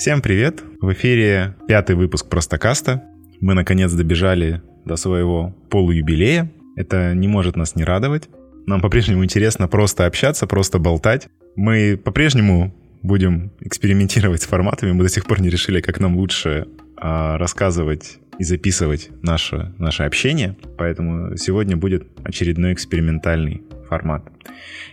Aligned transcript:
Всем 0.00 0.22
привет! 0.22 0.64
В 0.80 0.94
эфире 0.94 1.56
пятый 1.68 1.94
выпуск 1.94 2.26
Простокаста. 2.30 3.04
Мы 3.38 3.52
наконец 3.52 3.92
добежали 3.92 4.62
до 4.86 4.96
своего 4.96 5.54
полуюбилея. 5.68 6.50
Это 6.74 7.14
не 7.14 7.28
может 7.28 7.54
нас 7.54 7.76
не 7.76 7.84
радовать. 7.84 8.30
Нам 8.64 8.80
по-прежнему 8.80 9.22
интересно 9.22 9.68
просто 9.68 10.06
общаться, 10.06 10.46
просто 10.46 10.78
болтать. 10.78 11.28
Мы 11.54 12.00
по-прежнему 12.02 12.74
будем 13.02 13.52
экспериментировать 13.60 14.40
с 14.40 14.46
форматами. 14.46 14.92
Мы 14.92 15.02
до 15.02 15.10
сих 15.10 15.26
пор 15.26 15.42
не 15.42 15.50
решили, 15.50 15.82
как 15.82 16.00
нам 16.00 16.16
лучше 16.16 16.66
а, 16.96 17.36
рассказывать 17.36 18.20
и 18.38 18.44
записывать 18.44 19.10
наше, 19.20 19.74
наше 19.76 20.04
общение. 20.04 20.56
Поэтому 20.78 21.36
сегодня 21.36 21.76
будет 21.76 22.08
очередной 22.24 22.72
экспериментальный 22.72 23.64
формат. 23.86 24.24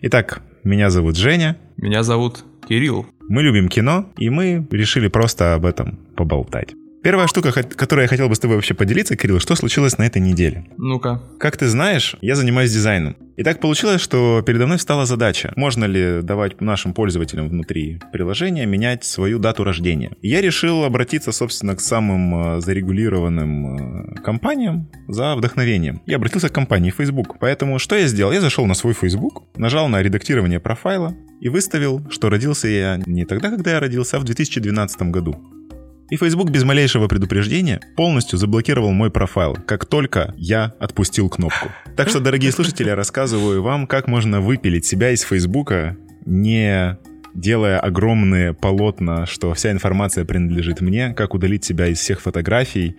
Итак, 0.01 0.41
меня 0.65 0.89
зовут 0.89 1.15
Женя. 1.15 1.55
Меня 1.77 2.03
зовут 2.03 2.43
Кирилл. 2.67 3.07
Мы 3.29 3.43
любим 3.43 3.67
кино, 3.67 4.09
и 4.17 4.29
мы 4.29 4.65
решили 4.71 5.07
просто 5.09 5.53
об 5.53 5.65
этом 5.65 5.99
поболтать. 6.15 6.73
Первая 7.03 7.27
штука, 7.27 7.51
которую 7.51 8.03
я 8.03 8.09
хотел 8.09 8.27
бы 8.27 8.35
с 8.35 8.39
тобой 8.39 8.57
вообще 8.57 8.73
поделиться, 8.73 9.15
Кирилл, 9.15 9.39
что 9.39 9.55
случилось 9.55 9.97
на 9.97 10.05
этой 10.05 10.21
неделе? 10.21 10.65
Ну-ка. 10.77 11.21
Как 11.39 11.55
ты 11.55 11.67
знаешь, 11.67 12.15
я 12.21 12.35
занимаюсь 12.35 12.73
дизайном. 12.73 13.15
И 13.37 13.43
так 13.43 13.61
получилось, 13.61 14.01
что 14.01 14.41
передо 14.45 14.65
мной 14.65 14.77
встала 14.77 15.05
задача. 15.05 15.53
Можно 15.55 15.85
ли 15.85 16.21
давать 16.21 16.59
нашим 16.59 16.93
пользователям 16.93 17.49
внутри 17.49 18.01
приложения 18.11 18.65
менять 18.65 19.05
свою 19.05 19.39
дату 19.39 19.63
рождения? 19.63 20.11
И 20.21 20.29
я 20.29 20.41
решил 20.41 20.83
обратиться, 20.83 21.31
собственно, 21.31 21.75
к 21.75 21.81
самым 21.81 22.57
э, 22.57 22.61
зарегулированным 22.61 23.75
э, 23.75 24.15
компаниям 24.21 24.89
за 25.07 25.35
вдохновением. 25.35 26.01
Я 26.07 26.15
обратился 26.15 26.49
к 26.49 26.53
компании 26.53 26.89
Facebook. 26.89 27.37
Поэтому 27.39 27.77
что 27.77 27.95
я 27.95 28.07
сделал? 28.07 28.31
Я 28.31 28.41
зашел 28.41 28.65
на 28.65 28.73
свой 28.73 28.93
Facebook, 28.93 29.43
нажал 29.55 29.87
на 29.87 30.01
редактирование 30.01 30.59
профайла 30.59 31.15
и 31.39 31.49
выставил, 31.49 32.01
что 32.09 32.29
родился 32.29 32.67
я 32.67 32.99
не 33.05 33.25
тогда, 33.25 33.49
когда 33.49 33.71
я 33.71 33.79
родился, 33.79 34.17
а 34.17 34.19
в 34.19 34.23
2012 34.23 35.01
году. 35.03 35.35
И 36.09 36.15
Facebook 36.15 36.49
без 36.51 36.63
малейшего 36.63 37.07
предупреждения 37.07 37.81
полностью 37.97 38.39
заблокировал 38.39 38.91
мой 38.91 39.11
профайл, 39.11 39.57
как 39.65 39.85
только 39.85 40.33
я 40.37 40.73
отпустил 40.79 41.27
кнопку. 41.29 41.69
Так 41.97 42.07
что, 42.07 42.21
дорогие 42.21 42.53
слушатели, 42.53 42.87
я 42.87 42.95
рассказываю 42.95 43.61
вам, 43.61 43.87
как 43.87 44.07
можно 44.07 44.39
выпилить 44.39 44.85
себя 44.85 45.11
из 45.11 45.21
Facebook, 45.21 45.73
не 46.25 46.97
делая 47.33 47.79
огромные 47.79 48.53
полотна, 48.53 49.25
что 49.25 49.53
вся 49.53 49.71
информация 49.71 50.23
принадлежит 50.23 50.79
мне, 50.79 51.13
как 51.13 51.33
удалить 51.33 51.65
себя 51.65 51.87
из 51.87 51.99
всех 51.99 52.21
фотографий, 52.21 52.95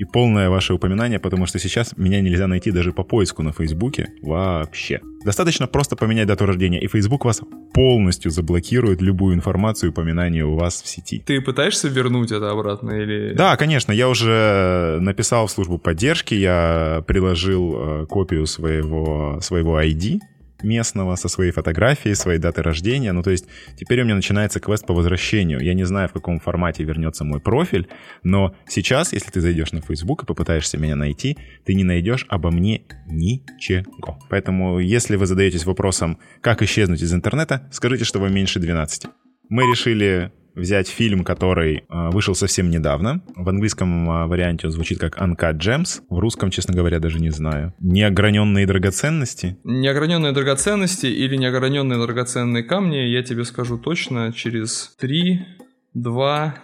и 0.00 0.04
полное 0.04 0.48
ваше 0.48 0.72
упоминание, 0.72 1.18
потому 1.18 1.44
что 1.44 1.58
сейчас 1.58 1.94
меня 1.98 2.22
нельзя 2.22 2.46
найти 2.46 2.70
даже 2.70 2.92
по 2.92 3.04
поиску 3.04 3.42
на 3.42 3.52
Фейсбуке 3.52 4.08
вообще. 4.22 5.00
Достаточно 5.26 5.66
просто 5.66 5.94
поменять 5.94 6.26
дату 6.26 6.46
рождения, 6.46 6.80
и 6.80 6.88
Facebook 6.88 7.26
вас 7.26 7.42
полностью 7.74 8.30
заблокирует 8.30 9.02
любую 9.02 9.34
информацию 9.34 9.88
и 9.88 9.92
упоминание 9.92 10.46
у 10.46 10.56
вас 10.56 10.80
в 10.80 10.88
сети. 10.88 11.22
Ты 11.26 11.42
пытаешься 11.42 11.88
вернуть 11.88 12.32
это 12.32 12.50
обратно 12.50 12.92
или... 12.92 13.34
Да, 13.34 13.58
конечно, 13.58 13.92
я 13.92 14.08
уже 14.08 14.96
написал 15.02 15.46
в 15.48 15.50
службу 15.50 15.76
поддержки, 15.76 16.32
я 16.32 17.04
приложил 17.06 17.74
э, 17.76 18.06
копию 18.06 18.46
своего, 18.46 19.38
своего 19.42 19.78
ID, 19.82 20.20
местного 20.62 21.16
со 21.16 21.28
своей 21.28 21.52
фотографией, 21.52 22.14
своей 22.14 22.38
датой 22.38 22.64
рождения. 22.64 23.12
Ну, 23.12 23.22
то 23.22 23.30
есть 23.30 23.46
теперь 23.76 24.00
у 24.02 24.04
меня 24.04 24.14
начинается 24.14 24.60
квест 24.60 24.86
по 24.86 24.94
возвращению. 24.94 25.60
Я 25.60 25.74
не 25.74 25.84
знаю, 25.84 26.08
в 26.08 26.12
каком 26.12 26.40
формате 26.40 26.84
вернется 26.84 27.24
мой 27.24 27.40
профиль, 27.40 27.88
но 28.22 28.54
сейчас, 28.68 29.12
если 29.12 29.30
ты 29.30 29.40
зайдешь 29.40 29.72
на 29.72 29.80
Facebook 29.80 30.22
и 30.22 30.26
попытаешься 30.26 30.78
меня 30.78 30.96
найти, 30.96 31.36
ты 31.64 31.74
не 31.74 31.84
найдешь 31.84 32.26
обо 32.28 32.50
мне 32.50 32.82
ничего. 33.06 34.18
Поэтому, 34.28 34.78
если 34.78 35.16
вы 35.16 35.26
задаетесь 35.26 35.64
вопросом, 35.64 36.18
как 36.40 36.62
исчезнуть 36.62 37.02
из 37.02 37.12
интернета, 37.12 37.68
скажите, 37.72 38.04
что 38.04 38.18
вам 38.18 38.34
меньше 38.34 38.58
12. 38.58 39.06
Мы 39.48 39.62
решили 39.64 40.32
взять 40.54 40.88
фильм, 40.88 41.24
который 41.24 41.84
э, 41.88 42.10
вышел 42.10 42.34
совсем 42.34 42.70
недавно. 42.70 43.22
В 43.36 43.48
английском 43.48 44.10
э, 44.10 44.26
варианте 44.26 44.66
он 44.66 44.72
звучит 44.72 44.98
как 44.98 45.18
Uncut 45.18 45.58
Gems. 45.58 46.02
В 46.08 46.18
русском, 46.18 46.50
честно 46.50 46.74
говоря, 46.74 46.98
даже 46.98 47.20
не 47.20 47.30
знаю. 47.30 47.74
Неограненные 47.80 48.66
драгоценности. 48.66 49.56
Неограненные 49.64 50.32
драгоценности 50.32 51.06
или 51.06 51.36
неограненные 51.36 51.98
драгоценные 51.98 52.62
камни, 52.64 52.96
я 52.96 53.22
тебе 53.22 53.44
скажу 53.44 53.78
точно 53.78 54.32
через 54.32 54.94
3, 54.98 55.46
2, 55.94 56.54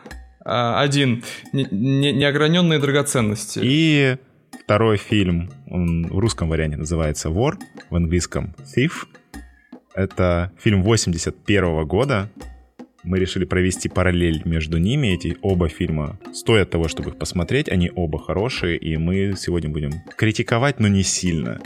1. 0.44 1.24
Не, 1.52 1.68
не, 1.70 2.12
неограненные 2.12 2.78
драгоценности. 2.78 3.60
И 3.62 4.16
второй 4.64 4.96
фильм, 4.96 5.50
он 5.66 6.06
в 6.06 6.18
русском 6.18 6.48
варианте 6.48 6.76
называется 6.76 7.30
«Вор», 7.30 7.58
в 7.90 7.96
английском 7.96 8.54
«Thief». 8.76 9.06
Это 9.94 10.52
фильм 10.58 10.82
81 10.82 11.64
-го 11.64 11.84
года, 11.84 12.28
мы 13.06 13.18
решили 13.20 13.44
провести 13.44 13.88
параллель 13.88 14.42
между 14.44 14.78
ними. 14.78 15.14
Эти 15.14 15.38
оба 15.40 15.68
фильма 15.68 16.18
стоят 16.34 16.70
того, 16.70 16.88
чтобы 16.88 17.10
их 17.10 17.16
посмотреть. 17.16 17.68
Они 17.68 17.90
оба 17.94 18.18
хорошие, 18.18 18.76
и 18.76 18.96
мы 18.96 19.34
сегодня 19.38 19.70
будем 19.70 19.92
критиковать, 20.16 20.80
но 20.80 20.88
не 20.88 21.02
сильно. 21.02 21.60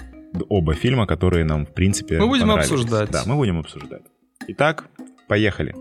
Оба 0.48 0.74
фильма, 0.74 1.06
которые 1.06 1.44
нам, 1.44 1.66
в 1.66 1.72
принципе, 1.72 2.18
Мы 2.18 2.28
будем 2.28 2.50
обсуждать. 2.50 3.10
Да, 3.10 3.22
мы 3.26 3.36
будем 3.36 3.58
обсуждать. 3.58 4.02
Итак, 4.48 4.84
поехали. 5.26 5.74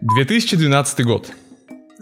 2012 0.00 1.04
год. 1.04 1.30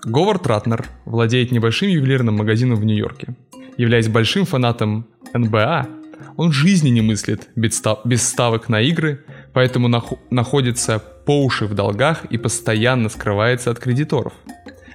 Говард 0.05 0.47
Ратнер 0.47 0.87
владеет 1.05 1.51
небольшим 1.51 1.89
ювелирным 1.89 2.37
магазином 2.37 2.79
в 2.79 2.85
Нью-Йорке. 2.85 3.35
Являясь 3.77 4.09
большим 4.09 4.45
фанатом 4.45 5.07
НБА, 5.35 5.89
он 6.37 6.53
жизни 6.53 6.89
не 6.89 7.01
мыслит 7.01 7.49
без 7.57 8.23
ставок 8.23 8.69
на 8.69 8.81
игры, 8.81 9.25
поэтому 9.53 9.89
нах- 9.89 10.19
находится 10.31 10.99
по 10.99 11.45
уши 11.45 11.67
в 11.67 11.75
долгах 11.75 12.25
и 12.27 12.39
постоянно 12.39 13.09
скрывается 13.09 13.71
от 13.71 13.79
кредиторов. 13.79 14.33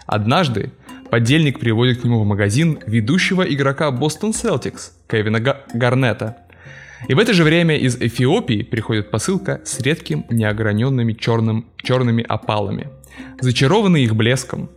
Однажды 0.05 0.71
подельник 1.09 1.59
приводит 1.59 2.01
к 2.01 2.03
нему 2.03 2.19
в 2.21 2.25
магазин 2.25 2.79
ведущего 2.85 3.43
игрока 3.43 3.91
Бостон 3.91 4.33
Селтикс 4.33 4.93
Кевина 5.09 5.39
Га- 5.39 5.61
Гарнета. 5.73 6.37
И 7.07 7.13
в 7.13 7.19
это 7.19 7.33
же 7.33 7.43
время 7.43 7.77
из 7.77 7.95
Эфиопии 7.95 8.63
приходит 8.63 9.11
посылка 9.11 9.61
с 9.63 9.79
редким 9.79 10.25
неограненными 10.29 11.13
черным, 11.13 11.67
черными 11.77 12.25
опалами. 12.27 12.87
Зачарованный 13.39 14.03
их 14.03 14.15
блеском, 14.15 14.69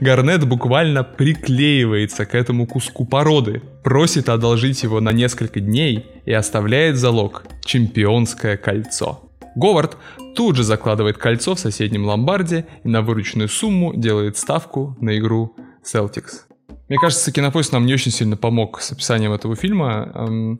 Гарнет 0.00 0.46
буквально 0.46 1.04
приклеивается 1.04 2.26
к 2.26 2.34
этому 2.34 2.66
куску 2.66 3.04
породы, 3.04 3.62
просит 3.82 4.28
одолжить 4.28 4.82
его 4.82 5.00
на 5.00 5.12
несколько 5.12 5.60
дней 5.60 6.06
и 6.24 6.32
оставляет 6.32 6.96
залог– 6.96 7.44
чемпионское 7.64 8.56
кольцо. 8.56 9.22
Говард 9.56 9.96
тут 10.34 10.56
же 10.56 10.64
закладывает 10.64 11.16
кольцо 11.16 11.54
в 11.54 11.60
соседнем 11.60 12.04
ломбарде 12.04 12.66
и 12.84 12.88
на 12.88 13.02
вырученную 13.02 13.48
сумму 13.48 13.94
делает 13.96 14.36
ставку 14.36 14.96
на 15.00 15.18
игру 15.18 15.56
Celtics. 15.82 16.42
Мне 16.88 16.98
кажется, 16.98 17.32
кинопоиск 17.32 17.72
нам 17.72 17.86
не 17.86 17.94
очень 17.94 18.12
сильно 18.12 18.36
помог 18.36 18.80
с 18.80 18.92
описанием 18.92 19.32
этого 19.32 19.56
фильма. 19.56 20.58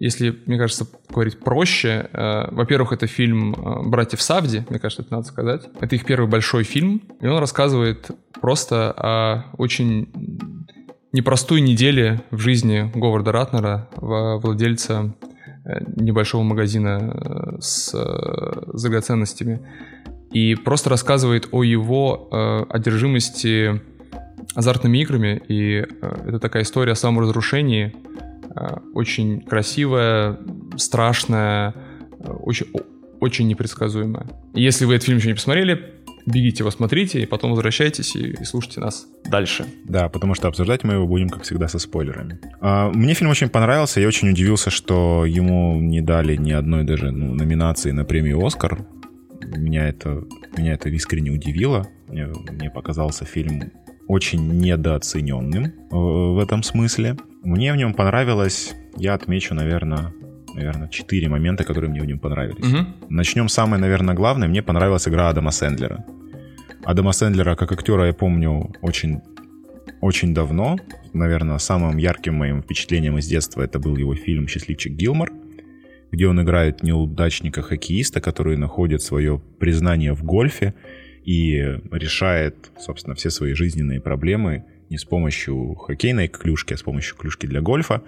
Если, 0.00 0.34
мне 0.46 0.56
кажется, 0.56 0.86
говорить 1.10 1.38
проще, 1.40 2.08
э, 2.10 2.54
во-первых, 2.54 2.92
это 2.94 3.06
фильм 3.06 3.52
э, 3.52 3.82
«Братьев 3.86 4.22
Савди», 4.22 4.64
мне 4.70 4.78
кажется, 4.78 5.02
это 5.02 5.12
надо 5.12 5.26
сказать. 5.26 5.68
Это 5.78 5.94
их 5.94 6.06
первый 6.06 6.26
большой 6.26 6.64
фильм, 6.64 7.02
и 7.20 7.26
он 7.26 7.38
рассказывает 7.38 8.10
просто 8.40 8.92
о 8.96 9.44
очень 9.58 10.10
непростой 11.12 11.60
неделе 11.60 12.22
в 12.30 12.38
жизни 12.38 12.90
Говарда 12.94 13.30
Ратнера, 13.30 13.90
владельца 13.96 15.14
э, 15.66 15.80
небольшого 15.96 16.44
магазина 16.44 17.58
с 17.60 17.92
драгоценностями. 18.72 19.60
И 20.32 20.54
просто 20.54 20.88
рассказывает 20.88 21.48
о 21.50 21.62
его 21.62 22.66
одержимости 22.70 23.82
азартными 24.54 24.98
играми, 24.98 25.42
и 25.48 25.84
это 26.00 26.38
такая 26.38 26.62
история 26.62 26.92
о 26.92 26.96
саморазрушении, 26.96 27.92
Э, 28.20 28.29
очень 28.94 29.42
красивая, 29.42 30.38
страшная, 30.76 31.74
э, 32.18 32.30
очень, 32.30 32.66
очень 33.20 33.48
непредсказуемая. 33.48 34.26
Если 34.54 34.84
вы 34.84 34.94
этот 34.94 35.06
фильм 35.06 35.18
еще 35.18 35.28
не 35.28 35.34
посмотрели, 35.34 36.00
бегите 36.26 36.62
его 36.62 36.70
смотрите, 36.70 37.22
и 37.22 37.26
потом 37.26 37.50
возвращайтесь 37.50 38.16
и, 38.16 38.30
и 38.32 38.44
слушайте 38.44 38.80
нас 38.80 39.06
дальше. 39.24 39.66
Да, 39.84 40.08
потому 40.08 40.34
что 40.34 40.48
обсуждать 40.48 40.84
мы 40.84 40.94
его 40.94 41.06
будем, 41.06 41.28
как 41.28 41.42
всегда, 41.42 41.68
со 41.68 41.78
спойлерами. 41.78 42.38
А, 42.60 42.90
мне 42.90 43.14
фильм 43.14 43.30
очень 43.30 43.48
понравился, 43.48 44.00
я 44.00 44.08
очень 44.08 44.30
удивился, 44.30 44.70
что 44.70 45.24
ему 45.26 45.80
не 45.80 46.00
дали 46.00 46.36
ни 46.36 46.52
одной 46.52 46.84
даже 46.84 47.10
ну, 47.10 47.34
номинации 47.34 47.90
на 47.92 48.04
премию 48.04 48.44
«Оскар». 48.44 48.84
Меня 49.56 49.88
это, 49.88 50.22
меня 50.56 50.74
это 50.74 50.88
искренне 50.90 51.30
удивило. 51.30 51.88
Мне, 52.08 52.26
мне 52.26 52.70
показался 52.70 53.24
фильм 53.24 53.72
очень 54.06 54.58
недооцененным 54.58 55.64
э, 55.64 55.70
в 55.90 56.38
этом 56.38 56.62
смысле. 56.62 57.16
Мне 57.42 57.72
в 57.72 57.76
нем 57.76 57.94
понравилось, 57.94 58.74
я 58.96 59.14
отмечу, 59.14 59.54
наверное, 59.54 60.12
наверное, 60.54 60.88
четыре 60.88 61.28
момента, 61.28 61.64
которые 61.64 61.90
мне 61.90 62.00
в 62.00 62.06
нем 62.06 62.18
понравились. 62.18 62.64
Угу. 62.64 63.08
Начнем 63.08 63.48
самое, 63.48 63.80
наверное, 63.80 64.14
главное. 64.14 64.48
Мне 64.48 64.62
понравилась 64.62 65.08
игра 65.08 65.28
Адама 65.28 65.50
Сэндлера. 65.50 66.04
Адама 66.84 67.12
Сэндлера 67.12 67.56
как 67.56 67.72
актера 67.72 68.06
я 68.06 68.12
помню 68.12 68.74
очень, 68.82 69.20
очень 70.00 70.34
давно. 70.34 70.78
Наверное, 71.12 71.58
самым 71.58 71.96
ярким 71.96 72.34
моим 72.34 72.62
впечатлением 72.62 73.18
из 73.18 73.26
детства 73.26 73.62
это 73.62 73.78
был 73.78 73.96
его 73.96 74.14
фильм 74.14 74.46
«Счастливчик 74.46 74.92
Гилмор», 74.92 75.32
где 76.12 76.26
он 76.26 76.42
играет 76.42 76.82
неудачника-хоккеиста, 76.82 78.20
который 78.20 78.56
находит 78.56 79.02
свое 79.02 79.40
признание 79.58 80.12
в 80.12 80.24
гольфе 80.24 80.74
и 81.24 81.78
решает, 81.92 82.70
собственно, 82.78 83.14
все 83.14 83.30
свои 83.30 83.54
жизненные 83.54 84.00
проблемы 84.00 84.64
не 84.90 84.98
с 84.98 85.04
помощью 85.04 85.74
хоккейной 85.76 86.28
клюшки, 86.28 86.74
а 86.74 86.76
с 86.76 86.82
помощью 86.82 87.16
клюшки 87.16 87.46
для 87.46 87.60
гольфа. 87.60 88.02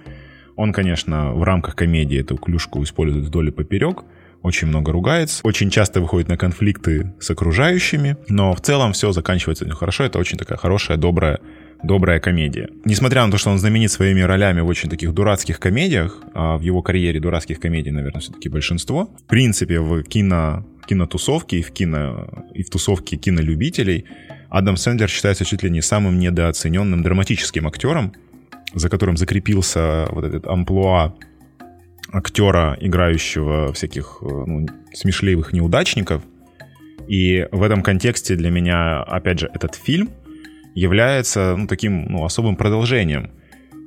Он, 0.56 0.72
конечно, 0.72 1.32
в 1.32 1.44
рамках 1.44 1.76
комедии 1.76 2.20
эту 2.20 2.36
клюшку 2.36 2.82
использует 2.82 3.24
вдоль 3.24 3.48
и 3.48 3.52
поперек, 3.52 4.04
очень 4.42 4.66
много 4.66 4.90
ругается, 4.90 5.40
очень 5.44 5.70
часто 5.70 6.00
выходит 6.00 6.28
на 6.28 6.36
конфликты 6.36 7.14
с 7.20 7.30
окружающими, 7.30 8.16
но 8.28 8.54
в 8.54 8.60
целом 8.60 8.92
все 8.92 9.12
заканчивается 9.12 9.70
хорошо, 9.70 10.04
это 10.04 10.18
очень 10.18 10.36
такая 10.36 10.58
хорошая, 10.58 10.98
добрая 10.98 11.40
добрая 11.82 12.20
комедия. 12.20 12.68
Несмотря 12.84 13.24
на 13.24 13.32
то, 13.32 13.38
что 13.38 13.50
он 13.50 13.58
знаменит 13.58 13.90
своими 13.90 14.20
ролями 14.20 14.60
в 14.60 14.68
очень 14.68 14.88
таких 14.88 15.12
дурацких 15.12 15.58
комедиях, 15.58 16.22
а 16.32 16.56
в 16.56 16.60
его 16.60 16.80
карьере 16.80 17.18
дурацких 17.18 17.58
комедий, 17.58 17.90
наверное, 17.90 18.20
все-таки 18.20 18.48
большинство, 18.48 19.10
в 19.18 19.24
принципе, 19.24 19.80
в 19.80 20.02
кино, 20.04 20.64
кинотусовке 20.86 21.58
и 21.58 21.62
в, 21.62 21.72
кино, 21.72 22.28
и 22.54 22.62
в 22.62 22.70
тусовке 22.70 23.16
кинолюбителей 23.16 24.04
Адам 24.52 24.76
Сэндлер 24.76 25.08
считается 25.08 25.46
чуть 25.46 25.62
ли 25.62 25.70
не 25.70 25.80
самым 25.80 26.18
недооцененным 26.18 27.02
драматическим 27.02 27.66
актером, 27.66 28.12
за 28.74 28.90
которым 28.90 29.16
закрепился 29.16 30.06
вот 30.10 30.24
этот 30.24 30.46
амплуа 30.46 31.14
актера, 32.12 32.76
играющего 32.78 33.72
всяких 33.72 34.18
ну, 34.20 34.66
смешливых 34.92 35.54
неудачников. 35.54 36.22
И 37.08 37.48
в 37.50 37.62
этом 37.62 37.82
контексте 37.82 38.36
для 38.36 38.50
меня, 38.50 39.02
опять 39.02 39.38
же, 39.38 39.50
этот 39.54 39.74
фильм 39.74 40.10
является 40.74 41.56
ну, 41.56 41.66
таким 41.66 42.04
ну, 42.10 42.22
особым 42.22 42.56
продолжением, 42.56 43.30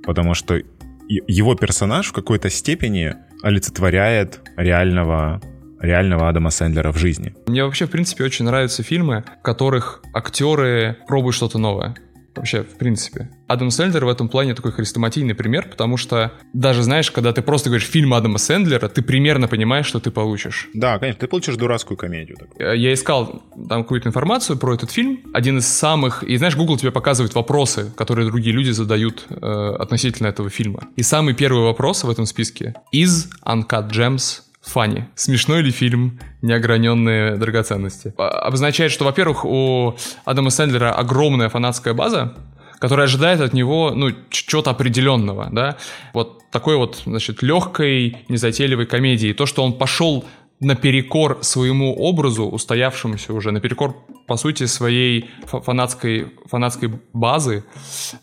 потому 0.03 0.33
что 0.33 0.59
его 1.07 1.53
персонаж 1.53 2.07
в 2.07 2.13
какой-то 2.13 2.50
степени 2.50 3.13
олицетворяет 3.44 4.41
реального 4.57 5.44
реального 5.80 6.30
Адама 6.30 6.50
Сэндлера 6.50 6.92
в 6.92 6.98
жизни. 6.98 7.36
Мне 7.48 7.63
вообще, 7.63 7.86
в 7.86 7.92
принципе, 7.92 8.24
очень 8.24 8.45
нравятся 8.45 8.83
фильмы, 8.83 9.24
в 9.39 9.42
которых 9.44 10.01
актеры 10.13 10.98
пробуют 11.07 11.36
что-то 11.36 11.57
новое 11.57 11.95
вообще, 12.36 12.63
в 12.63 12.77
принципе. 12.77 13.30
Адам 13.48 13.72
Сэндлер 13.72 14.06
в 14.06 14.10
этом 14.10 14.27
плане 14.27 14.56
такой 14.56 14.72
хрестоматийный 14.72 15.36
пример, 15.36 15.68
потому 15.69 15.98
что 15.98 16.33
даже, 16.54 16.83
знаешь, 16.83 17.12
когда 17.12 17.31
ты 17.31 17.42
просто 17.42 17.69
говоришь 17.69 17.88
фильм 17.88 18.13
Адама 18.13 18.38
Сэндлера, 18.38 18.88
ты 18.88 19.01
примерно 19.01 19.48
понимаешь, 19.48 19.86
что 19.86 20.00
ты 20.00 20.12
получишь. 20.12 20.69
Да, 20.74 21.00
конечно, 21.00 21.19
ты 21.22 21.27
получишь 21.27 21.56
дурацкую 21.56 21.98
комедию. 21.98 22.38
Такую. 22.38 22.72
Э, 22.72 22.77
я 22.77 22.94
искал 22.94 23.44
там 23.69 23.83
какую-то 23.83 24.10
информацию 24.10 24.57
про 24.57 24.74
этот 24.74 24.92
фильм. 24.92 25.22
Один 25.33 25.60
из 25.60 25.68
самых... 25.68 26.24
И 26.24 26.38
знаешь, 26.38 26.56
Google 26.56 26.77
тебе 26.77 26.92
показывает 26.92 27.36
вопросы, 27.36 27.92
которые 27.95 28.27
другие 28.27 28.54
люди 28.54 28.72
задают 28.72 29.25
э, 29.30 29.36
относительно 29.80 30.27
этого 30.27 30.50
фильма. 30.50 30.88
И 30.95 31.04
самый 31.04 31.33
первый 31.33 31.63
вопрос 31.63 32.04
в 32.04 32.10
этом 32.10 32.25
списке. 32.25 32.74
Is 32.94 33.30
Uncut 33.45 33.92
Gems 33.92 34.42
Фанни. 34.65 35.07
Смешной 35.15 35.62
ли 35.62 35.71
фильм 35.71 36.19
«Неограненные 36.41 37.35
драгоценности»? 37.35 38.13
А, 38.17 38.27
обозначает, 38.27 38.91
что, 38.91 39.06
во-первых, 39.06 39.45
у 39.45 39.95
Адама 40.25 40.50
Сэндлера 40.50 40.91
огромная 40.91 41.50
фанатская 41.50 41.94
база, 41.94 42.33
которая 42.79 43.06
ожидает 43.06 43.41
от 43.41 43.53
него, 43.53 43.91
ну, 43.91 44.12
чего-то 44.29 44.71
определенного, 44.71 45.50
да, 45.51 45.77
вот 46.13 46.41
такой 46.51 46.77
вот, 46.77 47.01
значит, 47.06 47.41
легкой, 47.44 48.17
незатейливой 48.29 48.85
комедии. 48.85 49.33
То, 49.33 49.45
что 49.45 49.63
он 49.63 49.73
пошел 49.73 50.25
наперекор 50.60 51.40
своему 51.42 51.94
образу, 51.96 52.46
устоявшемуся 52.46 53.34
уже, 53.34 53.52
наперекор, 53.52 53.96
по 54.25 54.38
сути, 54.38 54.66
своей 54.66 55.30
фанатской, 55.46 56.34
фанатской 56.46 56.92
базы, 57.13 57.63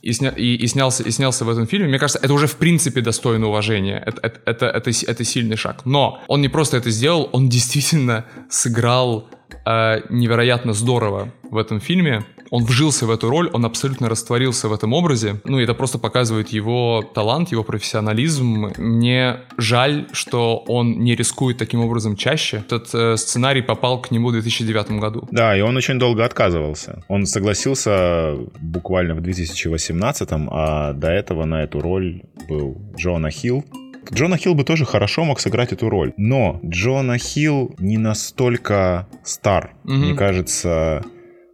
и, 0.03 0.13
сня, 0.13 0.31
и, 0.31 0.57
и, 0.57 0.67
снялся, 0.67 1.03
и 1.03 1.11
снялся 1.11 1.45
в 1.45 1.51
этом 1.51 1.67
фильме, 1.67 1.89
мне 1.89 1.99
кажется, 1.99 2.21
это 2.23 2.33
уже 2.33 2.47
в 2.47 2.57
принципе 2.57 3.01
достойно 3.01 3.49
уважения. 3.49 4.03
Это, 4.05 4.21
это, 4.23 4.41
это, 4.47 4.67
это, 4.67 4.91
это 4.91 5.25
сильный 5.25 5.57
шаг. 5.57 5.85
Но 5.85 6.21
он 6.27 6.41
не 6.41 6.49
просто 6.49 6.77
это 6.77 6.91
сделал, 6.91 7.29
он 7.33 7.49
действительно 7.49 8.25
сыграл 8.49 9.29
э, 9.65 10.01
невероятно 10.09 10.73
здорово 10.73 11.33
в 11.51 11.59
этом 11.59 11.81
фильме 11.81 12.25
он 12.53 12.65
вжился 12.65 13.07
в 13.07 13.11
эту 13.11 13.31
роль, 13.31 13.49
он 13.55 13.65
абсолютно 13.65 14.11
растворился 14.11 14.69
в 14.69 14.75
этом 14.75 14.93
образе. 14.93 15.41
Ну, 15.45 15.59
это 15.59 15.73
просто 15.73 15.99
показывает 15.99 16.51
его 16.51 17.03
талант, 17.15 17.51
его 17.51 17.65
профессионализм. 17.65 18.73
Мне 18.77 19.37
жаль, 19.57 20.07
что 20.13 20.59
он 20.69 20.99
не 20.99 21.15
рискует 21.17 21.57
таким 21.57 21.81
образом 21.81 22.15
чаще. 22.15 22.59
Этот 22.59 22.95
э, 22.95 23.17
сценарий 23.17 23.63
попал 23.63 24.03
к 24.03 24.11
нему 24.11 24.29
в 24.29 24.33
2009 24.33 25.01
году. 25.01 25.27
Да, 25.31 25.57
и 25.57 25.63
он 25.63 25.79
очень 25.79 25.99
долго 25.99 26.27
отказывался. 26.27 27.03
Он 27.09 27.25
согласился 27.25 28.37
буквально 28.61 29.15
в 29.15 29.23
2018, 29.23 30.29
а 30.51 30.93
до 30.93 31.09
этого 31.09 31.47
на 31.47 31.63
эту 31.63 31.81
роль 31.81 32.23
был 32.49 32.77
Джона 32.99 33.31
Хилл, 33.31 33.65
Джона 34.13 34.37
Хилл 34.37 34.55
бы 34.55 34.65
тоже 34.65 34.85
хорошо 34.85 35.25
мог 35.25 35.41
сыграть 35.41 35.73
эту 35.73 35.89
роль. 35.89 36.13
Но 36.17 36.61
Джона 36.65 37.19
Хилл 37.19 37.75
не 37.79 37.99
настолько 37.99 39.07
стар. 39.25 39.75
Mm-hmm. 39.85 39.97
Мне 39.97 40.15
кажется, 40.15 41.03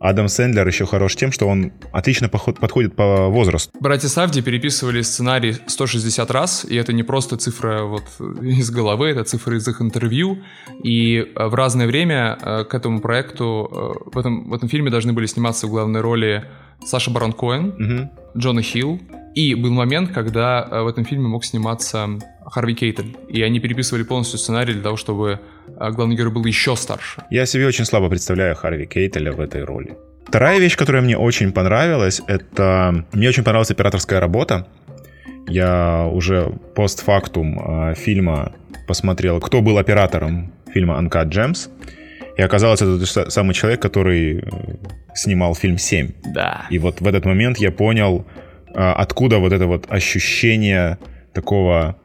Адам 0.00 0.28
Сэндлер 0.28 0.66
еще 0.66 0.86
хорош 0.86 1.16
тем, 1.16 1.32
что 1.32 1.46
он 1.46 1.72
отлично 1.92 2.28
подходит 2.28 2.94
по 2.94 3.28
возрасту. 3.28 3.76
Братья 3.80 4.08
Савди 4.08 4.42
переписывали 4.42 5.02
сценарий 5.02 5.56
160 5.66 6.30
раз, 6.30 6.64
и 6.64 6.76
это 6.76 6.92
не 6.92 7.02
просто 7.02 7.36
цифра 7.36 7.82
вот 7.82 8.04
из 8.42 8.70
головы, 8.70 9.08
это 9.08 9.24
цифра 9.24 9.56
из 9.56 9.66
их 9.66 9.82
интервью. 9.82 10.38
И 10.84 11.16
э, 11.16 11.46
в 11.46 11.54
разное 11.54 11.86
время 11.88 12.38
э, 12.40 12.64
к 12.64 12.74
этому 12.74 13.00
проекту, 13.00 13.68
э, 14.06 14.10
в 14.12 14.18
этом, 14.18 14.48
в 14.48 14.54
этом 14.54 14.68
фильме 14.68 14.90
должны 14.90 15.12
были 15.12 15.26
сниматься 15.26 15.66
в 15.66 15.70
главной 15.70 16.00
роли 16.00 16.44
Саша 16.84 17.10
Барон 17.10 17.32
Коэн, 17.32 17.68
угу. 17.68 18.38
Джона 18.38 18.62
Хилл, 18.62 19.00
и 19.34 19.54
был 19.54 19.72
момент, 19.72 20.12
когда 20.12 20.64
в 20.82 20.86
этом 20.86 21.04
фильме 21.04 21.26
мог 21.26 21.44
сниматься 21.44 22.08
Харви 22.46 22.74
Кейтель. 22.74 23.16
И 23.28 23.42
они 23.42 23.58
переписывали 23.58 24.04
полностью 24.04 24.38
сценарий 24.38 24.74
для 24.74 24.82
того, 24.82 24.96
чтобы 24.96 25.40
главный 25.76 26.16
герой 26.16 26.32
был 26.32 26.44
еще 26.44 26.76
старше. 26.76 27.22
Я 27.30 27.46
себе 27.46 27.66
очень 27.66 27.84
слабо 27.84 28.08
представляю 28.08 28.54
Харви 28.54 28.86
Кейтеля 28.86 29.32
в 29.32 29.40
этой 29.40 29.64
роли. 29.64 29.96
Вторая 30.26 30.58
вещь, 30.58 30.76
которая 30.76 31.02
мне 31.02 31.16
очень 31.16 31.52
понравилась, 31.52 32.20
это... 32.26 33.04
Мне 33.12 33.28
очень 33.28 33.44
понравилась 33.44 33.70
операторская 33.70 34.20
работа. 34.20 34.66
Я 35.46 36.06
уже 36.12 36.52
постфактум 36.74 37.58
э, 37.58 37.94
фильма 37.94 38.52
посмотрел, 38.86 39.40
кто 39.40 39.62
был 39.62 39.78
оператором 39.78 40.52
фильма 40.72 41.00
Uncut 41.00 41.30
Gems. 41.30 41.70
И 42.36 42.42
оказалось, 42.42 42.82
это 42.82 42.98
тот 42.98 43.32
самый 43.32 43.54
человек, 43.54 43.80
который 43.80 44.40
э, 44.40 44.42
снимал 45.14 45.54
фильм 45.54 45.76
«7». 45.76 46.14
Да. 46.34 46.66
И 46.68 46.78
вот 46.78 47.00
в 47.00 47.06
этот 47.06 47.24
момент 47.24 47.58
я 47.58 47.72
понял, 47.72 48.26
э, 48.66 48.72
откуда 48.74 49.38
вот 49.38 49.52
это 49.52 49.66
вот 49.66 49.86
ощущение 49.88 50.98
такого 51.32 51.96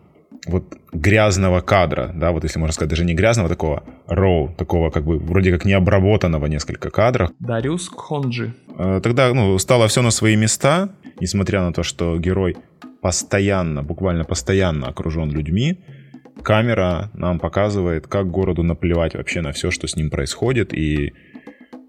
вот 0.45 0.78
грязного 0.92 1.62
кадра, 1.62 2.12
да, 2.14 2.31
вот 2.31 2.44
если 2.44 2.59
можно 2.59 2.73
сказать, 2.73 2.90
даже 2.90 3.06
не 3.06 3.14
грязного, 3.14 3.50
такого 3.50 3.83
роу, 4.07 4.54
такого 4.57 4.90
как 4.90 5.06
бы 5.06 5.18
вроде 5.18 5.52
как 5.52 5.66
необработанного 5.66 6.45
несколько 6.47 6.90
кадров. 6.90 7.31
Дариус 7.40 7.90
Кхонджи. 7.90 8.54
Э, 8.78 9.00
тогда, 9.02 9.33
ну, 9.33 9.57
стало 9.59 9.88
все 9.88 10.02
на 10.02 10.12
свои 10.12 10.35
места, 10.35 10.90
несмотря 11.19 11.62
на 11.62 11.73
то, 11.73 11.83
что 11.83 12.18
герой 12.18 12.57
постоянно, 13.02 13.83
буквально 13.83 14.23
постоянно 14.23 14.88
окружен 14.88 15.31
людьми, 15.31 15.80
камера 16.42 17.09
нам 17.14 17.40
показывает, 17.40 18.07
как 18.07 18.30
городу 18.30 18.64
наплевать 18.64 19.16
вообще 19.16 19.42
на 19.42 19.52
все, 19.52 19.71
что 19.71 19.88
с 19.88 19.95
ним 19.95 20.09
происходит, 20.09 20.73
и 20.73 21.14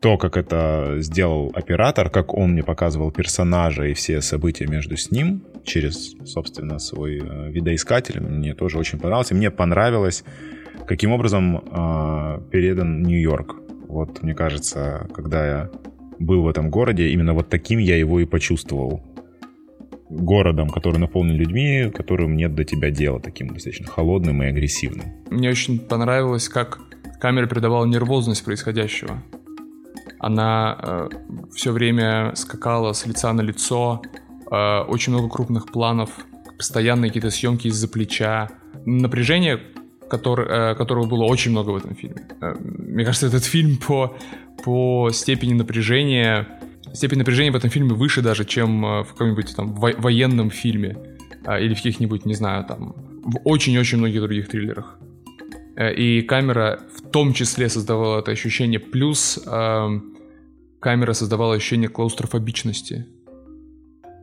то, 0.04 0.18
как 0.18 0.36
это 0.36 0.96
сделал 0.98 1.50
оператор, 1.54 2.10
как 2.10 2.34
он 2.34 2.50
мне 2.50 2.62
показывал 2.62 3.10
персонажа 3.10 3.84
и 3.84 3.94
все 3.94 4.20
события 4.20 4.66
между 4.66 4.98
с 4.98 5.10
ним 5.10 5.42
через, 5.64 6.14
собственно, 6.26 6.78
свой 6.78 7.22
э, 7.24 7.50
видоискатель, 7.50 8.20
мне 8.20 8.52
тоже 8.52 8.76
очень 8.76 8.98
понравилось. 8.98 9.32
И 9.32 9.34
мне 9.34 9.50
понравилось, 9.50 10.22
каким 10.86 11.12
образом 11.12 11.56
э, 11.56 12.40
передан 12.50 13.02
Нью-Йорк. 13.02 13.56
Вот, 13.88 14.22
мне 14.22 14.34
кажется, 14.34 15.08
когда 15.14 15.46
я 15.46 15.70
был 16.18 16.42
в 16.42 16.48
этом 16.48 16.68
городе, 16.68 17.08
именно 17.08 17.32
вот 17.32 17.48
таким 17.48 17.78
я 17.78 17.96
его 17.96 18.20
и 18.20 18.26
почувствовал. 18.26 19.02
Городом, 20.10 20.68
который 20.68 20.98
наполнен 20.98 21.34
людьми, 21.34 21.90
которым 21.94 22.36
нет 22.36 22.54
до 22.54 22.64
тебя 22.64 22.90
дела, 22.90 23.20
таким 23.20 23.48
достаточно 23.48 23.86
холодным 23.86 24.42
и 24.42 24.46
агрессивным. 24.48 25.06
Мне 25.30 25.48
очень 25.48 25.78
понравилось, 25.78 26.50
как 26.50 26.78
камера 27.18 27.46
передавала 27.46 27.86
нервозность 27.86 28.44
происходящего. 28.44 29.22
Она 30.24 30.78
э, 30.80 31.08
все 31.54 31.70
время 31.70 32.32
скакала 32.34 32.94
с 32.94 33.04
лица 33.04 33.30
на 33.34 33.42
лицо, 33.42 34.00
э, 34.50 34.78
очень 34.88 35.12
много 35.12 35.28
крупных 35.28 35.66
планов, 35.66 36.08
постоянные 36.56 37.10
какие-то 37.10 37.30
съемки 37.30 37.68
из-за 37.68 37.88
плеча. 37.88 38.48
Напряжение, 38.86 39.60
который, 40.08 40.46
э, 40.48 40.74
которого 40.76 41.04
было 41.04 41.24
очень 41.24 41.50
много 41.50 41.72
в 41.72 41.76
этом 41.76 41.94
фильме. 41.94 42.22
Э, 42.40 42.54
мне 42.58 43.04
кажется, 43.04 43.26
этот 43.26 43.44
фильм 43.44 43.76
по, 43.76 44.16
по 44.64 45.10
степени 45.12 45.52
напряжения, 45.52 46.46
степень 46.94 47.18
напряжения 47.18 47.52
в 47.52 47.56
этом 47.56 47.68
фильме 47.68 47.92
выше 47.92 48.22
даже, 48.22 48.46
чем 48.46 48.82
э, 48.86 49.02
в 49.02 49.08
каком-нибудь 49.08 49.54
там 49.54 49.74
во- 49.74 49.98
военном 49.98 50.50
фильме 50.50 50.96
э, 51.44 51.62
или 51.62 51.74
в 51.74 51.76
каких-нибудь, 51.76 52.24
не 52.24 52.34
знаю, 52.34 52.64
там, 52.64 52.94
в 53.24 53.40
очень-очень 53.44 53.98
многих 53.98 54.22
других 54.22 54.48
триллерах. 54.48 54.98
Э, 55.76 55.92
и 55.94 56.22
камера 56.22 56.80
в 56.96 57.10
том 57.10 57.32
числе 57.32 57.68
создавала 57.68 58.20
это 58.20 58.30
ощущение. 58.30 58.80
Плюс 58.80 59.40
э, 59.44 60.00
камера 60.80 61.12
создавала 61.12 61.54
ощущение 61.54 61.88
клаустрофобичности. 61.88 63.06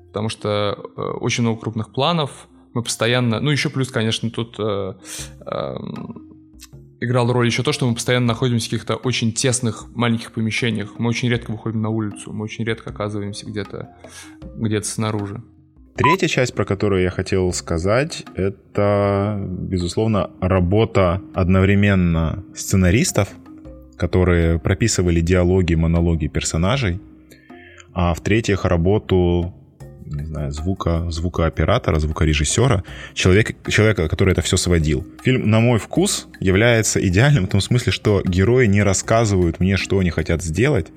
Потому 0.07 0.29
что 0.29 0.77
э, 0.95 1.01
очень 1.01 1.43
много 1.43 1.61
крупных 1.61 1.91
планов, 1.91 2.47
мы 2.73 2.83
постоянно... 2.83 3.39
Ну, 3.39 3.49
еще 3.49 3.69
плюс, 3.69 3.89
конечно, 3.91 4.29
тут 4.29 4.55
э, 4.59 4.93
э, 5.45 5.75
играл 7.01 7.31
роль 7.31 7.47
еще 7.47 7.63
то, 7.63 7.73
что 7.73 7.87
мы 7.87 7.95
постоянно 7.95 8.27
находимся 8.27 8.67
в 8.67 8.69
каких-то 8.69 8.95
очень 8.95 9.33
тесных 9.33 9.87
маленьких 9.95 10.31
помещениях. 10.31 10.99
Мы 10.99 11.09
очень 11.09 11.29
редко 11.29 11.51
выходим 11.51 11.81
на 11.81 11.89
улицу, 11.89 12.31
мы 12.31 12.43
очень 12.43 12.63
редко 12.63 12.91
оказываемся 12.91 13.45
где-то 13.45 13.95
где 14.55 14.81
снаружи. 14.83 15.41
Третья 15.95 16.27
часть, 16.27 16.53
про 16.53 16.65
которую 16.65 17.03
я 17.03 17.09
хотел 17.09 17.51
сказать, 17.53 18.23
это, 18.35 19.39
безусловно, 19.39 20.31
работа 20.39 21.21
одновременно 21.33 22.43
сценаристов, 22.55 23.29
которые 23.97 24.57
прописывали 24.57 25.19
диалоги, 25.21 25.75
монологи 25.75 26.27
персонажей, 26.27 26.99
а 27.93 28.13
в-третьих, 28.13 28.65
работу 28.65 29.53
не 30.05 30.25
знаю, 30.25 30.51
звука, 30.51 31.09
звукооператора, 31.09 31.99
звукорежиссера, 31.99 32.83
человек, 33.13 33.55
человека, 33.69 34.09
который 34.09 34.31
это 34.31 34.41
все 34.41 34.57
сводил. 34.57 35.05
Фильм, 35.23 35.49
на 35.49 35.59
мой 35.59 35.79
вкус, 35.79 36.27
является 36.39 37.05
идеальным 37.05 37.45
в 37.45 37.49
том 37.49 37.61
смысле, 37.61 37.91
что 37.91 38.21
герои 38.25 38.65
не 38.65 38.83
рассказывают 38.83 39.59
мне, 39.59 39.77
что 39.77 39.99
они 39.99 40.09
хотят 40.09 40.43
сделать, 40.43 40.87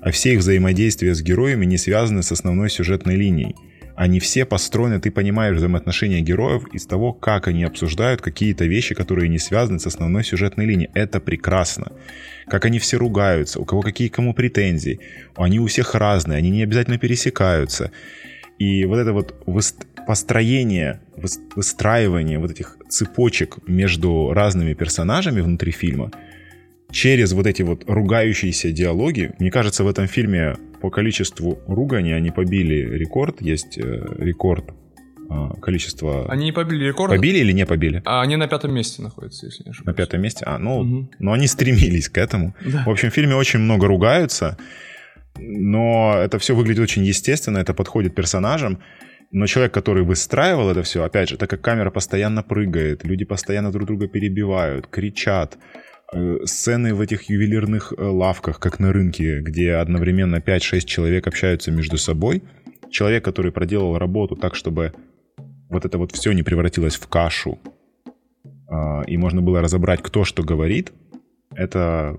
а 0.00 0.10
все 0.10 0.34
их 0.34 0.40
взаимодействия 0.40 1.14
с 1.14 1.22
героями 1.22 1.66
не 1.66 1.78
связаны 1.78 2.22
с 2.22 2.32
основной 2.32 2.68
сюжетной 2.68 3.16
линией. 3.16 3.54
Они 3.96 4.18
все 4.18 4.44
построены, 4.44 5.00
ты 5.00 5.10
понимаешь 5.10 5.56
взаимоотношения 5.56 6.20
героев 6.20 6.66
из 6.72 6.84
того, 6.84 7.12
как 7.12 7.46
они 7.46 7.62
обсуждают 7.62 8.20
какие-то 8.20 8.64
вещи, 8.64 8.94
которые 8.94 9.28
не 9.28 9.38
связаны 9.38 9.78
с 9.78 9.86
основной 9.86 10.24
сюжетной 10.24 10.66
линией. 10.66 10.90
Это 10.94 11.20
прекрасно. 11.20 11.92
Как 12.46 12.64
они 12.64 12.78
все 12.78 12.98
ругаются, 12.98 13.60
у 13.60 13.64
кого 13.64 13.82
какие 13.82 14.08
кому 14.08 14.34
претензии. 14.34 14.98
Они 15.36 15.60
у 15.60 15.66
всех 15.66 15.94
разные, 15.94 16.38
они 16.38 16.50
не 16.50 16.64
обязательно 16.64 16.98
пересекаются. 16.98 17.92
И 18.58 18.84
вот 18.84 18.98
это 18.98 19.12
вот 19.12 19.34
построение, 20.06 21.00
выстраивание 21.56 22.38
вот 22.38 22.50
этих 22.50 22.76
цепочек 22.88 23.58
между 23.66 24.32
разными 24.32 24.74
персонажами 24.74 25.40
внутри 25.40 25.72
фильма 25.72 26.10
через 26.94 27.32
вот 27.32 27.46
эти 27.46 27.62
вот 27.62 27.84
ругающиеся 27.86 28.70
диалоги, 28.70 29.32
мне 29.38 29.50
кажется, 29.50 29.84
в 29.84 29.88
этом 29.88 30.06
фильме 30.06 30.56
по 30.84 30.90
количеству 30.90 31.62
ругани 31.66 32.10
они 32.10 32.30
побили 32.30 32.74
рекорд. 32.98 33.40
Есть 33.40 33.78
э, 33.78 33.82
рекорд 34.18 34.66
а, 35.30 35.54
количества... 35.54 36.30
Они 36.30 36.44
не 36.44 36.52
побили 36.52 36.84
рекорд. 36.84 37.10
Побили 37.10 37.38
или 37.38 37.52
не 37.52 37.64
побили? 37.64 38.02
А 38.04 38.20
они 38.20 38.36
на 38.36 38.48
пятом 38.48 38.74
месте 38.74 39.00
находятся, 39.00 39.46
если 39.46 39.64
не 39.64 39.70
ошибаюсь. 39.70 39.86
На 39.86 39.94
пятом 39.94 40.20
месте? 40.20 40.44
А, 40.46 40.58
ну, 40.58 40.80
угу. 40.80 41.10
ну 41.18 41.32
они 41.32 41.46
стремились 41.46 42.10
к 42.10 42.18
этому. 42.18 42.54
Да. 42.62 42.84
В 42.84 42.90
общем, 42.90 43.08
в 43.10 43.14
фильме 43.14 43.34
очень 43.34 43.60
много 43.60 43.86
ругаются 43.86 44.58
но 45.38 46.14
это 46.18 46.38
все 46.38 46.54
выглядит 46.54 46.82
очень 46.82 47.04
естественно, 47.04 47.58
это 47.58 47.74
подходит 47.74 48.14
персонажам. 48.14 48.78
Но 49.32 49.46
человек, 49.46 49.74
который 49.74 50.04
выстраивал 50.04 50.70
это 50.70 50.82
все, 50.82 51.02
опять 51.02 51.30
же, 51.30 51.36
так 51.36 51.50
как 51.50 51.60
камера 51.60 51.90
постоянно 51.90 52.44
прыгает, 52.44 53.04
люди 53.04 53.24
постоянно 53.24 53.72
друг 53.72 53.86
друга 53.86 54.06
перебивают, 54.06 54.86
кричат, 54.86 55.56
э, 55.56 55.58
сцены 56.44 56.94
в 56.94 57.00
этих 57.00 57.28
ювелирных 57.28 57.92
э, 57.96 58.02
лавках, 58.04 58.60
как 58.60 58.78
на 58.78 58.92
рынке, 58.92 59.40
где 59.40 59.74
одновременно 59.74 60.36
5-6 60.36 60.80
человек 60.80 61.26
общаются 61.26 61.70
между 61.72 61.98
собой, 61.98 62.42
человек, 62.90 63.24
который 63.24 63.52
проделал 63.52 63.98
работу 63.98 64.36
так, 64.36 64.54
чтобы 64.54 64.92
вот 65.68 65.84
это 65.84 65.98
вот 65.98 66.12
все 66.12 66.32
не 66.32 66.42
превратилось 66.42 66.96
в 66.96 67.08
кашу, 67.08 67.58
а, 68.68 69.02
и 69.06 69.16
можно 69.16 69.42
было 69.42 69.60
разобрать, 69.60 70.02
кто 70.02 70.24
что 70.24 70.42
говорит, 70.42 70.92
это 71.54 72.18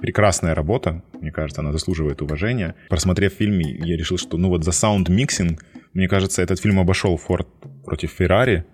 прекрасная 0.00 0.54
работа, 0.54 1.02
мне 1.20 1.30
кажется, 1.30 1.62
она 1.62 1.72
заслуживает 1.72 2.20
уважения. 2.20 2.74
Просмотрев 2.90 3.32
фильм, 3.32 3.58
я 3.58 3.96
решил, 3.96 4.18
что 4.18 4.36
ну 4.36 4.48
вот 4.48 4.64
за 4.64 4.72
sound 4.72 5.10
mixing, 5.10 5.64
мне 5.94 6.08
кажется, 6.08 6.42
этот 6.42 6.60
фильм 6.60 6.78
обошел 6.78 7.16
Форд 7.16 7.48
против 7.84 8.10
Феррари, 8.10 8.66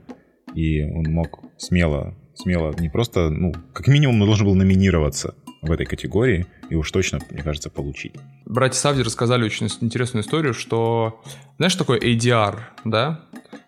и 0.54 0.82
он 0.82 1.04
мог 1.04 1.40
смело, 1.56 2.16
смело 2.34 2.74
не 2.78 2.88
просто, 2.88 3.30
ну, 3.30 3.52
как 3.72 3.86
минимум, 3.86 4.20
он 4.20 4.26
должен 4.26 4.46
был 4.46 4.54
номинироваться 4.54 5.34
в 5.62 5.70
этой 5.70 5.86
категории 5.86 6.46
и 6.70 6.74
уж 6.74 6.90
точно, 6.90 7.20
мне 7.30 7.42
кажется, 7.42 7.70
получить. 7.70 8.14
Братья 8.46 8.78
Сафди 8.78 9.02
рассказали 9.02 9.44
очень 9.44 9.68
интересную 9.80 10.24
историю, 10.24 10.54
что, 10.54 11.22
знаешь, 11.58 11.76
такое 11.76 12.00
ADR, 12.00 12.58
да? 12.84 13.20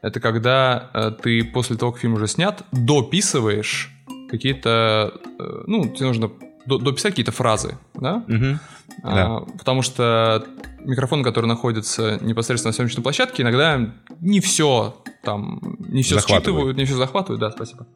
Это 0.02 0.21
когда 0.21 0.90
э, 0.92 1.12
ты 1.23 1.44
после 1.44 1.76
того, 1.76 1.92
как 1.92 2.00
фильм 2.00 2.14
уже 2.14 2.26
снят, 2.26 2.62
дописываешь 2.73 3.90
какие-то, 4.28 5.14
э, 5.38 5.62
ну, 5.66 5.88
тебе 5.88 6.06
нужно 6.06 6.30
дописать 6.66 7.12
какие-то 7.12 7.33
фразы, 7.33 7.78
да? 7.94 8.25
Угу. 8.28 8.59
А, 9.02 9.14
да. 9.14 9.52
Потому 9.59 9.83
что 9.83 10.47
микрофон, 10.80 11.23
который 11.23 11.47
находится 11.47 12.18
непосредственно 12.23 12.71
на 12.71 12.75
съемочной 12.75 13.02
площадке, 13.02 13.42
иногда 13.42 13.92
не 14.21 14.40
все 14.40 14.97
там, 15.23 15.61
не 15.78 16.02
все 16.02 16.21
считывают, 16.21 16.76
не 16.76 16.85
все 16.85 16.97
захватывают, 16.97 17.40
да, 17.40 17.50
спасибо. 17.50 17.87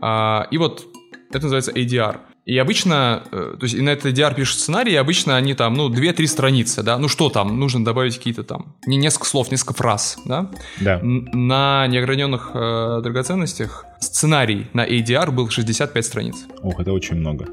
А, 0.00 0.46
и 0.50 0.58
вот 0.58 0.86
это 1.30 1.42
называется 1.42 1.72
ADR. 1.72 2.18
И 2.46 2.58
обычно, 2.58 3.22
э, 3.30 3.54
то 3.58 3.64
есть 3.64 3.74
и 3.74 3.80
на 3.80 3.90
этот 3.90 4.12
ADR 4.12 4.34
пишут 4.34 4.58
сценарий, 4.58 4.92
и 4.92 4.96
обычно 4.96 5.36
они 5.36 5.54
там, 5.54 5.74
ну, 5.74 5.88
2-3 5.88 6.26
страницы, 6.26 6.82
да, 6.82 6.98
ну 6.98 7.06
что 7.06 7.28
там, 7.28 7.60
нужно 7.60 7.84
добавить 7.84 8.16
какие-то 8.16 8.42
там, 8.42 8.74
не 8.86 8.96
несколько 8.96 9.26
слов, 9.26 9.50
несколько 9.50 9.74
фраз, 9.74 10.18
да. 10.24 10.50
Да. 10.80 11.00
На 11.02 11.86
неограненных 11.86 12.50
э, 12.54 13.00
драгоценностях 13.02 13.84
сценарий 14.00 14.68
на 14.72 14.86
ADR 14.86 15.30
был 15.30 15.48
65 15.48 16.04
страниц. 16.04 16.36
Ох, 16.62 16.80
это 16.80 16.92
очень 16.92 17.16
много. 17.16 17.46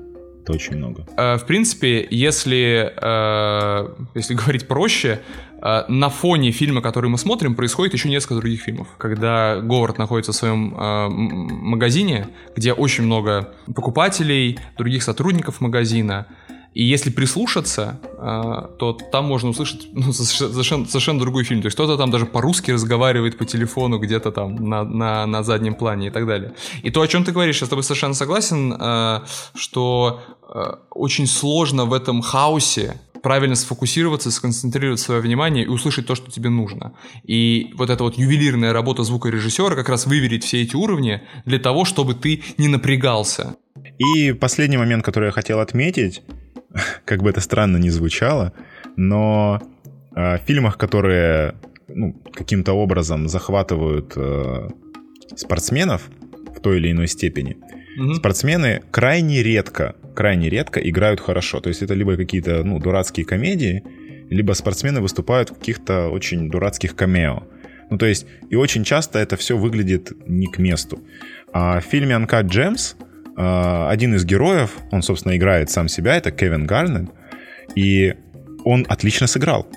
Это 0.47 0.53
очень 0.53 0.77
много. 0.77 1.05
Э, 1.17 1.35
в 1.35 1.45
принципе, 1.45 2.07
если, 2.09 2.93
э, 2.95 3.89
если 4.15 4.33
говорить 4.41 4.65
проще, 4.67 5.19
э, 5.61 5.83
на 5.89 6.09
фоне 6.09 6.51
фильма, 6.51 6.81
который 6.81 7.09
мы 7.09 7.17
смотрим, 7.17 7.53
происходит 7.53 7.93
еще 7.93 8.07
несколько 8.07 8.35
других 8.35 8.61
фильмов. 8.61 8.87
Когда 8.97 9.59
Говард 9.59 9.97
находится 9.97 10.31
в 10.31 10.35
своем 10.35 10.69
магазине, 10.69 12.27
где 12.55 12.71
очень 12.71 13.03
много 13.03 13.53
покупателей, 13.75 14.57
других 14.77 15.03
сотрудников 15.03 15.59
магазина, 15.59 16.27
и 16.77 16.83
если 16.83 17.09
прислушаться, 17.09 17.99
а, 18.19 18.69
то 18.77 18.93
там 18.93 19.25
можно 19.25 19.49
услышать 19.49 19.87
ну, 19.93 20.13
совершенно, 20.13 20.85
совершенно 20.85 21.19
другой 21.19 21.43
фильм. 21.43 21.61
То 21.61 21.65
есть 21.65 21.75
кто-то 21.75 21.97
там 21.97 22.11
даже 22.11 22.27
по-русски 22.27 22.69
разговаривает 22.69 23.39
по 23.39 23.45
телефону 23.45 23.97
где-то 23.97 24.31
там 24.31 24.55
на, 24.69 24.83
на, 24.83 25.25
на 25.25 25.41
заднем 25.41 25.73
плане 25.73 26.07
и 26.07 26.09
так 26.11 26.27
далее. 26.27 26.53
И 26.83 26.91
то, 26.91 27.01
о 27.01 27.07
чем 27.07 27.23
ты 27.23 27.31
говоришь, 27.31 27.61
я 27.61 27.65
с 27.65 27.69
тобой 27.69 27.83
совершенно 27.83 28.13
согласен, 28.13 28.75
а, 28.77 29.23
что 29.55 30.21
а, 30.43 30.77
очень 30.91 31.25
сложно 31.25 31.85
в 31.85 31.93
этом 31.93 32.21
хаосе 32.21 33.01
правильно 33.23 33.55
сфокусироваться, 33.55 34.29
сконцентрировать 34.29 34.99
свое 34.99 35.19
внимание 35.19 35.65
и 35.65 35.67
услышать 35.67 36.05
то, 36.05 36.13
что 36.13 36.29
тебе 36.29 36.49
нужно. 36.49 36.93
И 37.23 37.71
вот 37.75 37.89
эта 37.89 38.03
вот 38.03 38.19
ювелирная 38.19 38.71
работа 38.71 39.01
звукорежиссера 39.01 39.75
как 39.75 39.89
раз 39.89 40.05
выверить 40.05 40.43
все 40.43 40.61
эти 40.61 40.75
уровни 40.75 41.23
для 41.45 41.57
того, 41.57 41.85
чтобы 41.85 42.13
ты 42.13 42.43
не 42.59 42.67
напрягался. 42.67 43.55
И 43.97 44.31
последний 44.33 44.77
момент, 44.77 45.03
который 45.03 45.25
я 45.25 45.31
хотел 45.31 45.59
отметить, 45.59 46.23
как 47.05 47.23
бы 47.23 47.29
это 47.29 47.41
странно 47.41 47.77
ни 47.77 47.89
звучало, 47.89 48.53
но 48.95 49.61
э, 50.15 50.37
в 50.37 50.41
фильмах, 50.45 50.77
которые 50.77 51.55
ну, 51.87 52.13
каким-то 52.33 52.73
образом 52.73 53.27
захватывают 53.27 54.13
э, 54.15 54.69
спортсменов 55.35 56.09
в 56.55 56.59
той 56.59 56.77
или 56.77 56.91
иной 56.91 57.07
степени, 57.07 57.57
mm-hmm. 57.99 58.15
спортсмены 58.15 58.83
крайне 58.91 59.43
редко, 59.43 59.95
крайне 60.15 60.49
редко 60.49 60.79
играют 60.79 61.19
хорошо. 61.19 61.59
То 61.59 61.69
есть 61.69 61.81
это 61.81 61.93
либо 61.93 62.15
какие-то 62.15 62.63
ну, 62.63 62.79
дурацкие 62.79 63.25
комедии, 63.25 63.83
либо 64.29 64.53
спортсмены 64.53 65.01
выступают 65.01 65.49
в 65.49 65.55
каких-то 65.55 66.09
очень 66.09 66.49
дурацких 66.49 66.95
камео. 66.95 67.43
Ну, 67.89 67.97
то 67.97 68.05
есть, 68.05 68.27
и 68.49 68.55
очень 68.55 68.83
часто 68.83 69.19
это 69.19 69.37
все 69.37 69.57
выглядит 69.57 70.11
не 70.27 70.47
к 70.47 70.57
месту. 70.57 70.99
А 71.53 71.79
в 71.79 71.85
фильме 71.85 72.15
Uncut 72.15 72.47
Gems 72.47 72.95
а, 72.99 73.06
один 73.37 74.15
из 74.15 74.25
героев, 74.25 74.77
он, 74.91 75.03
собственно, 75.03 75.37
играет 75.37 75.69
сам 75.69 75.87
себя, 75.87 76.17
это 76.17 76.31
Кевин 76.31 76.65
Гарнет, 76.65 77.09
и 77.75 78.15
он 78.65 78.85
отлично 78.89 79.27
сыграл. 79.27 79.67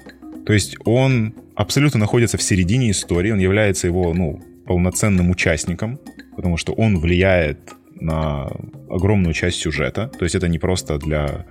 То 0.47 0.52
есть 0.55 0.76
он 0.85 1.35
абсолютно 1.55 2.00
находится 2.00 2.38
в 2.38 2.43
середине 2.43 2.90
истории, 2.90 3.33
он 3.33 3.38
является 3.38 3.87
его, 3.87 4.14
ну, 4.14 4.43
полноценным 4.67 5.31
участником, 5.31 6.00
потому 6.37 6.57
что 6.57 6.73
он 6.73 6.99
влияет 6.99 7.59
на 8.00 8.49
огромную 8.88 9.35
часть 9.35 9.59
сюжета. 9.59 10.11
То 10.19 10.25
есть 10.25 10.35
это 10.35 10.49
не 10.49 10.59
просто 10.59 10.99
для 10.99 11.47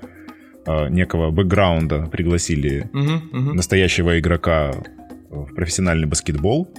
э, 0.66 0.90
некого 0.90 1.30
бэкграунда 1.30 2.08
пригласили 2.08 2.90
uh-huh, 2.92 3.32
uh-huh. 3.32 3.54
настоящего 3.54 4.18
игрока 4.20 4.74
в 5.30 5.54
профессиональный 5.54 6.08
баскетбол. 6.08 6.74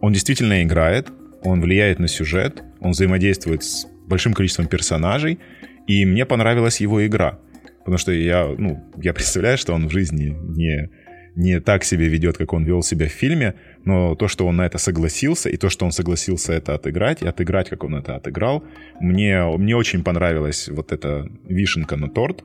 Он 0.00 0.12
действительно 0.12 0.62
играет, 0.62 1.08
он 1.44 1.60
влияет 1.60 1.98
на 1.98 2.08
сюжет, 2.08 2.62
он 2.80 2.90
взаимодействует 2.90 3.62
с 3.62 3.86
большим 4.06 4.34
количеством 4.34 4.66
персонажей, 4.66 5.38
и 5.86 6.04
мне 6.04 6.24
понравилась 6.26 6.80
его 6.80 7.06
игра. 7.06 7.38
Потому 7.80 7.98
что 7.98 8.12
я, 8.12 8.54
ну, 8.56 8.82
я 8.96 9.12
представляю, 9.12 9.58
что 9.58 9.74
он 9.74 9.88
в 9.88 9.92
жизни 9.92 10.34
не, 10.56 10.90
не 11.36 11.60
так 11.60 11.84
себя 11.84 12.08
ведет, 12.08 12.38
как 12.38 12.52
он 12.52 12.64
вел 12.64 12.82
себя 12.82 13.06
в 13.06 13.12
фильме, 13.12 13.54
но 13.84 14.14
то, 14.14 14.28
что 14.28 14.46
он 14.46 14.56
на 14.56 14.66
это 14.66 14.78
согласился, 14.78 15.50
и 15.50 15.56
то, 15.56 15.68
что 15.68 15.84
он 15.84 15.92
согласился 15.92 16.52
это 16.52 16.74
отыграть, 16.74 17.22
и 17.22 17.26
отыграть, 17.26 17.68
как 17.68 17.84
он 17.84 17.96
это 17.96 18.16
отыграл, 18.16 18.64
мне, 19.00 19.44
мне 19.58 19.76
очень 19.76 20.02
понравилась 20.02 20.68
вот 20.68 20.92
эта 20.92 21.28
вишенка 21.44 21.96
на 21.96 22.08
торт. 22.08 22.44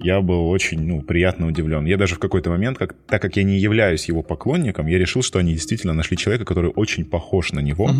Я 0.00 0.20
был 0.20 0.48
очень, 0.48 0.80
ну, 0.80 1.02
приятно 1.02 1.48
удивлен. 1.48 1.84
Я 1.84 1.96
даже 1.96 2.14
в 2.14 2.20
какой-то 2.20 2.50
момент, 2.50 2.78
как, 2.78 2.94
так 3.06 3.20
как 3.20 3.36
я 3.36 3.42
не 3.42 3.58
являюсь 3.58 4.08
его 4.08 4.22
поклонником, 4.22 4.86
я 4.86 4.96
решил, 4.96 5.22
что 5.22 5.40
они 5.40 5.52
действительно 5.52 5.92
нашли 5.92 6.16
человека, 6.16 6.44
который 6.44 6.70
очень 6.70 7.04
похож 7.04 7.52
на 7.52 7.60
него, 7.60 7.90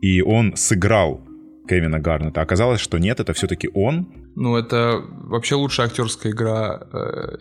и 0.00 0.22
он 0.22 0.56
сыграл 0.56 1.20
Кевина 1.68 1.98
Гарнета. 1.98 2.40
Оказалось, 2.40 2.80
что 2.80 2.98
нет, 2.98 3.20
это 3.20 3.32
все-таки 3.32 3.68
он. 3.72 4.08
Ну, 4.34 4.56
это 4.56 5.02
вообще 5.10 5.54
лучшая 5.54 5.86
актерская 5.86 6.32
игра 6.32 6.80
э, 6.92 7.36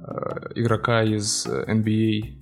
э, 0.00 0.52
игрока 0.54 1.02
из 1.02 1.46
NBA 1.46 2.38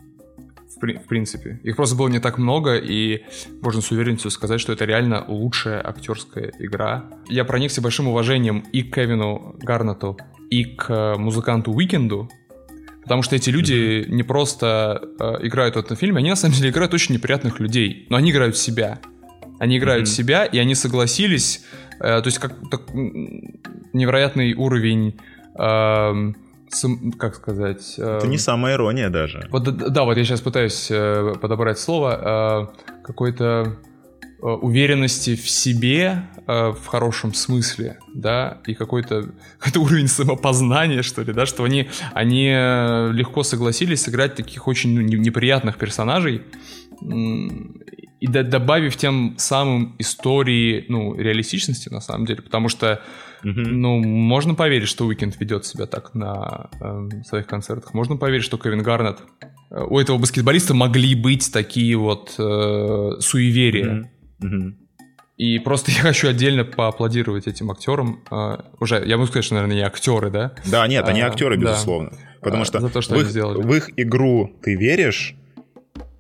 в, 0.75 0.81
при, 0.81 0.95
в 0.95 1.07
принципе. 1.07 1.61
Их 1.63 1.77
просто 1.77 1.97
было 1.97 2.09
не 2.09 2.19
так 2.19 2.39
много, 2.39 2.77
и 2.77 3.25
можно 3.63 3.81
с 3.81 3.91
уверенностью 3.91 4.31
сказать, 4.31 4.61
что 4.61 4.73
это 4.73 4.85
реально 4.85 5.25
лучшая 5.27 5.87
актерская 5.87 6.53
игра. 6.59 7.05
Я 7.29 7.45
проникся 7.45 7.81
большим 7.81 8.09
уважением 8.09 8.65
и 8.73 8.83
к 8.83 8.95
Кевину 8.95 9.57
Гарнету, 9.63 10.19
и 10.51 10.65
к 10.65 11.17
музыканту 11.17 11.73
Уикенду, 11.73 12.29
Потому 13.05 13.21
что 13.21 13.37
эти 13.37 13.51
люди 13.51 14.07
не 14.09 14.23
просто 14.23 15.03
э, 15.21 15.47
играют 15.47 15.77
в 15.77 15.79
этом 15.79 15.95
фильме, 15.95 16.19
они 16.19 16.31
на 16.31 16.37
самом 16.37 16.55
деле 16.55 16.71
играют 16.71 16.95
очень 16.95 17.15
неприятных 17.15 17.61
людей, 17.61 18.07
но 18.09 18.17
они 18.17 18.31
играют 18.31 18.57
себя. 18.57 18.99
Они 19.65 19.79
играют 19.79 20.07
mm-hmm. 20.07 20.17
себя, 20.17 20.45
и 20.45 20.59
они 20.59 20.75
согласились, 20.75 21.65
э, 22.01 22.21
то 22.21 22.27
есть 22.27 22.39
как 22.39 22.53
так, 22.71 22.83
невероятный 23.93 24.53
уровень, 24.55 25.19
э, 25.59 26.33
как 27.19 27.35
сказать... 27.35 27.95
Э, 27.99 28.19
Это 28.19 28.27
не 28.27 28.39
самая 28.39 28.75
ирония 28.75 29.09
даже. 29.09 29.49
Вот, 29.51 29.65
да, 29.65 30.05
вот 30.05 30.19
я 30.19 30.25
сейчас 30.25 30.43
пытаюсь 30.43 30.89
э, 30.91 31.35
подобрать 31.41 31.79
слово, 31.79 32.71
э, 32.71 33.03
какой-то 33.05 33.79
Э, 34.45 34.49
уверенности 34.49 35.37
в 35.37 35.49
себе 35.49 36.25
э, 36.47 36.69
в 36.73 36.87
хорошем 36.87 37.33
смысле, 37.33 37.99
да, 38.13 38.59
и 38.67 38.75
какой-то 38.75 39.31
какой 39.59 39.81
уровень 39.81 40.07
самопознания, 40.07 41.01
что 41.01 41.23
ли, 41.23 41.33
да, 41.33 41.47
что 41.47 41.65
они, 41.65 41.89
они 42.13 42.53
э, 42.55 43.11
легко 43.13 43.43
согласились 43.43 44.03
сыграть 44.03 44.35
таких 44.35 44.69
очень 44.69 44.95
ну, 44.95 45.01
неприятных 45.01 45.79
персонажей, 45.79 46.43
и 48.25 48.27
добавив 48.27 48.97
тем 48.97 49.35
самым 49.37 49.97
истории, 49.99 50.87
ну, 50.89 51.15
реалистичности, 51.15 51.91
на 51.91 52.01
самом 52.01 52.25
деле, 52.25 52.41
потому 52.41 52.71
что, 52.71 53.03
mm-hmm. 53.45 53.53
ну, 53.53 54.03
можно 54.03 54.55
поверить, 54.55 54.89
что 54.89 55.05
Уикенд 55.05 55.39
ведет 55.39 55.67
себя 55.67 55.85
так 55.85 56.15
на 56.15 56.71
э, 56.81 57.23
своих 57.27 57.47
концертах, 57.47 57.93
можно 57.93 58.17
поверить, 58.17 58.45
что 58.45 58.57
Кевин 58.57 58.83
Гарнет, 58.83 59.19
э, 59.71 59.83
у 59.83 59.99
этого 59.99 60.17
баскетболиста 60.17 60.73
могли 60.73 61.15
быть 61.15 61.53
такие 61.53 61.97
вот 61.97 62.35
э, 62.39 63.11
суеверия, 63.21 64.11
mm-hmm 64.43 64.75
и 65.37 65.59
просто 65.59 65.91
я 65.91 65.99
хочу 65.99 66.29
отдельно 66.29 66.65
поаплодировать 66.65 67.49
этим 67.49 67.69
актерам. 67.73 68.23
Uh, 68.31 68.65
уже, 68.79 69.03
я 69.05 69.17
могу 69.17 69.27
сказать, 69.27 69.45
что, 69.45 69.55
наверное, 69.55 69.79
не 69.79 69.83
актеры, 69.83 70.31
да? 70.31 70.53
Да, 70.65 70.87
нет, 70.87 71.09
они 71.09 71.23
uh, 71.23 71.25
актеры, 71.25 71.57
безусловно. 71.57 72.11
Да. 72.11 72.17
Потому 72.41 72.63
uh, 72.63 72.67
что, 72.67 72.89
то, 72.89 73.01
что 73.01 73.17
в, 73.17 73.21
их, 73.21 73.35
в 73.35 73.75
их 73.75 73.91
игру 73.97 74.57
ты 74.63 74.77
веришь, 74.77 75.35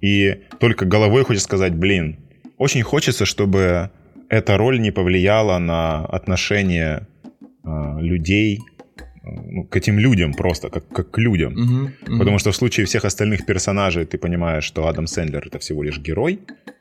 и 0.04 0.42
только 0.61 0.84
головой 0.84 1.25
хочешь 1.25 1.42
сказать, 1.42 1.75
блин, 1.75 2.16
очень 2.58 2.82
хочется, 2.82 3.25
чтобы 3.25 3.90
эта 4.28 4.58
роль 4.58 4.78
не 4.78 4.90
повлияла 4.90 5.58
на 5.58 6.04
отношение 6.04 7.06
людей 7.64 8.61
ну, 9.23 9.64
к 9.64 9.76
этим 9.76 9.99
людям 9.99 10.34
просто, 10.34 10.68
как, 10.68 10.87
как 10.88 11.11
к 11.11 11.18
людям. 11.18 11.54
Uh-huh, 11.54 11.90
uh-huh. 12.02 12.18
Потому 12.18 12.38
что 12.38 12.50
в 12.50 12.56
случае 12.56 12.84
всех 12.84 13.06
остальных 13.06 13.46
персонажей 13.46 14.04
ты 14.04 14.18
понимаешь, 14.18 14.64
что 14.64 14.87
Адам 14.88 15.06
Сэндлер— 15.06 15.46
это 15.46 15.58
всего 15.58 15.82
лишь 15.82 15.99
герой. 15.99 16.40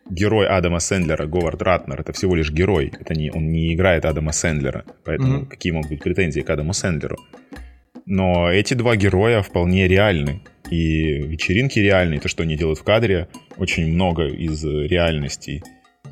Герой 0.09 0.45
Адама 0.47 0.79
Сэндлера, 0.79 1.25
Говард 1.25 1.61
Ратнер, 1.61 2.01
это 2.01 2.11
всего 2.11 2.35
лишь 2.35 2.51
герой. 2.51 2.91
Это 2.99 3.13
не, 3.13 3.31
он 3.31 3.47
не 3.53 3.73
играет 3.73 4.03
Адама 4.03 4.33
Сэндлера. 4.33 4.83
Поэтому 5.05 5.43
uh-huh. 5.43 5.47
какие 5.47 5.71
могут 5.71 5.91
быть 5.91 6.03
претензии 6.03 6.41
к 6.41 6.49
Адаму 6.49 6.73
Сэндлеру? 6.73 7.15
Но 8.05 8.51
эти 8.51 8.73
два 8.73 8.95
героя 8.95 9.41
вполне 9.41 9.87
реальны. 9.87 10.41
И 10.69 11.19
вечеринки 11.19 11.79
реальные, 11.79 12.19
то, 12.19 12.27
что 12.27 12.43
они 12.43 12.55
делают 12.55 12.79
в 12.79 12.83
кадре, 12.83 13.27
очень 13.57 13.93
много 13.93 14.27
из 14.27 14.63
реальностей 14.63 15.63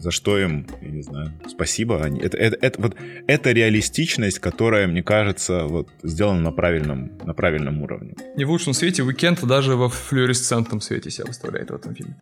за 0.02 0.12
что 0.12 0.40
им, 0.40 0.68
я 0.82 0.90
не 0.90 1.04
знаю, 1.04 1.32
спасибо. 1.48 2.04
Они, 2.04 2.20
это, 2.20 2.36
это, 2.38 2.58
это, 2.62 2.82
вот, 2.82 2.96
это 3.28 3.52
реалистичность, 3.52 4.40
которая, 4.40 4.88
мне 4.88 5.04
кажется, 5.04 5.66
вот, 5.66 5.90
сделана 6.02 6.42
на 6.42 6.52
правильном, 6.52 7.12
на 7.24 7.34
правильном 7.34 7.84
уровне. 7.84 8.16
Не 8.36 8.46
в 8.46 8.50
лучшем 8.50 8.74
свете, 8.74 9.04
Уикенд 9.04 9.44
даже 9.46 9.76
во 9.76 9.90
флюоресцентном 9.90 10.82
свете 10.82 11.12
себя 11.12 11.26
выставляет 11.28 11.70
в 11.70 11.76
этом 11.76 11.94
фильме. 11.94 12.16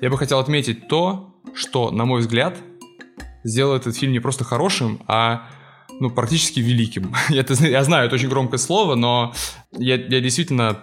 Я 0.00 0.10
бы 0.10 0.18
хотел 0.18 0.40
отметить 0.40 0.88
то, 0.88 1.34
что, 1.54 1.92
на 1.92 2.04
мой 2.04 2.20
взгляд, 2.20 2.56
сделал 3.44 3.76
этот 3.76 3.96
фильм 3.96 4.12
не 4.12 4.20
просто 4.20 4.42
хорошим, 4.44 5.00
а 5.06 5.48
ну, 6.00 6.10
практически 6.10 6.60
великим. 6.60 7.14
я, 7.28 7.44
я 7.48 7.84
знаю, 7.84 8.06
это 8.06 8.14
очень 8.14 8.28
громкое 8.28 8.58
слово, 8.58 8.94
но 8.94 9.34
я, 9.72 9.96
я 9.96 10.20
действительно, 10.20 10.80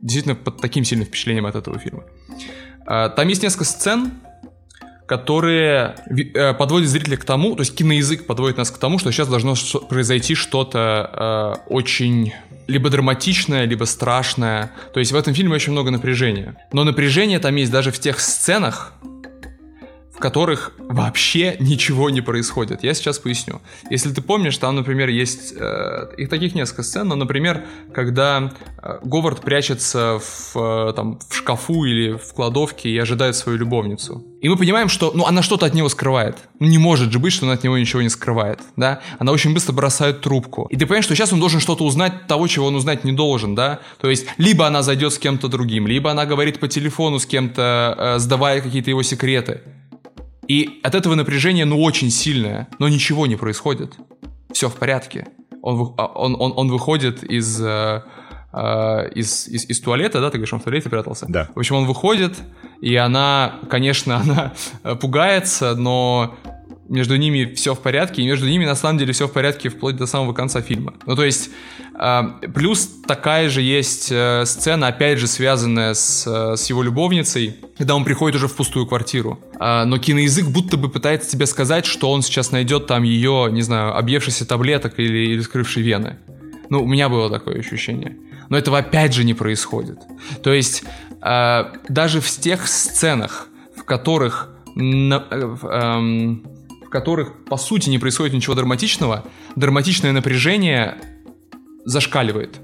действительно 0.00 0.34
под 0.34 0.60
таким 0.60 0.84
сильным 0.84 1.06
впечатлением 1.06 1.46
от 1.46 1.56
этого 1.56 1.78
фильма. 1.78 2.04
А, 2.86 3.08
там 3.08 3.28
есть 3.28 3.42
несколько 3.42 3.64
сцен, 3.64 4.12
которые 5.06 5.94
э, 6.34 6.52
подводят 6.52 6.88
зрителя 6.90 7.16
к 7.16 7.24
тому, 7.24 7.54
то 7.54 7.62
есть 7.62 7.74
киноязык 7.74 8.26
подводит 8.26 8.58
нас 8.58 8.70
к 8.70 8.76
тому, 8.76 8.98
что 8.98 9.10
сейчас 9.10 9.28
должно 9.28 9.54
произойти 9.88 10.34
что-то 10.34 11.56
э, 11.66 11.72
очень 11.72 12.34
либо 12.66 12.90
драматичное, 12.90 13.64
либо 13.64 13.84
страшное. 13.84 14.70
То 14.92 15.00
есть 15.00 15.12
в 15.12 15.16
этом 15.16 15.32
фильме 15.32 15.54
очень 15.54 15.72
много 15.72 15.90
напряжения. 15.90 16.56
Но 16.72 16.84
напряжение 16.84 17.38
там 17.38 17.56
есть 17.56 17.72
даже 17.72 17.90
в 17.90 17.98
тех 17.98 18.20
сценах, 18.20 18.92
в 20.18 20.20
которых 20.20 20.72
вообще 20.80 21.56
ничего 21.60 22.10
не 22.10 22.20
происходит. 22.20 22.82
Я 22.82 22.92
сейчас 22.94 23.20
поясню. 23.20 23.60
Если 23.88 24.12
ты 24.12 24.20
помнишь, 24.20 24.58
там, 24.58 24.74
например, 24.74 25.08
есть... 25.10 25.54
Э, 25.56 26.08
их 26.16 26.28
таких 26.28 26.56
несколько 26.56 26.82
сцен, 26.82 27.06
но, 27.06 27.14
например, 27.14 27.62
когда 27.94 28.52
э, 28.82 28.98
Говард 29.04 29.42
прячется 29.42 30.18
в, 30.18 30.56
э, 30.56 30.92
там, 30.94 31.20
в 31.28 31.36
шкафу 31.36 31.84
или 31.84 32.16
в 32.16 32.34
кладовке 32.34 32.90
и 32.90 32.98
ожидает 32.98 33.36
свою 33.36 33.58
любовницу. 33.58 34.24
И 34.40 34.48
мы 34.48 34.56
понимаем, 34.56 34.88
что 34.88 35.12
ну, 35.14 35.24
она 35.24 35.42
что-то 35.42 35.66
от 35.66 35.74
него 35.74 35.88
скрывает. 35.88 36.36
Ну, 36.58 36.66
не 36.66 36.78
может 36.78 37.12
же 37.12 37.20
быть, 37.20 37.32
что 37.32 37.46
она 37.46 37.54
от 37.54 37.62
него 37.62 37.78
ничего 37.78 38.02
не 38.02 38.08
скрывает. 38.08 38.58
Да? 38.76 39.00
Она 39.20 39.30
очень 39.30 39.54
быстро 39.54 39.72
бросает 39.72 40.20
трубку. 40.20 40.66
И 40.70 40.76
ты 40.76 40.86
понимаешь, 40.86 41.04
что 41.04 41.14
сейчас 41.14 41.32
он 41.32 41.38
должен 41.38 41.60
что-то 41.60 41.84
узнать 41.84 42.26
того, 42.26 42.48
чего 42.48 42.66
он 42.66 42.74
узнать 42.74 43.04
не 43.04 43.12
должен. 43.12 43.54
Да? 43.54 43.78
То 44.00 44.10
есть, 44.10 44.26
либо 44.36 44.66
она 44.66 44.82
зайдет 44.82 45.12
с 45.12 45.18
кем-то 45.18 45.46
другим, 45.46 45.86
либо 45.86 46.10
она 46.10 46.26
говорит 46.26 46.58
по 46.58 46.66
телефону 46.66 47.20
с 47.20 47.26
кем-то, 47.26 47.94
э, 47.96 48.18
сдавая 48.18 48.60
какие-то 48.60 48.90
его 48.90 49.02
секреты. 49.02 49.60
И 50.48 50.80
от 50.82 50.94
этого 50.94 51.14
напряжение, 51.14 51.66
ну, 51.66 51.82
очень 51.82 52.10
сильное, 52.10 52.68
но 52.78 52.88
ничего 52.88 53.26
не 53.26 53.36
происходит. 53.36 53.92
Все 54.50 54.68
в 54.68 54.76
порядке. 54.76 55.28
Он, 55.62 55.94
а, 55.98 56.06
он, 56.06 56.36
он, 56.38 56.54
он 56.56 56.70
выходит 56.70 57.22
из, 57.22 57.60
э, 57.60 58.02
э, 58.52 59.10
из, 59.14 59.46
из, 59.46 59.68
из 59.68 59.80
туалета, 59.80 60.20
да, 60.20 60.30
ты 60.30 60.38
говоришь, 60.38 60.54
он 60.54 60.60
в 60.60 60.64
туалете 60.64 60.88
прятался? 60.88 61.26
Да. 61.28 61.48
В 61.54 61.58
общем, 61.58 61.76
он 61.76 61.84
выходит, 61.84 62.38
и 62.80 62.96
она, 62.96 63.60
конечно, 63.68 64.16
она 64.84 64.96
пугается, 64.96 65.74
но 65.74 66.34
между 66.88 67.16
ними 67.16 67.52
все 67.54 67.74
в 67.74 67.80
порядке, 67.80 68.22
и 68.22 68.26
между 68.26 68.48
ними 68.48 68.64
на 68.64 68.74
самом 68.74 68.98
деле 68.98 69.12
все 69.12 69.28
в 69.28 69.32
порядке 69.32 69.68
вплоть 69.68 69.96
до 69.96 70.06
самого 70.06 70.32
конца 70.32 70.62
фильма. 70.62 70.94
Ну, 71.06 71.16
то 71.16 71.24
есть, 71.24 71.50
э, 71.94 72.22
плюс 72.54 72.88
такая 73.06 73.48
же 73.50 73.62
есть 73.62 74.08
э, 74.10 74.44
сцена, 74.46 74.88
опять 74.88 75.18
же, 75.18 75.26
связанная 75.26 75.94
с, 75.94 76.26
э, 76.26 76.56
с 76.56 76.70
его 76.70 76.82
любовницей, 76.82 77.56
когда 77.76 77.94
он 77.94 78.04
приходит 78.04 78.36
уже 78.36 78.48
в 78.48 78.54
пустую 78.54 78.86
квартиру. 78.86 79.38
Э, 79.60 79.84
но 79.84 79.98
киноязык 79.98 80.46
будто 80.46 80.76
бы 80.76 80.88
пытается 80.88 81.30
тебе 81.30 81.46
сказать, 81.46 81.84
что 81.84 82.10
он 82.10 82.22
сейчас 82.22 82.52
найдет 82.52 82.86
там 82.86 83.02
ее, 83.02 83.48
не 83.50 83.62
знаю, 83.62 83.96
объевшийся 83.96 84.46
таблеток 84.46 84.98
или, 84.98 85.32
или 85.32 85.40
скрывший 85.42 85.82
вены. 85.82 86.16
Ну, 86.70 86.82
у 86.82 86.86
меня 86.86 87.08
было 87.08 87.30
такое 87.30 87.58
ощущение. 87.58 88.16
Но 88.48 88.56
этого 88.56 88.78
опять 88.78 89.12
же 89.12 89.24
не 89.24 89.34
происходит. 89.34 89.98
То 90.42 90.52
есть, 90.52 90.84
э, 91.22 91.64
даже 91.88 92.20
в 92.20 92.30
тех 92.30 92.66
сценах, 92.66 93.48
в 93.76 93.84
которых... 93.84 94.50
На, 94.74 95.24
э, 95.30 95.56
э, 95.62 96.57
в 96.88 96.90
которых, 96.90 97.44
по 97.44 97.58
сути, 97.58 97.90
не 97.90 97.98
происходит 97.98 98.32
ничего 98.32 98.54
драматичного, 98.54 99.24
драматичное 99.56 100.12
напряжение 100.12 100.96
зашкаливает. 101.84 102.60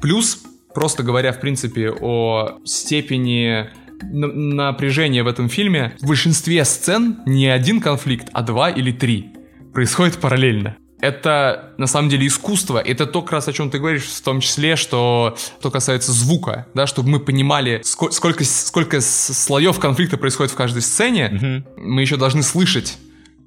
Плюс, 0.00 0.42
просто 0.74 1.02
говоря, 1.02 1.30
в 1.32 1.40
принципе, 1.40 1.90
о 1.90 2.58
степени 2.64 3.68
напряжения 4.00 5.22
в 5.22 5.26
этом 5.26 5.50
фильме, 5.50 5.94
в 6.00 6.06
большинстве 6.06 6.64
сцен 6.64 7.18
не 7.26 7.48
один 7.48 7.82
конфликт, 7.82 8.28
а 8.32 8.40
два 8.40 8.70
или 8.70 8.92
три 8.92 9.32
происходит 9.74 10.16
параллельно. 10.16 10.76
Это 11.02 11.74
на 11.76 11.86
самом 11.86 12.08
деле 12.08 12.26
искусство. 12.26 12.78
Это 12.78 13.04
то, 13.04 13.20
как 13.20 13.32
раз 13.32 13.48
о 13.48 13.52
чем 13.52 13.68
ты 13.68 13.78
говоришь, 13.78 14.04
в 14.04 14.22
том 14.22 14.40
числе, 14.40 14.76
что 14.76 15.36
что 15.60 15.70
касается 15.70 16.12
звука, 16.12 16.66
да, 16.72 16.86
чтобы 16.86 17.10
мы 17.10 17.20
понимали, 17.20 17.82
сколько, 17.84 18.14
сколько, 18.14 18.44
сколько 18.44 19.00
слоев 19.02 19.78
конфликта 19.78 20.16
происходит 20.16 20.52
в 20.52 20.56
каждой 20.56 20.80
сцене. 20.80 21.30
Mm-hmm. 21.30 21.80
Мы 21.82 22.00
еще 22.00 22.16
должны 22.16 22.42
слышать 22.42 22.96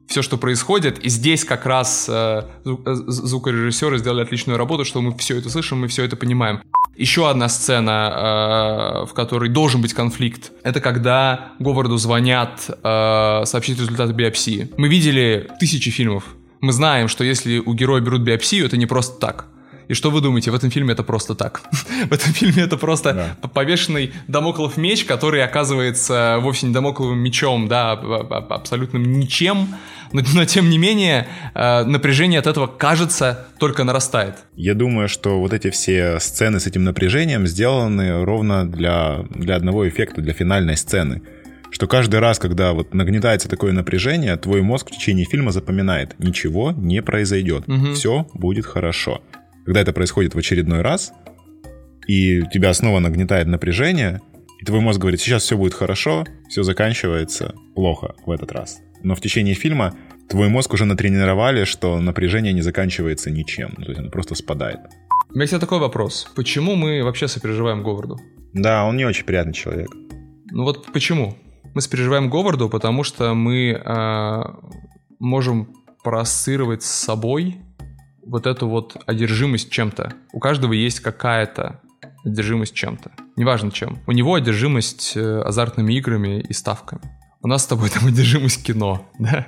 все, 0.10 0.24
что 0.24 0.38
происходит. 0.38 0.98
И 1.00 1.10
здесь 1.10 1.46
как 1.46 1.66
раз 1.66 2.08
э, 2.10 2.44
э 2.66 2.96
звукорежиссеры 3.08 4.00
сделали 4.00 4.24
отличную 4.24 4.58
работу, 4.58 4.84
что 4.84 5.02
мы 5.02 5.16
все 5.18 5.38
это 5.38 5.50
слышим, 5.50 5.80
мы 5.82 5.88
все 5.88 6.04
это 6.04 6.18
понимаем. 6.18 6.62
Еще 6.98 7.30
одна 7.30 7.48
сцена, 7.48 9.04
э, 9.04 9.06
в 9.06 9.14
которой 9.14 9.50
должен 9.50 9.82
быть 9.82 9.94
конфликт, 9.94 10.52
это 10.64 10.82
когда 10.82 11.54
Говарду 11.60 11.98
звонят 11.98 12.70
э, 12.70 13.42
сообщить 13.46 13.80
результаты 13.80 14.14
биопсии. 14.14 14.70
Мы 14.78 14.88
видели 14.88 15.48
тысячи 15.60 15.92
фильмов. 15.92 16.24
Мы 16.60 16.74
знаем, 16.74 17.08
что 17.08 17.24
если 17.24 17.60
у 17.60 17.74
героя 17.74 18.02
берут 18.02 18.22
биопсию, 18.22 18.66
это 18.66 18.78
не 18.78 18.88
просто 18.88 19.20
так. 19.20 19.46
И 19.90 19.96
что 19.96 20.12
вы 20.12 20.22
думаете, 20.22 20.52
в 20.52 20.56
этом 20.56 20.70
фильме 20.70 20.94
это 20.94 21.02
просто 21.02 21.34
так? 21.34 21.62
в 22.10 22.14
этом 22.14 22.32
фильме 22.32 22.64
это 22.64 22.78
просто 22.78 23.36
да. 23.42 23.48
повешенный 23.50 24.14
домоклов 24.28 24.78
меч, 24.78 25.04
который 25.04 25.44
оказывается 25.44 26.38
вовсе 26.42 26.68
не 26.68 26.74
домокловым 26.74 27.18
мечом, 27.18 27.68
да, 27.68 27.94
абсолютным 27.94 29.20
ничем, 29.20 29.76
но, 30.14 30.22
но 30.36 30.46
тем 30.46 30.70
не 30.70 30.78
менее 30.78 31.28
э, 31.56 31.84
напряжение 31.86 32.40
от 32.40 32.46
этого, 32.46 32.68
кажется, 32.68 33.48
только 33.58 33.84
нарастает. 33.84 34.36
Я 34.56 34.76
думаю, 34.76 35.10
что 35.10 35.40
вот 35.40 35.54
эти 35.54 35.72
все 35.72 36.20
сцены 36.20 36.60
с 36.60 36.68
этим 36.68 36.84
напряжением 36.84 37.48
сделаны 37.48 38.24
ровно 38.24 38.70
для, 38.70 39.26
для 39.32 39.56
одного 39.56 39.90
эффекта, 39.90 40.22
для 40.22 40.34
финальной 40.34 40.78
сцены 40.78 41.22
что 41.72 41.86
каждый 41.86 42.20
раз, 42.20 42.40
когда 42.40 42.74
вот 42.74 42.96
нагнетается 42.96 43.48
такое 43.48 43.74
напряжение, 43.74 44.36
твой 44.38 44.64
мозг 44.64 44.88
в 44.88 44.92
течение 44.92 45.26
фильма 45.26 45.52
запоминает, 45.52 46.16
ничего 46.18 46.72
не 46.72 47.04
произойдет, 47.04 47.70
угу. 47.70 47.94
все 47.94 48.28
будет 48.34 48.66
хорошо. 48.66 49.22
Когда 49.70 49.82
это 49.82 49.94
происходит 49.94 50.34
в 50.34 50.38
очередной 50.40 50.82
раз, 50.82 51.14
и 52.08 52.42
тебя 52.52 52.74
снова 52.74 52.98
нагнетает 52.98 53.46
напряжение, 53.46 54.20
и 54.60 54.66
твой 54.66 54.80
мозг 54.80 55.00
говорит, 55.00 55.22
сейчас 55.22 55.44
все 55.44 55.58
будет 55.58 55.76
хорошо, 55.76 56.26
все 56.50 56.64
заканчивается 56.64 57.54
плохо 57.76 58.16
в 58.26 58.32
этот 58.32 58.52
раз. 58.52 58.80
Но 59.04 59.14
в 59.14 59.22
течение 59.22 59.54
фильма 59.54 59.96
твой 60.28 60.50
мозг 60.50 60.74
уже 60.74 60.86
натренировали, 60.86 61.66
что 61.66 62.00
напряжение 62.00 62.52
не 62.52 62.64
заканчивается 62.64 63.30
ничем, 63.30 63.76
то 63.76 63.84
есть 63.84 64.00
оно 64.00 64.10
просто 64.10 64.34
спадает. 64.34 64.80
У 65.30 65.34
меня 65.36 65.44
есть 65.44 65.60
такой 65.60 65.78
вопрос. 65.78 66.32
Почему 66.36 66.76
мы 66.76 67.04
вообще 67.04 67.28
сопереживаем 67.28 67.84
Говарду? 67.84 68.18
Да, 68.54 68.86
он 68.86 68.98
не 68.98 69.06
очень 69.06 69.24
приятный 69.24 69.54
человек. 69.54 69.90
Ну 70.50 70.64
вот 70.64 70.92
почему? 70.92 71.38
Мы 71.76 71.82
сопереживаем 71.82 72.32
Говарду, 72.32 72.70
потому 72.70 73.04
что 73.04 73.36
мы 73.36 73.74
э, 73.74 74.44
можем 75.20 75.76
проассоциировать 76.04 76.82
с 76.82 76.90
собой 76.90 77.60
вот 78.30 78.46
эту 78.46 78.68
вот 78.68 78.96
одержимость 79.06 79.70
чем-то. 79.72 80.14
У 80.32 80.40
каждого 80.40 80.74
есть 80.74 81.00
какая-то 81.00 81.82
одержимость 82.24 82.76
чем-то. 82.76 83.12
Неважно 83.36 83.72
чем. 83.72 83.98
У 84.08 84.12
него 84.12 84.36
одержимость 84.36 85.14
э, 85.16 85.42
азартными 85.42 85.94
играми 85.94 86.42
и 86.48 86.54
ставками. 86.54 87.02
У 87.42 87.48
нас 87.48 87.64
с 87.64 87.68
тобой 87.68 87.90
там 87.94 88.06
одержимость 88.06 88.64
кино, 88.64 89.10
да? 89.18 89.48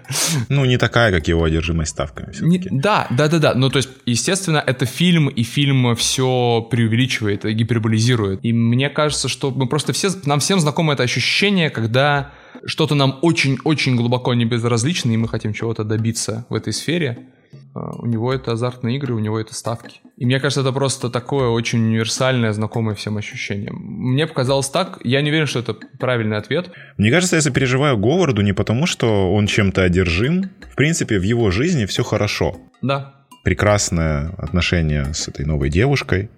Ну, 0.49 0.65
не 0.65 0.77
такая, 0.77 1.11
как 1.11 1.27
его 1.27 1.43
одержимость 1.43 1.91
ставками. 1.91 2.33
Не, 2.41 2.59
да, 2.71 3.07
да, 3.11 3.27
да, 3.27 3.39
да. 3.39 3.53
Ну, 3.53 3.69
то 3.69 3.77
есть, 3.77 3.89
естественно, 4.05 4.63
это 4.65 4.85
фильм, 4.85 5.27
и 5.27 5.43
фильм 5.43 5.95
все 5.95 6.67
преувеличивает, 6.71 7.43
гиперболизирует. 7.43 8.39
И 8.43 8.53
мне 8.53 8.89
кажется, 8.89 9.27
что 9.27 9.51
мы 9.51 9.67
просто 9.67 9.93
все, 9.93 10.09
нам 10.25 10.39
всем 10.39 10.59
знакомо 10.59 10.93
это 10.93 11.03
ощущение, 11.03 11.69
когда 11.69 12.31
что-то 12.65 12.95
нам 12.95 13.19
очень-очень 13.21 13.95
глубоко 13.95 14.33
не 14.33 14.45
безразлично, 14.45 15.11
и 15.11 15.17
мы 15.17 15.27
хотим 15.27 15.53
чего-то 15.53 15.83
добиться 15.83 16.45
в 16.49 16.55
этой 16.55 16.73
сфере. 16.73 17.27
А, 17.73 17.91
у 17.97 18.05
него 18.05 18.33
это 18.33 18.51
азартные 18.51 18.97
игры, 18.97 19.13
у 19.13 19.19
него 19.19 19.39
это 19.39 19.53
ставки. 19.53 20.01
И 20.17 20.25
мне 20.25 20.39
кажется, 20.39 20.61
это 20.61 20.71
просто 20.71 21.09
такое 21.09 21.47
очень 21.49 21.79
универсальное, 21.79 22.51
знакомое 22.51 22.95
всем 22.95 23.17
ощущение. 23.17 23.71
Мне 23.71 24.27
показалось 24.27 24.69
так, 24.69 24.99
я 25.03 25.21
не 25.21 25.29
уверен, 25.29 25.47
что 25.47 25.59
это 25.59 25.75
правильный 25.99 26.37
ответ. 26.37 26.71
Мне 26.97 27.11
кажется, 27.11 27.37
я 27.37 27.41
сопереживаю 27.41 27.97
Говарду 27.97 28.41
не 28.41 28.53
потому, 28.53 28.85
что 28.85 29.33
он 29.33 29.47
чем-то 29.47 29.83
одержим. 29.83 30.49
В 30.69 30.75
принципе, 30.75 31.17
в 31.17 31.23
его 31.23 31.51
жизни 31.51 31.85
все 31.85 32.03
хорошо. 32.03 32.57
Да. 32.81 33.15
Прекрасное 33.43 34.29
отношение 34.37 35.13
с 35.13 35.27
этой 35.27 35.45
новой 35.45 35.69
девушкой. 35.69 36.29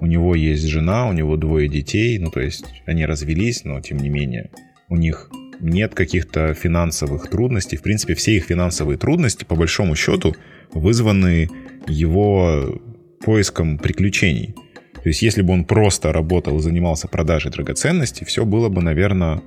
У 0.00 0.06
него 0.06 0.34
есть 0.34 0.66
жена, 0.66 1.06
у 1.08 1.12
него 1.12 1.36
двое 1.36 1.68
детей. 1.68 2.18
Ну, 2.18 2.30
то 2.30 2.40
есть 2.40 2.64
они 2.86 3.06
развелись, 3.06 3.64
но 3.64 3.80
тем 3.80 3.98
не 3.98 4.08
менее 4.08 4.50
у 4.88 4.96
них 4.96 5.30
нет 5.60 5.94
каких-то 5.94 6.54
финансовых 6.54 7.28
трудностей. 7.28 7.76
В 7.76 7.82
принципе, 7.82 8.14
все 8.14 8.36
их 8.36 8.44
финансовые 8.44 8.98
трудности, 8.98 9.44
по 9.44 9.54
большому 9.54 9.94
счету, 9.94 10.34
вызваны 10.72 11.48
его 11.86 12.80
поиском 13.24 13.78
приключений. 13.78 14.54
То 15.02 15.08
есть, 15.08 15.22
если 15.22 15.42
бы 15.42 15.52
он 15.52 15.64
просто 15.64 16.12
работал 16.12 16.58
и 16.58 16.62
занимался 16.62 17.08
продажей 17.08 17.50
драгоценностей, 17.50 18.26
все 18.26 18.44
было 18.44 18.68
бы, 18.68 18.82
наверное, 18.82 19.42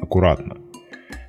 аккуратно. 0.00 0.56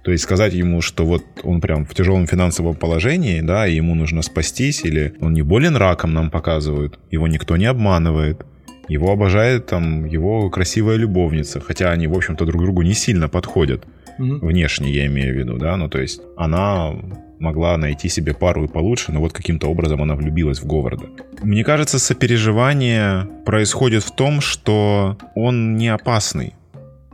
То 0.04 0.12
есть 0.12 0.24
сказать 0.26 0.54
ему, 0.54 0.82
что 0.82 1.06
вот 1.06 1.24
он 1.44 1.62
прям 1.62 1.86
в 1.86 1.96
тяжелом 1.96 2.28
финансовом 2.28 2.76
положении, 2.76 3.40
да, 3.40 3.66
и 3.68 3.76
ему 3.76 3.96
нужно 3.96 4.22
спастись, 4.22 4.84
или 4.84 5.14
он 5.22 5.34
не 5.34 5.44
болен 5.44 5.78
раком, 5.78 6.14
нам 6.14 6.30
показывают, 6.30 7.00
его 7.10 7.28
никто 7.28 7.56
не 7.56 7.66
обманывает, 7.66 8.46
его 8.90 9.12
обожает 9.12 9.68
там 9.68 10.06
его 10.06 10.50
красивая 10.50 10.98
любовница, 10.98 11.62
хотя 11.62 11.92
они, 11.92 12.08
в 12.08 12.14
общем-то, 12.14 12.46
друг 12.46 12.62
другу 12.62 12.82
не 12.82 12.94
сильно 12.94 13.30
подходят. 13.30 13.86
Угу. 14.20 14.46
Внешне 14.48 14.92
я 14.92 15.06
имею 15.08 15.34
в 15.34 15.38
виду, 15.38 15.58
да, 15.58 15.76
ну 15.78 15.90
то 15.90 16.00
есть 16.00 16.22
она 16.38 16.94
могла 17.40 17.78
найти 17.78 18.10
себе 18.10 18.34
пару 18.34 18.64
и 18.64 18.68
получше, 18.68 19.12
но 19.12 19.20
вот 19.20 19.34
каким-то 19.34 19.68
образом 19.68 20.02
она 20.02 20.16
влюбилась 20.16 20.60
в 20.60 20.66
Говарда. 20.66 21.08
Мне 21.44 21.64
кажется, 21.64 22.00
сопереживание 22.00 23.28
происходит 23.46 24.04
в 24.04 24.16
том, 24.16 24.40
что 24.40 25.18
он 25.36 25.76
не 25.76 25.90
опасный. 25.90 26.54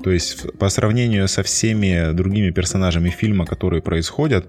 То 0.03 0.11
есть 0.11 0.57
по 0.57 0.69
сравнению 0.69 1.27
со 1.27 1.43
всеми 1.43 2.13
другими 2.13 2.51
персонажами 2.51 3.09
фильма, 3.09 3.45
которые 3.45 3.81
происходят, 3.81 4.45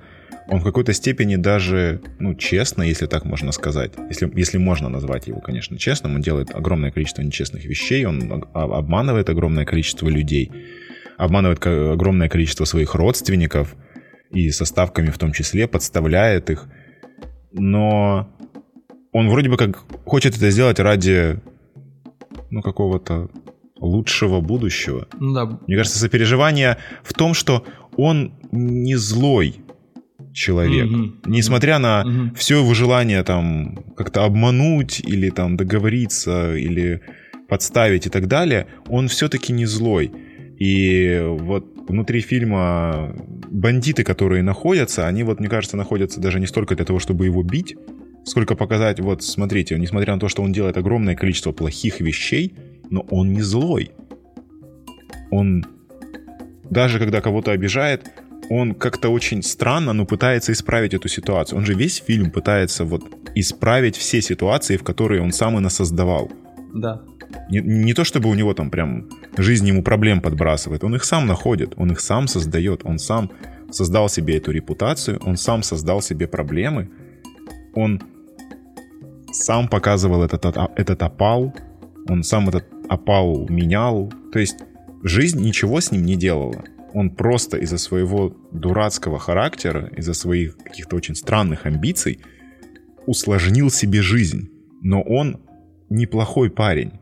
он 0.49 0.61
в 0.61 0.65
какой-то 0.65 0.93
степени 0.93 1.37
даже, 1.37 2.01
ну, 2.19 2.35
честно, 2.35 2.83
если 2.83 3.07
так 3.07 3.25
можно 3.25 3.53
сказать, 3.53 3.93
если, 4.09 4.31
если 4.35 4.59
можно 4.59 4.89
назвать 4.89 5.29
его, 5.29 5.41
конечно, 5.41 5.79
честным, 5.79 6.17
он 6.17 6.21
делает 6.21 6.55
огромное 6.55 6.91
количество 6.91 7.23
нечестных 7.23 7.65
вещей, 7.65 8.05
он 8.05 8.45
обманывает 8.53 9.31
огромное 9.31 9.65
количество 9.65 10.09
людей 10.09 10.51
обманывает 11.21 11.65
огромное 11.67 12.29
количество 12.29 12.65
своих 12.65 12.95
родственников 12.95 13.77
и 14.31 14.51
со 14.51 14.65
ставками 14.65 15.11
в 15.11 15.19
том 15.19 15.33
числе, 15.33 15.69
подставляет 15.69 16.51
их. 16.51 16.67
Но 17.53 18.35
он 19.13 19.29
вроде 19.29 19.51
бы 19.51 19.57
как 19.57 19.85
хочет 20.07 20.37
это 20.37 20.51
сделать 20.51 20.81
ради 20.81 21.41
ну, 22.51 22.63
какого-то 22.63 23.29
лучшего 23.77 24.41
будущего. 24.41 25.09
Да. 25.21 25.59
Мне 25.67 25.77
кажется, 25.77 25.99
сопереживание 25.99 26.79
в 27.03 27.13
том, 27.13 27.35
что 27.35 27.65
он 27.97 28.33
не 28.51 28.97
злой 28.97 29.57
человек. 30.33 30.87
Mm-hmm. 30.87 31.13
Несмотря 31.27 31.79
на 31.79 32.05
mm-hmm. 32.07 32.35
все 32.37 32.59
его 32.61 32.73
желание 32.73 33.23
там 33.25 33.85
как-то 33.97 34.25
обмануть 34.25 35.01
или 35.01 35.29
там 35.31 35.57
договориться 35.57 36.57
или 36.57 37.03
подставить 37.49 38.07
и 38.07 38.11
так 38.11 38.27
далее, 38.27 38.69
он 38.89 39.09
все-таки 39.09 39.53
не 39.53 39.67
злой. 39.67 40.13
И 40.61 41.19
вот 41.27 41.65
внутри 41.89 42.21
фильма 42.21 43.17
бандиты, 43.51 44.05
которые 44.05 44.43
находятся, 44.43 45.09
они 45.09 45.23
вот, 45.23 45.41
мне 45.41 45.49
кажется, 45.49 45.77
находятся 45.77 46.21
даже 46.21 46.39
не 46.39 46.47
столько 46.47 46.77
для 46.77 46.85
того, 46.85 46.99
чтобы 46.99 47.25
его 47.25 47.43
бить, 47.43 47.77
сколько 48.25 48.55
показать, 48.55 49.01
вот 49.01 49.23
смотрите, 49.23 49.79
несмотря 49.79 50.15
на 50.15 50.21
то, 50.21 50.29
что 50.29 50.43
он 50.43 50.53
делает 50.53 50.77
огромное 50.77 51.17
количество 51.17 51.53
плохих 51.53 52.01
вещей, 52.01 52.55
но 52.91 53.07
он 53.11 53.33
не 53.33 53.41
злой. 53.41 53.93
Он 55.31 55.65
даже 56.69 56.99
когда 56.99 57.23
кого-то 57.23 57.53
обижает, 57.53 58.11
он 58.51 58.75
как-то 58.75 59.09
очень 59.09 59.43
странно, 59.43 59.95
но 59.95 60.05
пытается 60.05 60.53
исправить 60.53 60.93
эту 60.93 61.09
ситуацию. 61.09 61.59
Он 61.59 61.65
же 61.65 61.73
весь 61.73 62.03
фильм 62.07 62.31
пытается 62.31 62.85
вот 62.85 63.03
исправить 63.35 63.97
все 63.97 64.21
ситуации, 64.21 64.77
в 64.77 64.83
которые 64.83 65.23
он 65.23 65.33
сам 65.33 65.57
и 65.57 65.61
насоздавал. 65.61 66.31
Да. 66.75 67.03
Не, 67.49 67.61
не 67.61 67.95
то 67.95 68.05
чтобы 68.05 68.29
у 68.29 68.35
него 68.35 68.55
там 68.55 68.71
прям 68.71 69.09
жизнь 69.37 69.67
ему 69.67 69.83
проблем 69.83 70.21
подбрасывает, 70.21 70.85
он 70.85 70.95
их 70.95 71.05
сам 71.05 71.27
находит, 71.27 71.75
он 71.77 71.93
их 71.93 72.01
сам 72.01 72.29
создает, 72.29 72.83
он 72.85 72.99
сам 72.99 73.31
создал 73.71 74.09
себе 74.09 74.37
эту 74.37 74.53
репутацию, 74.53 75.21
он 75.25 75.37
сам 75.37 75.63
создал 75.63 76.03
себе 76.03 76.27
проблемы, 76.27 76.91
он 77.75 78.03
сам 79.33 79.69
показывал 79.69 80.23
этот, 80.23 80.45
этот 80.77 81.03
опал, 81.03 81.55
он 82.09 82.23
сам 82.23 82.49
этот 82.49 82.67
опал 82.89 83.47
менял, 83.49 84.13
то 84.33 84.39
есть 84.39 84.57
жизнь 85.03 85.41
ничего 85.41 85.81
с 85.81 85.93
ним 85.93 86.05
не 86.05 86.17
делала. 86.17 86.65
Он 86.93 87.11
просто 87.11 87.57
из-за 87.59 87.79
своего 87.79 88.37
дурацкого 88.51 89.19
характера, 89.19 89.91
из-за 89.97 90.15
своих 90.15 90.57
каких-то 90.59 90.97
очень 90.97 91.15
странных 91.15 91.67
амбиций 91.67 92.21
усложнил 93.07 93.71
себе 93.71 94.03
жизнь. 94.03 94.51
Но 94.83 95.03
он 95.03 95.41
неплохой 95.89 96.51
парень. 96.51 97.00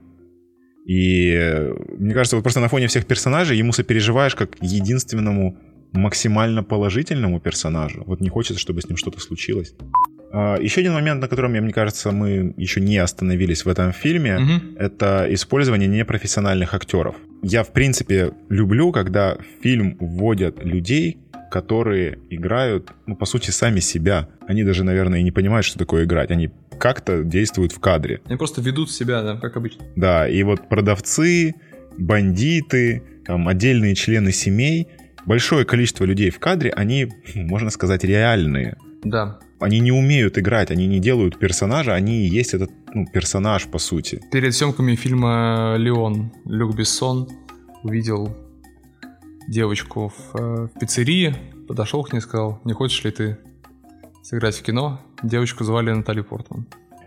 И 0.88 1.33
э, 1.37 1.74
мне 1.98 2.14
кажется, 2.14 2.37
вот 2.37 2.42
просто 2.42 2.61
на 2.61 2.68
фоне 2.68 2.87
всех 2.87 3.05
персонажей 3.07 3.59
ему 3.59 3.72
сопереживаешь 3.72 4.35
как 4.35 4.57
единственному 4.62 5.59
максимально 5.92 6.62
положительному 6.62 7.40
персонажу. 7.40 8.05
Вот 8.07 8.20
не 8.20 8.31
хочется, 8.31 8.59
чтобы 8.59 8.81
с 8.81 8.88
ним 8.88 8.96
что-то 8.96 9.20
случилось. 9.20 9.74
А, 10.33 10.57
еще 10.57 10.81
один 10.81 10.94
момент, 10.94 11.20
на 11.20 11.29
котором, 11.29 11.53
мне 11.53 11.72
кажется, 11.72 12.11
мы 12.11 12.55
еще 12.57 12.81
не 12.81 12.96
остановились 12.96 13.66
в 13.66 13.68
этом 13.68 13.92
фильме, 13.92 14.37
угу. 14.37 14.79
это 14.79 15.27
использование 15.31 15.88
непрофессиональных 15.88 16.72
актеров. 16.72 17.16
Я, 17.42 17.62
в 17.62 17.72
принципе, 17.72 18.33
люблю, 18.48 18.90
когда 18.90 19.37
в 19.37 19.62
фильм 19.62 19.96
вводят 20.01 20.64
людей, 20.64 21.18
которые 21.51 22.18
играют, 22.31 22.92
ну, 23.07 23.14
по 23.14 23.27
сути, 23.27 23.51
сами 23.51 23.81
себя. 23.81 24.29
Они 24.46 24.64
даже, 24.64 24.85
наверное, 24.85 25.20
и 25.20 25.22
не 25.22 25.33
понимают, 25.33 25.66
что 25.66 25.79
такое 25.79 26.05
играть. 26.05 26.31
Они 26.31 26.51
как-то 26.79 27.23
действуют 27.25 27.73
в 27.73 27.81
кадре. 27.81 28.21
Они 28.27 28.37
просто 28.37 28.61
ведут 28.61 28.91
себя, 28.91 29.23
да, 29.23 29.37
как 29.37 29.57
обычно. 29.57 29.85
Да, 29.97 30.29
и 30.29 30.43
вот 30.43 30.69
продавцы, 30.69 31.55
бандиты, 31.99 33.03
там, 33.27 33.49
отдельные 33.49 33.95
члены 33.95 34.33
семей, 34.33 34.88
большое 35.27 35.64
количество 35.64 36.05
людей 36.05 36.31
в 36.31 36.38
кадре, 36.38 36.71
они, 36.71 37.09
можно 37.35 37.71
сказать, 37.71 38.05
реальные. 38.05 38.77
Да. 39.03 39.38
Они 39.61 39.81
не 39.81 39.93
умеют 39.93 40.38
играть, 40.38 40.71
они 40.71 40.87
не 40.87 41.01
делают 41.01 41.38
персонажа, 41.38 41.95
они 41.95 42.27
и 42.27 42.29
есть 42.29 42.55
этот 42.55 42.71
ну, 42.95 43.07
персонаж, 43.07 43.67
по 43.67 43.79
сути. 43.79 44.21
Перед 44.31 44.55
съемками 44.55 44.95
фильма 44.95 45.75
«Леон» 45.77 46.33
Люк 46.45 46.77
Бессон 46.77 47.29
увидел 47.83 48.37
девочку 49.49 50.12
в, 50.17 50.37
э, 50.37 50.69
в 50.69 50.79
пиццерии, 50.79 51.35
подошел 51.67 52.05
к 52.05 52.12
ней 52.12 52.19
и 52.19 52.23
сказал, 52.23 52.61
не 52.64 52.73
хочешь 52.73 53.03
ли 53.05 53.11
ты 53.11 53.38
сыграть 54.29 54.57
в 54.57 54.62
кино? 54.62 55.01
Девочку 55.23 55.64
звали 55.64 55.91
Натали 55.91 56.21
Портман. 56.21 56.67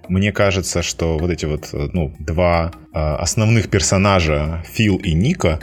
Мне 0.09 0.31
кажется, 0.31 0.81
что 0.81 1.19
вот 1.19 1.29
эти 1.29 1.45
вот 1.45 1.69
э, 1.71 1.89
ну, 1.93 2.13
два 2.19 2.71
э, 2.93 2.97
основных 2.97 3.69
персонажа, 3.69 4.63
Фил 4.65 4.97
и 4.97 5.13
Ника, 5.13 5.59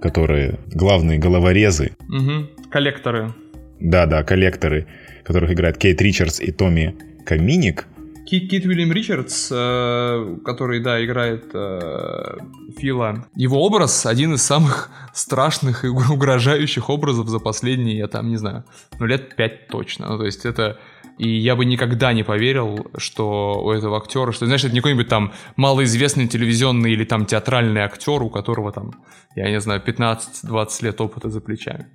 которые 0.00 0.60
главные 0.72 1.18
головорезы. 1.18 1.96
Угу. 2.08 2.70
Коллекторы. 2.70 3.34
Да-да, 3.80 4.22
коллекторы, 4.22 4.86
которых 5.24 5.50
играет 5.50 5.78
Кейт 5.78 6.00
Ричардс 6.00 6.40
и 6.40 6.52
Томми 6.52 6.94
Каминик. 7.26 7.86
Кит, 8.24 8.48
Кит 8.48 8.64
Уильям 8.64 8.92
Ричардс, 8.92 9.50
э, 9.52 10.36
который, 10.44 10.80
да, 10.80 11.04
играет 11.04 11.46
э, 11.52 12.36
Фила, 12.78 13.26
его 13.34 13.66
образ 13.66 14.06
один 14.06 14.34
из 14.34 14.42
самых 14.42 14.90
страшных 15.12 15.84
и 15.84 15.88
угрожающих 15.88 16.88
образов 16.88 17.28
за 17.28 17.40
последние, 17.40 17.98
я 17.98 18.06
там, 18.06 18.28
не 18.28 18.36
знаю, 18.36 18.64
ну 19.00 19.06
лет 19.06 19.34
пять 19.34 19.66
точно. 19.66 20.10
Ну, 20.10 20.18
то 20.18 20.24
есть 20.24 20.46
это 20.46 20.78
и 21.20 21.28
я 21.38 21.54
бы 21.54 21.66
никогда 21.66 22.14
не 22.14 22.22
поверил, 22.22 22.90
что 22.96 23.62
у 23.62 23.72
этого 23.72 23.98
актера, 23.98 24.32
что, 24.32 24.46
знаешь, 24.46 24.64
это 24.64 24.72
не 24.72 24.80
какой-нибудь 24.80 25.08
там 25.08 25.34
малоизвестный 25.56 26.26
телевизионный 26.26 26.92
или 26.92 27.04
там 27.04 27.26
театральный 27.26 27.82
актер, 27.82 28.22
у 28.22 28.30
которого 28.30 28.72
там, 28.72 28.94
я 29.36 29.50
не 29.50 29.60
знаю, 29.60 29.82
15-20 29.86 30.68
лет 30.80 30.98
опыта 30.98 31.28
за 31.28 31.42
плечами. 31.42 31.88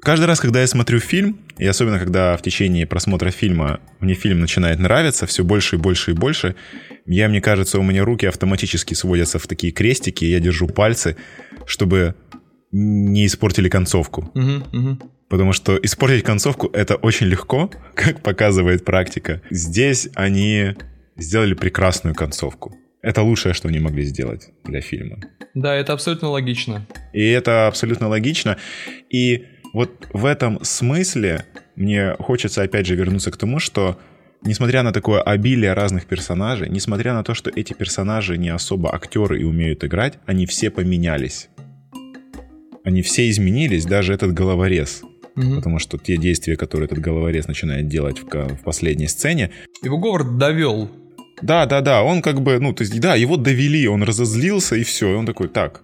Каждый 0.00 0.26
раз, 0.26 0.38
когда 0.38 0.60
я 0.60 0.68
смотрю 0.68 1.00
фильм, 1.00 1.40
и 1.58 1.66
особенно 1.66 1.98
когда 1.98 2.36
в 2.36 2.42
течение 2.42 2.86
просмотра 2.86 3.32
фильма 3.32 3.80
мне 3.98 4.14
фильм 4.14 4.38
начинает 4.38 4.78
нравиться 4.78 5.26
все 5.26 5.42
больше 5.42 5.74
и 5.74 5.78
больше 5.80 6.12
и 6.12 6.14
больше, 6.14 6.54
я, 7.04 7.28
мне 7.28 7.40
кажется, 7.40 7.80
у 7.80 7.82
меня 7.82 8.04
руки 8.04 8.26
автоматически 8.26 8.94
сводятся 8.94 9.40
в 9.40 9.48
такие 9.48 9.72
крестики, 9.72 10.24
я 10.24 10.38
держу 10.38 10.68
пальцы, 10.68 11.16
чтобы 11.66 12.14
не 12.76 13.24
испортили 13.26 13.68
концовку. 13.68 14.30
Угу, 14.34 14.78
угу. 14.78 14.98
Потому 15.28 15.52
что 15.52 15.78
испортить 15.82 16.24
концовку 16.24 16.68
это 16.72 16.96
очень 16.96 17.26
легко, 17.26 17.70
как 17.94 18.22
показывает 18.22 18.84
практика. 18.84 19.40
Здесь 19.50 20.08
они 20.14 20.74
сделали 21.16 21.54
прекрасную 21.54 22.14
концовку. 22.14 22.76
Это 23.02 23.22
лучшее, 23.22 23.54
что 23.54 23.68
они 23.68 23.78
могли 23.78 24.02
сделать 24.02 24.50
для 24.64 24.80
фильма. 24.80 25.18
Да, 25.54 25.74
это 25.74 25.92
абсолютно 25.92 26.28
логично. 26.28 26.86
И 27.12 27.24
это 27.24 27.66
абсолютно 27.68 28.08
логично. 28.08 28.56
И 29.10 29.46
вот 29.72 30.08
в 30.12 30.26
этом 30.26 30.62
смысле 30.62 31.44
мне 31.76 32.14
хочется 32.18 32.62
опять 32.62 32.86
же 32.86 32.94
вернуться 32.94 33.30
к 33.30 33.36
тому, 33.36 33.58
что 33.58 33.98
несмотря 34.42 34.82
на 34.82 34.92
такое 34.92 35.22
обилие 35.22 35.72
разных 35.72 36.06
персонажей, 36.06 36.68
несмотря 36.68 37.14
на 37.14 37.22
то, 37.22 37.34
что 37.34 37.50
эти 37.54 37.72
персонажи 37.72 38.36
не 38.36 38.48
особо 38.48 38.94
актеры 38.94 39.40
и 39.40 39.44
умеют 39.44 39.84
играть, 39.84 40.18
они 40.26 40.46
все 40.46 40.70
поменялись. 40.70 41.48
Они 42.86 43.02
все 43.02 43.28
изменились, 43.28 43.84
даже 43.84 44.14
этот 44.14 44.32
головорез. 44.32 45.02
Угу. 45.34 45.56
Потому 45.56 45.80
что 45.80 45.98
те 45.98 46.16
действия, 46.16 46.56
которые 46.56 46.86
этот 46.86 47.00
головорез 47.00 47.48
начинает 47.48 47.88
делать 47.88 48.20
в, 48.20 48.26
в 48.26 48.62
последней 48.62 49.08
сцене... 49.08 49.50
Его 49.82 49.98
Говард 49.98 50.38
довел. 50.38 50.88
Да, 51.42 51.66
да, 51.66 51.80
да, 51.80 52.04
он 52.04 52.22
как 52.22 52.40
бы, 52.40 52.60
ну, 52.60 52.72
то 52.72 52.82
есть, 52.82 52.98
да, 53.00 53.16
его 53.16 53.36
довели, 53.36 53.88
он 53.88 54.04
разозлился, 54.04 54.76
и 54.76 54.84
все, 54.84 55.10
и 55.10 55.14
он 55.16 55.26
такой, 55.26 55.48
так, 55.48 55.82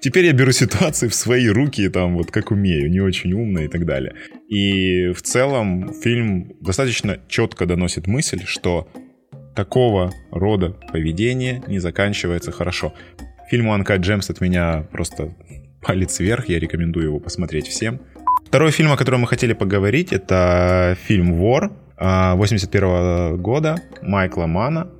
теперь 0.00 0.26
я 0.26 0.32
беру 0.32 0.50
ситуацию 0.50 1.08
в 1.08 1.14
свои 1.14 1.46
руки, 1.46 1.88
там, 1.88 2.16
вот 2.16 2.32
как 2.32 2.50
умею, 2.50 2.90
не 2.90 3.00
очень 3.00 3.32
умно 3.32 3.60
и 3.60 3.68
так 3.68 3.86
далее. 3.86 4.14
И 4.48 5.12
в 5.12 5.22
целом 5.22 5.94
фильм 5.94 6.52
достаточно 6.60 7.20
четко 7.28 7.64
доносит 7.64 8.08
мысль, 8.08 8.42
что 8.44 8.88
такого 9.54 10.12
рода 10.32 10.70
поведение 10.92 11.62
не 11.68 11.78
заканчивается 11.78 12.50
хорошо. 12.50 12.92
Фильму 13.50 13.72
«Анка 13.72 13.96
Джемс» 13.96 14.30
от 14.30 14.40
меня 14.40 14.86
просто 14.90 15.34
палец 15.82 16.20
вверх, 16.20 16.48
я 16.48 16.58
рекомендую 16.58 17.06
его 17.06 17.20
посмотреть 17.20 17.66
всем. 17.66 18.00
Второй 18.46 18.70
фильм, 18.70 18.92
о 18.92 18.96
котором 18.96 19.22
мы 19.22 19.26
хотели 19.26 19.52
поговорить, 19.52 20.12
это 20.12 20.96
фильм 21.04 21.34
«Вор» 21.34 21.72
81 21.98 23.36
года 23.40 23.76
Майкла 24.02 24.46
Мана. 24.46 24.90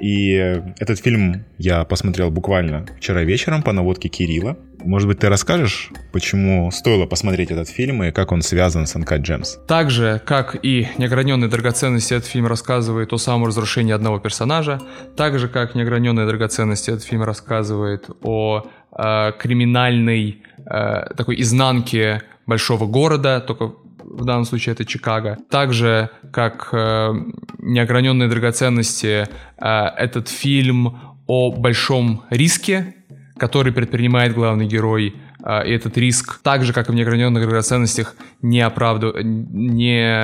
И 0.00 0.32
этот 0.78 0.98
фильм 0.98 1.44
я 1.58 1.84
посмотрел 1.84 2.30
буквально 2.30 2.86
вчера 2.98 3.22
вечером 3.22 3.62
по 3.62 3.72
наводке 3.72 4.08
Кирилла. 4.08 4.56
Может 4.84 5.08
быть, 5.08 5.18
ты 5.18 5.28
расскажешь, 5.28 5.90
почему 6.12 6.70
стоило 6.70 7.06
посмотреть 7.06 7.50
этот 7.50 7.68
фильм 7.68 8.02
и 8.02 8.10
как 8.10 8.32
он 8.32 8.42
связан 8.42 8.86
с 8.86 8.96
Uncut 8.96 9.22
Gems? 9.22 9.64
Так 9.66 9.90
же, 9.90 10.20
как 10.24 10.56
и 10.62 10.88
«Неограненные 10.98 11.48
драгоценности», 11.48 12.14
этот 12.14 12.28
фильм 12.28 12.46
рассказывает 12.46 13.12
о 13.12 13.18
саморазрушении 13.18 13.92
одного 13.92 14.18
персонажа. 14.18 14.80
Так 15.16 15.38
же, 15.38 15.48
как 15.48 15.74
«Неограненные 15.74 16.26
драгоценности», 16.26 16.90
этот 16.90 17.04
фильм 17.04 17.22
рассказывает 17.22 18.08
о 18.22 18.66
э, 18.96 19.32
криминальной 19.38 20.42
э, 20.66 21.14
такой 21.16 21.40
изнанке 21.40 22.22
большого 22.46 22.86
города, 22.86 23.40
только 23.40 23.72
в 24.04 24.24
данном 24.24 24.44
случае 24.44 24.74
это 24.74 24.84
Чикаго. 24.84 25.38
Также, 25.50 26.10
как 26.32 26.68
э, 26.72 27.12
«Неограненные 27.58 28.28
драгоценности», 28.28 29.28
э, 29.58 29.66
этот 29.96 30.28
фильм 30.28 30.98
о 31.26 31.52
большом 31.52 32.24
риске, 32.30 32.94
который 33.42 33.72
предпринимает 33.72 34.34
главный 34.34 34.66
герой, 34.66 35.16
э, 35.44 35.68
и 35.68 35.72
этот 35.72 35.98
риск, 35.98 36.38
так 36.44 36.64
же, 36.64 36.72
как 36.72 36.88
и 36.88 36.92
в 36.92 36.94
«Неограненных 36.94 37.42
драгоценностях», 37.42 38.14
не, 38.40 38.60
оправдыв... 38.60 39.16
не 39.24 40.16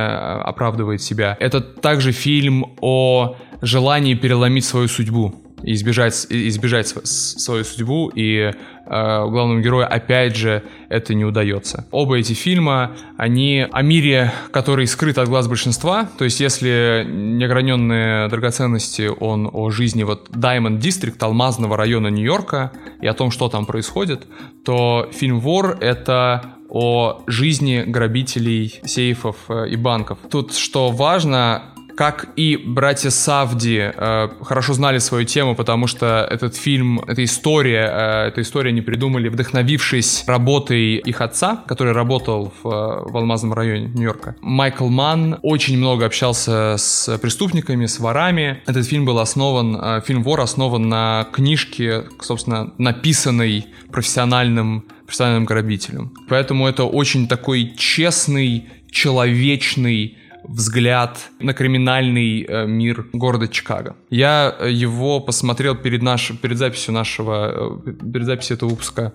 оправдывает 0.50 1.02
себя. 1.02 1.36
Это 1.40 1.60
также 1.60 2.12
фильм 2.12 2.64
о 2.80 3.34
желании 3.60 4.14
переломить 4.14 4.64
свою 4.64 4.86
судьбу 4.86 5.34
избежать, 5.62 6.26
избежать 6.28 6.88
свою 6.88 7.64
судьбу, 7.64 8.10
и 8.14 8.36
э, 8.38 8.52
главному 8.86 9.60
герою 9.60 9.86
опять 9.92 10.36
же 10.36 10.62
это 10.88 11.14
не 11.14 11.24
удается. 11.24 11.86
Оба 11.90 12.18
эти 12.18 12.32
фильма, 12.32 12.96
они 13.16 13.66
о 13.70 13.82
мире, 13.82 14.32
который 14.50 14.86
скрыт 14.86 15.18
от 15.18 15.28
глаз 15.28 15.48
большинства, 15.48 16.08
то 16.18 16.24
есть 16.24 16.40
если 16.40 17.06
неограненные 17.08 18.28
драгоценности, 18.28 19.10
он 19.20 19.48
о 19.52 19.70
жизни 19.70 20.02
вот 20.02 20.28
Diamond 20.30 20.78
District, 20.78 21.16
алмазного 21.20 21.76
района 21.76 22.08
Нью-Йорка, 22.08 22.72
и 23.00 23.06
о 23.06 23.14
том, 23.14 23.30
что 23.30 23.48
там 23.48 23.66
происходит, 23.66 24.26
то 24.64 25.08
фильм 25.12 25.40
«Вор»— 25.40 25.78
это 25.80 26.54
о 26.68 27.22
жизни 27.26 27.82
грабителей 27.86 28.80
сейфов 28.84 29.36
э, 29.48 29.68
и 29.70 29.76
банков. 29.76 30.18
Тут 30.30 30.54
что 30.54 30.90
важно, 30.90 31.62
как 31.98 32.28
и 32.36 32.56
братья 32.56 33.10
Савди 33.10 33.90
э, 33.92 34.28
хорошо 34.42 34.72
знали 34.72 34.98
свою 34.98 35.24
тему, 35.24 35.56
потому 35.56 35.88
что 35.88 36.28
этот 36.30 36.54
фильм, 36.54 37.00
эта 37.08 37.24
история, 37.24 37.90
э, 37.92 38.28
эта 38.28 38.42
история 38.42 38.68
они 38.68 38.82
придумали, 38.82 39.28
вдохновившись 39.28 40.22
работой 40.28 40.98
их 40.98 41.20
отца, 41.20 41.64
который 41.66 41.92
работал 41.92 42.52
в, 42.62 42.68
в 43.10 43.16
Алмазном 43.16 43.52
районе 43.52 43.88
Нью-Йорка. 43.88 44.36
Майкл 44.42 44.86
Манн 44.86 45.40
очень 45.42 45.76
много 45.76 46.06
общался 46.06 46.76
с 46.78 47.18
преступниками, 47.18 47.86
с 47.86 47.98
ворами. 47.98 48.62
Этот 48.66 48.86
фильм 48.86 49.04
был 49.04 49.18
основан, 49.18 49.76
э, 49.82 50.00
фильм 50.06 50.22
«Вор» 50.22 50.40
основан 50.40 50.88
на 50.88 51.26
книжке, 51.32 52.04
собственно, 52.20 52.72
написанной 52.78 53.66
профессиональным 53.90 54.84
профессиональным 55.04 55.46
грабителем. 55.46 56.12
Поэтому 56.28 56.68
это 56.68 56.84
очень 56.84 57.26
такой 57.26 57.74
честный, 57.76 58.68
человечный 58.88 60.16
взгляд 60.44 61.18
на 61.40 61.52
криминальный 61.52 62.42
э, 62.42 62.66
мир 62.66 63.06
города 63.12 63.48
Чикаго. 63.48 63.96
Я 64.10 64.54
э, 64.58 64.70
его 64.70 65.20
посмотрел 65.20 65.74
перед, 65.74 66.02
наш, 66.02 66.32
перед 66.40 66.58
записью 66.58 66.94
нашего, 66.94 67.80
э, 67.86 67.92
перед 68.12 68.26
записью 68.26 68.56
этого 68.56 68.70
выпуска 68.70 69.12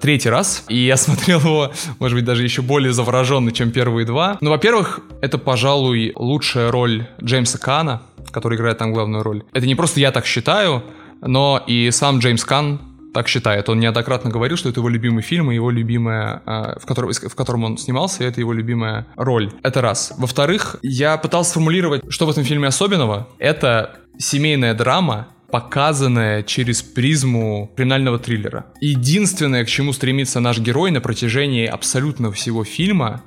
третий 0.00 0.30
раз, 0.30 0.64
и 0.68 0.78
я 0.78 0.96
смотрел 0.96 1.40
его, 1.40 1.72
может 1.98 2.16
быть, 2.16 2.24
даже 2.24 2.42
еще 2.42 2.62
более 2.62 2.94
завороженно, 2.94 3.52
чем 3.52 3.72
первые 3.72 4.06
два. 4.06 4.38
Ну, 4.40 4.48
во-первых, 4.48 5.00
это, 5.20 5.36
пожалуй, 5.36 6.12
лучшая 6.16 6.70
роль 6.70 7.06
Джеймса 7.22 7.58
Кана, 7.58 8.00
который 8.30 8.56
играет 8.56 8.78
там 8.78 8.92
главную 8.94 9.22
роль. 9.22 9.42
Это 9.52 9.66
не 9.66 9.74
просто 9.74 10.00
я 10.00 10.12
так 10.12 10.24
считаю, 10.24 10.82
но 11.20 11.62
и 11.66 11.90
сам 11.90 12.20
Джеймс 12.20 12.44
Кан 12.44 12.80
так 13.16 13.28
считает. 13.28 13.66
Он 13.70 13.80
неоднократно 13.80 14.30
говорил, 14.30 14.58
что 14.58 14.68
это 14.68 14.80
его 14.80 14.90
любимый 14.90 15.22
фильм 15.22 15.50
и 15.50 15.54
его 15.54 15.70
любимая, 15.70 16.42
а, 16.44 16.78
в 16.78 16.84
котором, 16.84 17.12
в 17.12 17.34
котором 17.34 17.64
он 17.64 17.78
снимался, 17.78 18.22
и 18.22 18.26
это 18.26 18.40
его 18.40 18.52
любимая 18.52 19.06
роль. 19.16 19.50
Это 19.62 19.80
раз. 19.80 20.12
Во-вторых, 20.18 20.76
я 20.82 21.16
пытался 21.16 21.52
сформулировать, 21.52 22.02
что 22.10 22.26
в 22.26 22.30
этом 22.30 22.44
фильме 22.44 22.68
особенного. 22.68 23.26
Это 23.38 24.00
семейная 24.18 24.74
драма, 24.74 25.28
показанная 25.50 26.42
через 26.42 26.82
призму 26.82 27.72
криминального 27.74 28.18
триллера. 28.18 28.66
Единственное, 28.82 29.64
к 29.64 29.68
чему 29.68 29.94
стремится 29.94 30.40
наш 30.40 30.58
герой 30.58 30.90
на 30.90 31.00
протяжении 31.00 31.64
абсолютно 31.64 32.30
всего 32.32 32.64
фильма, 32.64 33.22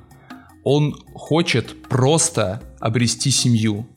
он 0.62 0.94
хочет 1.14 1.82
просто 1.88 2.62
обрести 2.78 3.32
семью. 3.32 3.88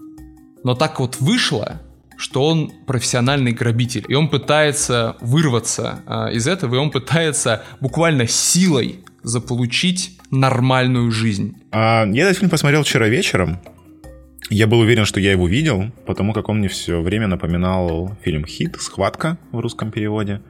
Но 0.64 0.74
так 0.74 1.00
вот 1.00 1.18
вышло, 1.20 1.82
что 2.24 2.48
он 2.48 2.72
профессиональный 2.88 3.52
грабитель, 3.52 4.06
и 4.08 4.14
он 4.14 4.30
пытается 4.30 5.18
вырваться 5.20 6.04
э, 6.08 6.36
из 6.36 6.48
этого, 6.48 6.76
и 6.76 6.78
он 6.78 6.90
пытается 6.90 7.66
буквально 7.82 8.28
силой 8.28 9.02
заполучить 9.24 10.18
нормальную 10.32 11.12
жизнь. 11.12 11.58
А, 11.72 12.06
я 12.06 12.24
этот 12.24 12.38
фильм 12.38 12.50
посмотрел 12.50 12.84
вчера 12.84 13.10
вечером. 13.10 13.60
Я 14.50 14.68
был 14.68 14.80
уверен, 14.80 15.04
что 15.04 15.20
я 15.20 15.32
его 15.32 15.50
видел, 15.50 15.92
потому 16.06 16.32
как 16.32 16.48
он 16.48 16.60
мне 16.60 16.70
все 16.70 17.02
время 17.02 17.28
напоминал 17.28 18.16
фильм 18.22 18.46
«Хит», 18.46 18.78
«Схватка» 18.80 19.38
в 19.52 19.60
русском 19.60 19.92
переводе. 19.92 20.42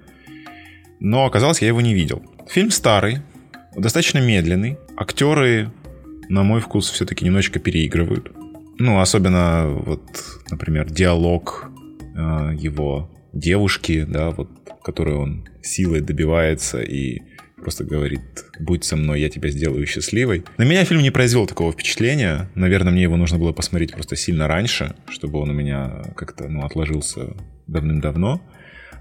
Но 0.99 1.25
оказалось, 1.25 1.63
я 1.63 1.69
его 1.69 1.81
не 1.81 1.95
видел. 1.95 2.21
Фильм 2.47 2.69
старый, 2.69 3.17
достаточно 3.75 4.19
медленный. 4.19 4.77
Актеры, 4.95 5.71
на 6.29 6.43
мой 6.43 6.61
вкус, 6.61 6.91
все-таки 6.91 7.25
немножечко 7.25 7.57
переигрывают. 7.57 8.31
Ну, 8.79 8.99
особенно, 8.99 9.67
вот, 9.69 10.01
например, 10.49 10.89
диалог 10.89 11.69
э, 12.15 12.51
его 12.57 13.09
девушки, 13.33 14.05
да, 14.07 14.31
вот, 14.31 14.49
которой 14.83 15.15
он 15.15 15.47
силой 15.61 16.01
добивается 16.01 16.81
и 16.81 17.21
просто 17.63 17.85
говорит, 17.85 18.21
будь 18.59 18.83
со 18.83 18.97
мной, 18.97 19.21
я 19.21 19.29
тебя 19.29 19.49
сделаю 19.49 19.85
счастливой. 19.85 20.43
На 20.57 20.63
меня 20.63 20.83
фильм 20.83 21.01
не 21.01 21.11
произвел 21.11 21.47
такого 21.47 21.71
впечатления. 21.71 22.49
Наверное, 22.55 22.91
мне 22.91 23.03
его 23.03 23.15
нужно 23.15 23.39
было 23.39 23.53
посмотреть 23.53 23.93
просто 23.93 24.15
сильно 24.15 24.47
раньше, 24.47 24.95
чтобы 25.07 25.39
он 25.39 25.49
у 25.49 25.53
меня 25.53 26.03
как-то, 26.15 26.49
ну, 26.49 26.65
отложился 26.65 27.35
давным-давно. 27.67 28.41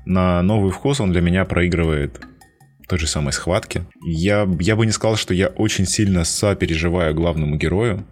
На 0.06 0.42
новый 0.42 0.70
вкус 0.70 1.00
он 1.00 1.12
для 1.12 1.20
меня 1.20 1.44
проигрывает 1.44 2.20
той 2.88 2.98
же 2.98 3.06
самой 3.06 3.32
схватки. 3.32 3.84
Я, 4.04 4.48
я 4.60 4.76
бы 4.76 4.86
не 4.86 4.92
сказал, 4.92 5.16
что 5.16 5.34
я 5.34 5.48
очень 5.48 5.86
сильно 5.86 6.24
сопереживаю 6.24 7.14
главному 7.14 7.56
герою, 7.56 8.06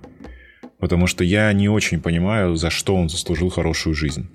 потому 0.81 1.07
что 1.07 1.23
я 1.25 1.53
не 1.53 1.69
очень 1.69 2.01
понимаю, 2.01 2.57
за 2.57 2.71
что 2.71 2.97
он 2.97 3.09
заслужил 3.09 3.51
хорошую 3.51 3.95
жизнь. 3.95 4.29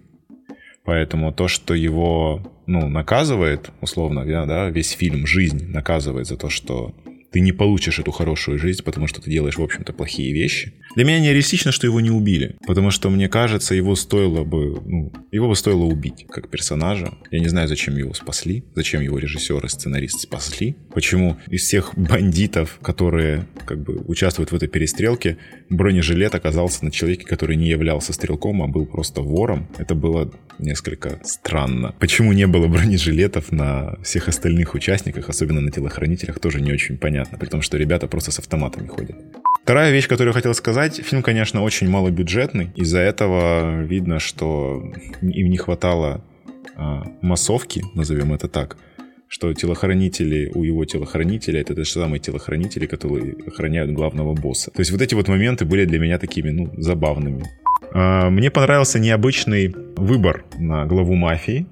Поэтому 0.83 1.33
то, 1.33 1.47
что 1.47 1.73
его, 1.73 2.41
ну, 2.67 2.87
наказывает, 2.87 3.71
условно, 3.81 4.23
да, 4.25 4.45
да, 4.45 4.69
весь 4.69 4.91
фильм, 4.91 5.25
жизнь 5.25 5.65
наказывает 5.65 6.27
за 6.27 6.37
то, 6.37 6.49
что 6.49 6.93
ты 7.35 7.41
не 7.41 7.51
получишь 7.51 7.99
эту 7.99 8.11
хорошую 8.11 8.57
жизнь, 8.57 8.81
потому 8.81 9.07
что 9.07 9.21
ты 9.21 9.29
делаешь, 9.29 9.57
в 9.57 9.61
общем-то, 9.61 9.91
плохие 9.91 10.31
вещи. 10.31 10.71
Для 10.95 11.03
меня 11.03 11.19
нереалистично, 11.19 11.73
что 11.73 11.85
его 11.85 11.99
не 11.99 12.09
убили, 12.09 12.55
потому 12.65 12.91
что, 12.91 13.09
мне 13.09 13.27
кажется, 13.27 13.75
его 13.75 13.97
стоило 13.97 14.45
бы, 14.45 14.81
ну, 14.85 15.11
его 15.33 15.49
бы 15.49 15.55
стоило 15.57 15.83
убить 15.83 16.25
как 16.29 16.49
персонажа. 16.49 17.13
Я 17.31 17.41
не 17.41 17.49
знаю, 17.49 17.67
зачем 17.67 17.97
его 17.97 18.13
спасли, 18.13 18.63
зачем 18.73 19.01
его 19.01 19.19
режиссер 19.19 19.65
и 19.65 19.67
сценарист 19.67 20.21
спасли, 20.21 20.77
почему 20.93 21.35
из 21.49 21.63
всех 21.63 21.91
бандитов, 21.97 22.79
которые 22.81 23.45
как 23.65 23.83
бы 23.83 23.95
участвуют 24.07 24.53
в 24.53 24.55
этой 24.55 24.69
перестрелке, 24.69 25.37
бронежилет 25.69 26.35
оказался 26.35 26.85
на 26.85 26.91
человеке, 26.91 27.25
который 27.25 27.57
не 27.57 27.67
являлся 27.67 28.13
стрелком, 28.13 28.63
а 28.63 28.67
был 28.67 28.85
просто 28.85 29.21
вором. 29.21 29.67
Это 29.77 29.93
было 29.93 30.31
несколько 30.59 31.19
странно. 31.23 31.93
Почему 31.99 32.33
не 32.33 32.47
было 32.47 32.67
бронежилетов 32.67 33.51
на 33.51 33.97
всех 34.03 34.27
остальных 34.27 34.73
участниках, 34.73 35.29
особенно 35.29 35.61
на 35.61 35.71
телохранителях, 35.71 36.39
тоже 36.39 36.61
не 36.61 36.71
очень 36.71 36.97
понятно 36.97 37.37
при 37.37 37.47
том, 37.47 37.61
что 37.61 37.77
ребята 37.77 38.07
просто 38.07 38.31
с 38.31 38.39
автоматами 38.39 38.87
ходят. 38.87 39.15
Вторая 39.63 39.91
вещь, 39.91 40.07
которую 40.07 40.31
я 40.31 40.33
хотел 40.33 40.53
сказать, 40.53 41.01
фильм, 41.03 41.23
конечно, 41.23 41.63
очень 41.63 41.89
малобюджетный. 41.89 42.71
Из-за 42.75 42.99
этого 42.99 43.81
видно, 43.81 44.19
что 44.19 44.93
им 45.21 45.49
не 45.49 45.57
хватало 45.57 46.23
а, 46.75 47.03
массовки, 47.21 47.83
назовем 47.95 48.33
это 48.33 48.47
так, 48.47 48.77
что 49.27 49.53
телохранители 49.53 50.51
у 50.53 50.63
его 50.63 50.85
телохранителя 50.85 51.61
это 51.61 51.73
те 51.73 51.83
же 51.83 51.91
самые 51.91 52.19
телохранители, 52.19 52.85
которые 52.85 53.35
охраняют 53.47 53.91
главного 53.91 54.33
босса. 54.33 54.71
То 54.71 54.81
есть 54.81 54.91
вот 54.91 55.01
эти 55.01 55.15
вот 55.15 55.27
моменты 55.27 55.65
были 55.65 55.85
для 55.85 55.99
меня 55.99 56.19
такими, 56.19 56.51
ну, 56.51 56.71
забавными. 56.77 57.45
А, 57.95 58.29
мне 58.29 58.51
понравился 58.51 58.99
необычный 58.99 59.73
выбор 59.95 60.43
на 60.57 60.85
главу 60.85 61.15
мафии. 61.15 61.65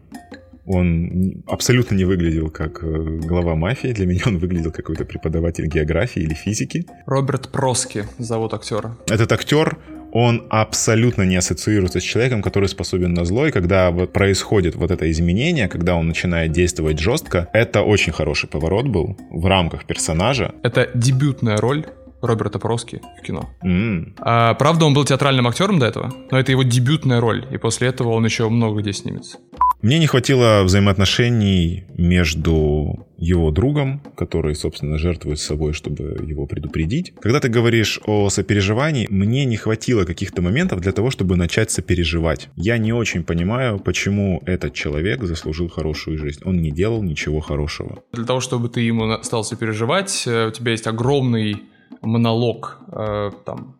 Он 0.65 1.43
абсолютно 1.45 1.95
не 1.95 2.05
выглядел 2.05 2.49
как 2.49 2.81
э, 2.81 2.87
глава 3.27 3.55
мафии. 3.55 3.91
Для 3.91 4.05
меня 4.05 4.21
он 4.27 4.37
выглядел 4.37 4.71
как 4.71 4.85
какой-то 4.85 5.03
преподаватель 5.03 5.67
географии 5.67 6.21
или 6.21 6.33
физики. 6.33 6.85
Роберт 7.05 7.49
Проски 7.49 8.05
зовут 8.17 8.53
актера. 8.53 8.95
Этот 9.09 9.33
актер, 9.33 9.77
он 10.13 10.45
абсолютно 10.49 11.23
не 11.23 11.35
ассоциируется 11.35 11.99
с 11.99 12.03
человеком, 12.03 12.41
который 12.41 12.69
способен 12.69 13.13
на 13.13 13.25
зло, 13.25 13.47
и 13.47 13.51
когда 13.51 13.91
вот 13.91 14.13
происходит 14.13 14.75
вот 14.75 14.91
это 14.91 15.11
изменение, 15.11 15.67
когда 15.67 15.95
он 15.95 16.07
начинает 16.07 16.53
действовать 16.53 16.99
жестко, 16.99 17.49
это 17.51 17.81
очень 17.81 18.13
хороший 18.13 18.47
поворот 18.47 18.87
был 18.87 19.17
в 19.31 19.45
рамках 19.47 19.85
персонажа. 19.85 20.53
Это 20.63 20.89
дебютная 20.93 21.57
роль 21.57 21.85
Роберта 22.23 22.59
Проски 22.59 23.01
в 23.19 23.21
кино. 23.21 23.49
Mm. 23.63 24.13
А, 24.19 24.53
правда, 24.55 24.85
он 24.85 24.93
был 24.93 25.05
театральным 25.05 25.47
актером 25.47 25.79
до 25.79 25.85
этого, 25.85 26.13
но 26.31 26.39
это 26.39 26.51
его 26.51 26.63
дебютная 26.63 27.19
роль, 27.19 27.45
и 27.51 27.57
после 27.57 27.87
этого 27.87 28.09
он 28.09 28.25
еще 28.25 28.49
много 28.49 28.81
где 28.81 28.93
снимется. 28.93 29.37
Мне 29.83 29.99
не 29.99 30.07
хватило 30.07 30.63
взаимоотношений 30.63 31.83
между 31.97 33.05
его 33.17 33.51
другом, 33.51 34.01
который, 34.15 34.55
собственно, 34.55 34.97
жертвует 34.97 35.39
собой, 35.39 35.73
чтобы 35.73 36.17
его 36.25 36.45
предупредить. 36.45 37.13
Когда 37.19 37.41
ты 37.41 37.49
говоришь 37.49 37.99
о 38.05 38.29
сопереживании, 38.29 39.07
мне 39.09 39.43
не 39.43 39.57
хватило 39.57 40.05
каких-то 40.05 40.41
моментов 40.41 40.79
для 40.79 40.93
того, 40.93 41.11
чтобы 41.11 41.35
начать 41.35 41.69
сопереживать. 41.69 42.49
Я 42.55 42.77
не 42.77 42.93
очень 42.93 43.23
понимаю, 43.23 43.77
почему 43.77 44.41
этот 44.45 44.73
человек 44.73 45.21
заслужил 45.23 45.67
хорошую 45.67 46.17
жизнь. 46.17 46.39
Он 46.45 46.61
не 46.61 46.71
делал 46.71 47.03
ничего 47.03 47.41
хорошего. 47.41 48.03
Для 48.13 48.25
того, 48.25 48.39
чтобы 48.39 48.69
ты 48.69 48.79
ему 48.79 49.21
стал 49.21 49.43
сопереживать, 49.43 50.23
э, 50.25 50.47
у 50.47 50.51
тебя 50.51 50.71
есть 50.71 50.87
огромный 50.87 51.61
монолог, 52.01 52.79
э, 52.91 53.31
там, 53.45 53.75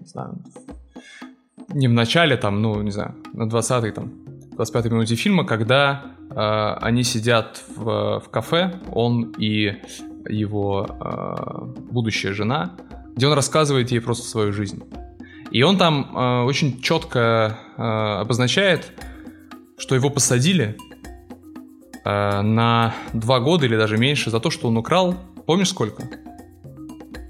не 0.00 0.06
знаю, 0.06 0.38
не 1.68 1.88
в 1.88 1.92
начале, 1.92 2.36
там, 2.36 2.62
ну, 2.62 2.80
не 2.82 2.90
знаю, 2.90 3.14
на 3.32 3.44
20-й, 3.44 3.92
там, 3.92 4.12
25-й 4.56 4.90
минуте 4.90 5.16
фильма, 5.16 5.44
когда 5.44 6.02
э, 6.30 6.34
они 6.80 7.02
сидят 7.02 7.62
в, 7.76 8.20
в 8.20 8.28
кафе, 8.30 8.80
он 8.92 9.34
и 9.38 9.80
его 10.28 10.86
э, 10.88 11.64
будущая 11.90 12.32
жена, 12.32 12.72
где 13.16 13.26
он 13.26 13.34
рассказывает 13.34 13.90
ей 13.90 14.00
просто 14.00 14.26
свою 14.26 14.52
жизнь. 14.52 14.82
И 15.50 15.62
он 15.62 15.76
там 15.76 16.10
э, 16.14 16.42
очень 16.44 16.80
четко 16.80 17.58
э, 17.76 17.82
обозначает, 18.20 18.92
что 19.76 19.94
его 19.94 20.10
посадили 20.10 20.76
э, 22.04 22.40
на 22.40 22.94
два 23.12 23.40
года 23.40 23.66
или 23.66 23.76
даже 23.76 23.96
меньше 23.96 24.30
за 24.30 24.40
то, 24.40 24.50
что 24.50 24.68
он 24.68 24.76
украл, 24.76 25.14
помнишь 25.46 25.70
сколько? 25.70 26.04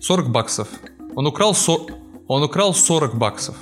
40 0.04 0.28
баксов. 0.28 0.68
Он 1.16 1.26
украл, 1.26 1.54
со... 1.54 1.78
он 2.28 2.42
украл 2.42 2.74
40 2.74 3.14
баксов. 3.14 3.56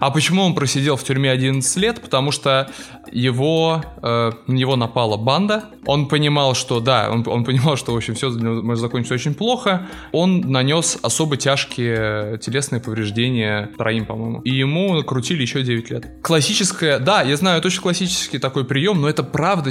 А 0.00 0.10
почему 0.10 0.42
он 0.42 0.54
просидел 0.54 0.96
в 0.96 1.02
тюрьме 1.02 1.30
11 1.30 1.76
лет? 1.78 2.02
Потому 2.02 2.30
что 2.30 2.70
его, 3.12 3.82
э, 4.02 4.30
на 4.46 4.52
него 4.52 4.76
напала 4.76 5.16
банда. 5.16 5.64
Он 5.86 6.08
понимал, 6.08 6.54
что 6.54 6.80
да, 6.80 7.08
он, 7.10 7.24
он 7.26 7.44
понимал, 7.44 7.76
что, 7.76 7.92
в 7.92 7.96
общем, 7.96 8.14
все 8.14 8.30
может 8.30 8.80
закончиться 8.80 9.14
очень 9.14 9.34
плохо. 9.34 9.86
Он 10.12 10.40
нанес 10.40 10.98
особо 11.02 11.36
тяжкие 11.36 12.38
телесные 12.38 12.80
повреждения 12.80 13.70
троим, 13.76 14.06
по-моему. 14.06 14.40
И 14.42 14.50
ему 14.50 14.94
накрутили 14.94 15.42
еще 15.42 15.62
9 15.62 15.90
лет. 15.90 16.22
Классическое, 16.22 16.98
да, 16.98 17.22
я 17.22 17.36
знаю, 17.36 17.58
это 17.58 17.68
очень 17.68 17.82
классический 17.82 18.38
такой 18.38 18.64
прием, 18.64 19.00
но 19.00 19.08
это 19.08 19.22
правда, 19.22 19.70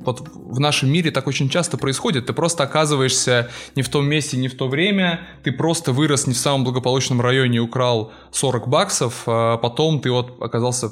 вот 0.00 0.28
в 0.34 0.60
нашем 0.60 0.90
мире 0.90 1.10
так 1.10 1.26
очень 1.26 1.48
часто 1.48 1.76
происходит. 1.78 2.26
Ты 2.26 2.32
просто 2.32 2.64
оказываешься 2.64 3.50
не 3.74 3.82
в 3.82 3.88
том 3.88 4.06
месте, 4.06 4.36
не 4.36 4.48
в 4.48 4.56
то 4.56 4.68
время, 4.68 5.20
ты 5.42 5.52
просто 5.52 5.92
вырос 5.92 6.26
не 6.26 6.34
в 6.34 6.38
самом 6.38 6.64
благополучном 6.64 7.20
районе 7.20 7.56
и 7.56 7.60
украл 7.60 8.12
40 8.32 8.68
баксов, 8.68 9.22
а 9.26 9.56
потом 9.58 10.00
ты 10.00 10.10
вот 10.10 10.40
оказался 10.40 10.90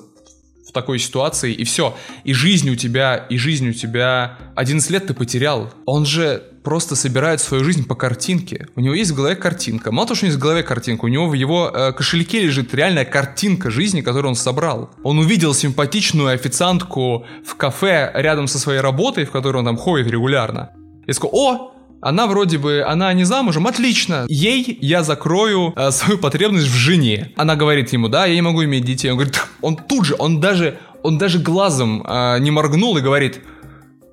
в 0.72 0.74
такой 0.74 0.98
ситуации, 0.98 1.52
и 1.52 1.64
все. 1.64 1.94
И 2.24 2.32
жизнь 2.32 2.70
у 2.70 2.76
тебя, 2.76 3.14
и 3.16 3.37
жизнь 3.37 3.68
у 3.68 3.72
тебя... 3.74 4.38
11 4.56 4.90
лет 4.90 5.06
ты 5.06 5.12
потерял. 5.12 5.70
Он 5.85 6.06
же 6.06 6.42
просто 6.64 6.96
собирает 6.96 7.42
свою 7.42 7.62
жизнь 7.62 7.87
по 7.87 7.94
картинке. 7.94 8.68
У 8.74 8.80
него 8.80 8.94
есть 8.94 9.11
в 9.11 9.14
голове 9.14 9.37
картинка. 9.37 9.92
Мало 9.92 10.08
того, 10.08 10.16
что 10.16 10.24
у 10.24 10.26
него 10.28 10.32
есть 10.32 10.40
в 10.40 10.42
голове 10.42 10.62
картинка, 10.62 11.04
у 11.04 11.08
него 11.08 11.28
в 11.28 11.35
его 11.35 11.70
э, 11.70 11.92
кошельке 11.92 12.40
лежит 12.40 12.72
реальная 12.72 13.04
картинка 13.04 13.70
жизни, 13.70 14.00
которую 14.00 14.30
он 14.30 14.35
собрал. 14.35 14.90
Он 15.02 15.18
увидел 15.18 15.52
симпатичную 15.52 16.28
официантку 16.28 17.26
в 17.44 17.54
кафе 17.56 18.11
рядом 18.14 18.46
со 18.48 18.58
своей 18.58 18.80
работой, 18.80 19.26
в 19.26 19.30
которой 19.30 19.58
он 19.58 19.66
там 19.66 19.76
ходит 19.76 20.06
регулярно. 20.06 20.70
И 21.06 21.12
сказал, 21.12 21.35
о, 21.35 21.71
она 22.02 22.26
вроде 22.26 22.58
бы, 22.58 22.82
она 22.82 23.12
не 23.12 23.22
замужем, 23.24 23.66
отлично. 23.68 24.26
Ей 24.28 24.76
я 24.80 25.04
закрою 25.04 25.72
э, 25.76 25.92
свою 25.92 26.18
потребность 26.18 26.66
в 26.66 26.74
жене. 26.74 27.32
Она 27.36 27.54
говорит 27.54 27.92
ему, 27.92 28.08
да, 28.08 28.26
я 28.26 28.34
не 28.34 28.42
могу 28.42 28.64
иметь 28.64 28.84
детей. 28.84 29.08
Он 29.10 29.16
говорит, 29.16 29.40
он 29.62 29.76
тут 29.76 30.04
же, 30.04 30.16
он 30.18 30.40
даже, 30.40 30.78
он 31.04 31.16
даже 31.16 31.38
глазом 31.38 32.04
э, 32.06 32.38
не 32.40 32.50
моргнул 32.50 32.98
и 32.98 33.00
говорит, 33.00 33.40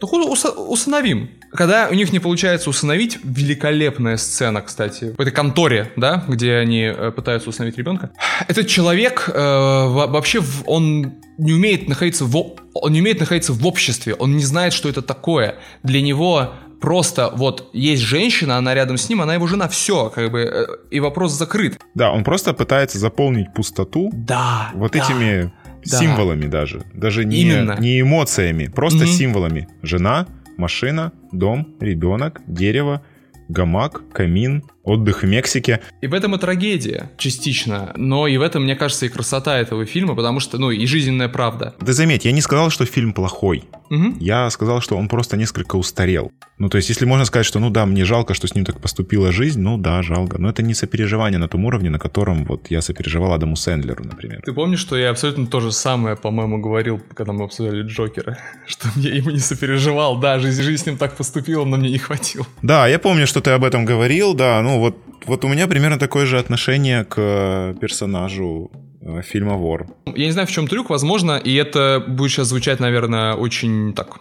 ус- 0.01 0.45
усыновим. 0.45 1.32
Когда 1.51 1.88
у 1.89 1.95
них 1.95 2.14
не 2.14 2.20
получается 2.20 2.70
усыновить, 2.70 3.18
великолепная 3.24 4.18
сцена, 4.18 4.61
кстати, 4.61 5.16
в 5.18 5.20
этой 5.20 5.32
конторе, 5.32 5.91
да, 5.95 6.24
где 6.28 6.57
они 6.57 6.84
э, 6.84 7.11
пытаются 7.11 7.49
усыновить 7.49 7.76
ребенка. 7.76 8.11
Этот 8.47 8.68
человек 8.68 9.28
э, 9.34 9.34
вообще 9.34 10.43
он 10.68 11.14
не 11.39 11.53
умеет 11.53 11.89
находиться 11.89 12.26
в 12.26 12.38
он 12.76 12.93
не 12.93 13.01
умеет 13.01 13.20
находиться 13.20 13.51
в 13.51 13.66
обществе, 13.66 14.14
он 14.14 14.38
не 14.38 14.43
знает, 14.43 14.74
что 14.74 14.89
это 14.89 15.01
такое. 15.01 15.55
Для 15.82 16.01
него 16.01 16.53
просто 16.80 17.32
вот 17.36 17.69
есть 17.73 18.01
женщина, 18.01 18.57
она 18.57 18.73
рядом 18.73 18.97
с 18.97 19.09
ним, 19.09 19.21
она 19.21 19.34
его 19.34 19.47
жена, 19.47 19.67
все, 19.67 20.09
как 20.09 20.32
бы, 20.32 20.39
э, 20.41 20.67
и 20.91 20.99
вопрос 20.99 21.34
закрыт. 21.34 21.80
Да, 21.95 22.11
он 22.11 22.23
просто 22.23 22.53
пытается 22.53 22.97
заполнить 22.99 23.53
пустоту 23.53 24.09
да, 24.13 24.71
вот 24.73 24.93
да, 24.93 24.99
этими 24.99 25.53
да. 25.86 25.97
символами 25.97 26.47
даже, 26.47 26.84
даже 26.93 27.25
не, 27.25 27.41
Именно. 27.41 27.77
не 27.80 28.01
эмоциями, 28.01 28.67
просто 28.67 29.03
угу. 29.03 29.07
символами. 29.07 29.67
Жена, 29.82 30.27
машина, 30.57 31.11
дом, 31.32 31.75
ребенок, 31.80 32.41
дерево, 32.47 33.01
гамак, 33.47 34.03
камин, 34.11 34.63
отдых 34.90 35.24
в 35.24 35.26
Мексике. 35.26 35.82
И 36.02 36.08
в 36.08 36.14
этом 36.14 36.36
и 36.36 36.40
трагедия, 36.40 37.12
частично. 37.18 37.94
Но 37.96 38.28
и 38.28 38.38
в 38.38 38.42
этом, 38.42 38.64
мне 38.64 38.76
кажется, 38.76 39.06
и 39.06 39.10
красота 39.10 39.58
этого 39.58 39.86
фильма, 39.86 40.16
потому 40.16 40.40
что, 40.40 40.58
ну, 40.58 40.72
и 40.72 40.86
жизненная 40.86 41.30
правда. 41.30 41.76
Ты 41.86 41.94
заметь, 41.94 42.26
я 42.26 42.32
не 42.32 42.42
сказал, 42.42 42.70
что 42.70 42.86
фильм 42.86 43.14
плохой. 43.14 43.64
Угу. 43.90 44.18
Я 44.20 44.50
сказал, 44.50 44.82
что 44.82 44.98
он 44.98 45.08
просто 45.08 45.38
несколько 45.38 45.76
устарел. 45.76 46.32
Ну, 46.58 46.70
то 46.70 46.78
есть, 46.78 46.90
если 46.90 47.06
можно 47.06 47.26
сказать, 47.26 47.46
что, 47.46 47.60
ну 47.60 47.70
да, 47.70 47.86
мне 47.86 48.06
жалко, 48.06 48.34
что 48.34 48.48
с 48.48 48.54
ним 48.54 48.66
так 48.66 48.82
поступила 48.82 49.32
жизнь, 49.32 49.62
ну 49.62 49.78
да, 49.78 50.02
жалко. 50.04 50.38
Но 50.38 50.50
это 50.50 50.62
не 50.62 50.74
сопереживание 50.74 51.40
на 51.40 51.48
том 51.48 51.66
уровне, 51.66 51.90
на 51.90 52.00
котором 52.00 52.46
вот 52.46 52.68
я 52.70 52.82
сопереживал 52.82 53.34
Адаму 53.34 53.56
Сэндлеру, 53.56 54.04
например. 54.04 54.42
Ты 54.46 54.54
помнишь, 54.54 54.80
что 54.80 54.98
я 54.98 55.10
абсолютно 55.10 55.48
то 55.48 55.62
же 55.62 55.72
самое, 55.72 56.16
по-моему, 56.16 56.60
говорил, 56.60 57.02
когда 57.14 57.34
мы 57.34 57.46
обсуждали 57.46 57.84
Джокера? 57.84 58.38
Что 58.68 58.88
я 58.96 59.16
ему 59.16 59.32
не 59.32 59.40
сопереживал, 59.40 60.20
да, 60.20 60.40
жизнь, 60.40 60.62
жизнь 60.62 60.84
с 60.84 60.86
ним 60.86 60.98
так 60.98 61.16
поступила, 61.16 61.66
но 61.66 61.78
мне 61.78 61.90
не 61.90 61.98
хватило. 61.98 62.46
Да, 62.62 62.88
я 62.88 63.00
помню, 63.00 63.26
что 63.26 63.42
ты 63.42 63.52
об 63.52 63.64
этом 63.64 63.86
говорил, 63.86 64.34
да, 64.34 64.62
ну 64.62 64.78
вот, 64.80 64.97
вот 65.25 65.45
у 65.45 65.47
меня 65.47 65.67
примерно 65.67 65.97
такое 65.97 66.25
же 66.25 66.39
отношение 66.39 67.03
к 67.03 67.15
э, 67.17 67.75
персонажу 67.80 68.71
э, 69.01 69.21
фильма 69.21 69.55
«Вор». 69.55 69.88
Я 70.05 70.25
не 70.25 70.32
знаю, 70.32 70.47
в 70.47 70.51
чем 70.51 70.67
трюк, 70.67 70.89
возможно, 70.89 71.38
и 71.38 71.53
это 71.55 72.03
будет 72.07 72.32
сейчас 72.32 72.47
звучать, 72.47 72.80
наверное, 72.80 73.34
очень 73.34 73.93
так 73.93 74.19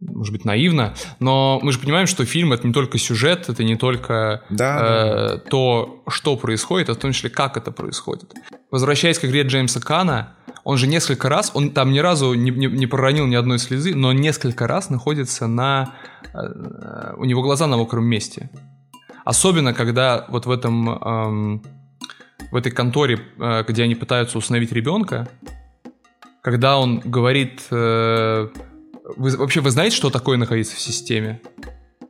может 0.00 0.32
быть, 0.32 0.44
наивно, 0.44 0.94
но 1.18 1.60
мы 1.62 1.72
же 1.72 1.78
понимаем, 1.78 2.06
что 2.06 2.24
фильм 2.24 2.52
это 2.52 2.66
не 2.66 2.72
только 2.72 2.98
сюжет, 2.98 3.48
это 3.48 3.62
не 3.64 3.76
только 3.76 4.42
да, 4.48 5.34
э, 5.34 5.38
то, 5.50 6.02
что 6.08 6.36
происходит, 6.36 6.88
а 6.88 6.94
в 6.94 6.96
том 6.96 7.12
числе, 7.12 7.28
как 7.28 7.56
это 7.56 7.70
происходит. 7.70 8.32
Возвращаясь 8.70 9.18
к 9.18 9.26
игре 9.26 9.42
Джеймса 9.42 9.78
Кана, 9.80 10.34
он 10.64 10.78
же 10.78 10.86
несколько 10.86 11.28
раз, 11.28 11.50
он 11.54 11.70
там 11.70 11.92
ни 11.92 11.98
разу 11.98 12.34
не, 12.34 12.50
не, 12.50 12.66
не 12.66 12.86
проронил 12.86 13.26
ни 13.26 13.34
одной 13.34 13.58
слезы, 13.58 13.94
но 13.94 14.12
несколько 14.12 14.66
раз 14.66 14.90
находится 14.90 15.46
на... 15.46 15.94
Э, 16.32 17.14
у 17.16 17.24
него 17.24 17.42
глаза 17.42 17.66
на 17.66 17.76
мокром 17.76 18.04
месте. 18.04 18.50
Особенно, 19.30 19.72
когда 19.72 20.26
вот 20.28 20.46
в 20.46 20.50
этом... 20.50 20.90
Эм, 20.90 21.62
в 22.50 22.56
этой 22.56 22.72
конторе, 22.72 23.20
э, 23.38 23.62
где 23.68 23.84
они 23.84 23.94
пытаются 23.94 24.36
установить 24.36 24.72
ребенка, 24.72 25.28
когда 26.42 26.78
он 26.78 26.98
говорит... 26.98 27.62
Э, 27.70 28.48
вы, 29.16 29.36
вообще, 29.36 29.60
вы 29.60 29.70
знаете, 29.70 29.94
что 29.94 30.10
такое 30.10 30.36
находиться 30.36 30.74
в 30.74 30.80
системе? 30.80 31.40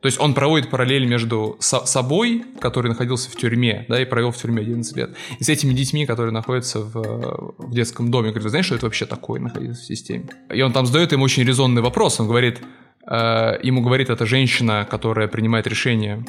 То 0.01 0.07
есть 0.07 0.19
он 0.19 0.33
проводит 0.33 0.71
параллель 0.71 1.05
между 1.05 1.57
со- 1.59 1.85
собой, 1.85 2.43
который 2.59 2.87
находился 2.87 3.29
в 3.29 3.35
тюрьме, 3.35 3.85
да, 3.87 4.01
и 4.01 4.05
провел 4.05 4.31
в 4.31 4.37
тюрьме 4.37 4.63
11 4.63 4.97
лет, 4.97 5.15
и 5.37 5.43
с 5.43 5.49
этими 5.49 5.73
детьми, 5.73 6.07
которые 6.07 6.33
находятся 6.33 6.79
в, 6.79 7.53
в 7.59 7.71
детском 7.71 8.09
доме. 8.09 8.29
Говорит, 8.29 8.45
вы 8.45 8.49
знаете, 8.49 8.65
что 8.65 8.75
это 8.77 8.85
вообще 8.87 9.05
такое 9.05 9.39
находиться 9.39 9.79
в 9.79 9.85
системе? 9.85 10.25
И 10.51 10.59
он 10.63 10.73
там 10.73 10.87
задает 10.87 11.13
им 11.13 11.21
очень 11.21 11.43
резонный 11.43 11.83
вопрос. 11.83 12.19
Он 12.19 12.27
говорит, 12.27 12.61
э, 13.07 13.59
ему 13.61 13.81
говорит 13.81 14.09
эта 14.09 14.25
женщина, 14.25 14.87
которая 14.89 15.27
принимает 15.27 15.67
решение 15.67 16.25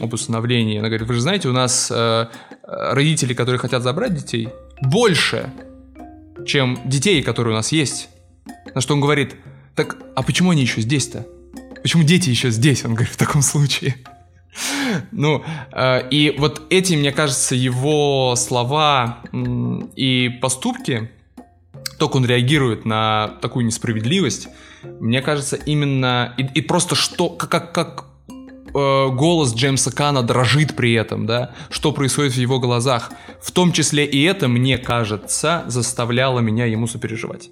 об 0.00 0.14
усыновлении. 0.14 0.78
Она 0.78 0.88
говорит, 0.88 1.06
вы 1.06 1.14
же 1.14 1.20
знаете, 1.20 1.48
у 1.48 1.52
нас 1.52 1.90
э, 1.90 2.26
родители, 2.64 3.34
которые 3.34 3.58
хотят 3.58 3.82
забрать 3.82 4.14
детей, 4.14 4.48
больше, 4.80 5.52
чем 6.46 6.78
детей, 6.84 7.22
которые 7.22 7.52
у 7.52 7.56
нас 7.56 7.72
есть. 7.72 8.08
На 8.74 8.80
что 8.80 8.94
он 8.94 9.00
говорит, 9.00 9.36
так, 9.74 9.96
а 10.16 10.22
почему 10.22 10.50
они 10.50 10.62
еще 10.62 10.80
здесь-то? 10.80 11.26
Почему 11.82 12.02
дети 12.02 12.30
еще 12.30 12.50
здесь, 12.50 12.84
он 12.84 12.94
говорит, 12.94 13.12
в 13.12 13.16
таком 13.16 13.42
случае? 13.42 13.96
Ну, 15.12 15.44
э, 15.72 16.08
и 16.10 16.34
вот 16.38 16.62
эти, 16.70 16.94
мне 16.94 17.12
кажется, 17.12 17.54
его 17.54 18.34
слова 18.36 19.20
и 19.32 20.38
поступки, 20.40 21.10
то, 21.98 22.08
как 22.08 22.16
он 22.16 22.26
реагирует 22.26 22.84
на 22.84 23.38
такую 23.40 23.66
несправедливость, 23.66 24.48
мне 24.82 25.20
кажется, 25.20 25.56
именно... 25.56 26.34
И, 26.38 26.42
и 26.42 26.60
просто 26.62 26.94
что... 26.94 27.28
Как, 27.28 27.72
как 27.72 28.09
э, 28.74 29.08
голос 29.10 29.54
Джеймса 29.54 29.90
Кана 29.90 30.22
дрожит 30.22 30.76
при 30.76 30.94
этом, 30.94 31.26
да? 31.26 31.52
Что 31.70 31.92
происходит 31.92 32.32
в 32.34 32.38
его 32.38 32.58
глазах. 32.60 33.12
В 33.42 33.50
том 33.52 33.72
числе 33.72 34.04
и 34.04 34.22
это, 34.22 34.48
мне 34.48 34.78
кажется, 34.78 35.64
заставляло 35.66 36.40
меня 36.40 36.66
ему 36.66 36.86
сопереживать 36.86 37.50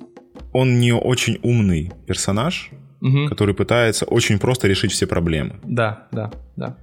он 0.53 0.81
не 0.81 0.93
очень 0.93 1.39
умный 1.43 1.93
персонаж, 2.07 2.71
угу. 3.01 3.29
который 3.29 3.55
пытается 3.55 4.05
очень 4.05 4.39
просто 4.39 4.69
решить 4.69 4.93
все 4.93 5.07
проблемы. 5.07 5.61
Да, 5.65 6.09
да, 6.13 6.31
да. 6.57 6.77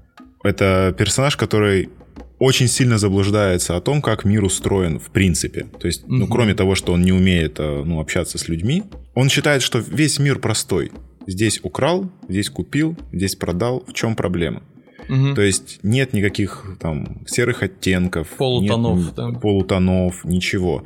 Это 0.43 0.93
персонаж, 0.97 1.35
который 1.35 1.89
очень 2.37 2.67
сильно 2.67 2.97
заблуждается 2.97 3.75
о 3.75 3.81
том, 3.81 4.01
как 4.01 4.25
мир 4.25 4.43
устроен 4.43 4.99
в 4.99 5.09
принципе. 5.09 5.65
То 5.79 5.87
есть, 5.87 6.03
ну, 6.07 6.27
кроме 6.27 6.53
того, 6.53 6.75
что 6.75 6.93
он 6.93 7.01
не 7.01 7.11
умеет 7.11 7.59
э, 7.59 7.83
ну, 7.85 7.99
общаться 7.99 8.37
с 8.37 8.47
людьми, 8.47 8.83
он 9.13 9.29
считает, 9.29 9.61
что 9.61 9.79
весь 9.79 10.19
мир 10.19 10.39
простой. 10.39 10.91
Здесь 11.27 11.59
украл, 11.63 12.09
здесь 12.27 12.49
купил, 12.49 12.95
здесь 13.11 13.35
продал. 13.35 13.83
В 13.87 13.93
чем 13.93 14.15
проблема? 14.15 14.63
Угу. 15.09 15.35
То 15.35 15.41
есть 15.41 15.79
нет 15.83 16.13
никаких 16.13 16.77
там 16.79 17.25
серых 17.27 17.63
оттенков, 17.63 18.29
полутонов, 18.37 18.97
нет, 18.97 19.15
да. 19.15 19.31
полутонов, 19.31 20.25
ничего. 20.25 20.83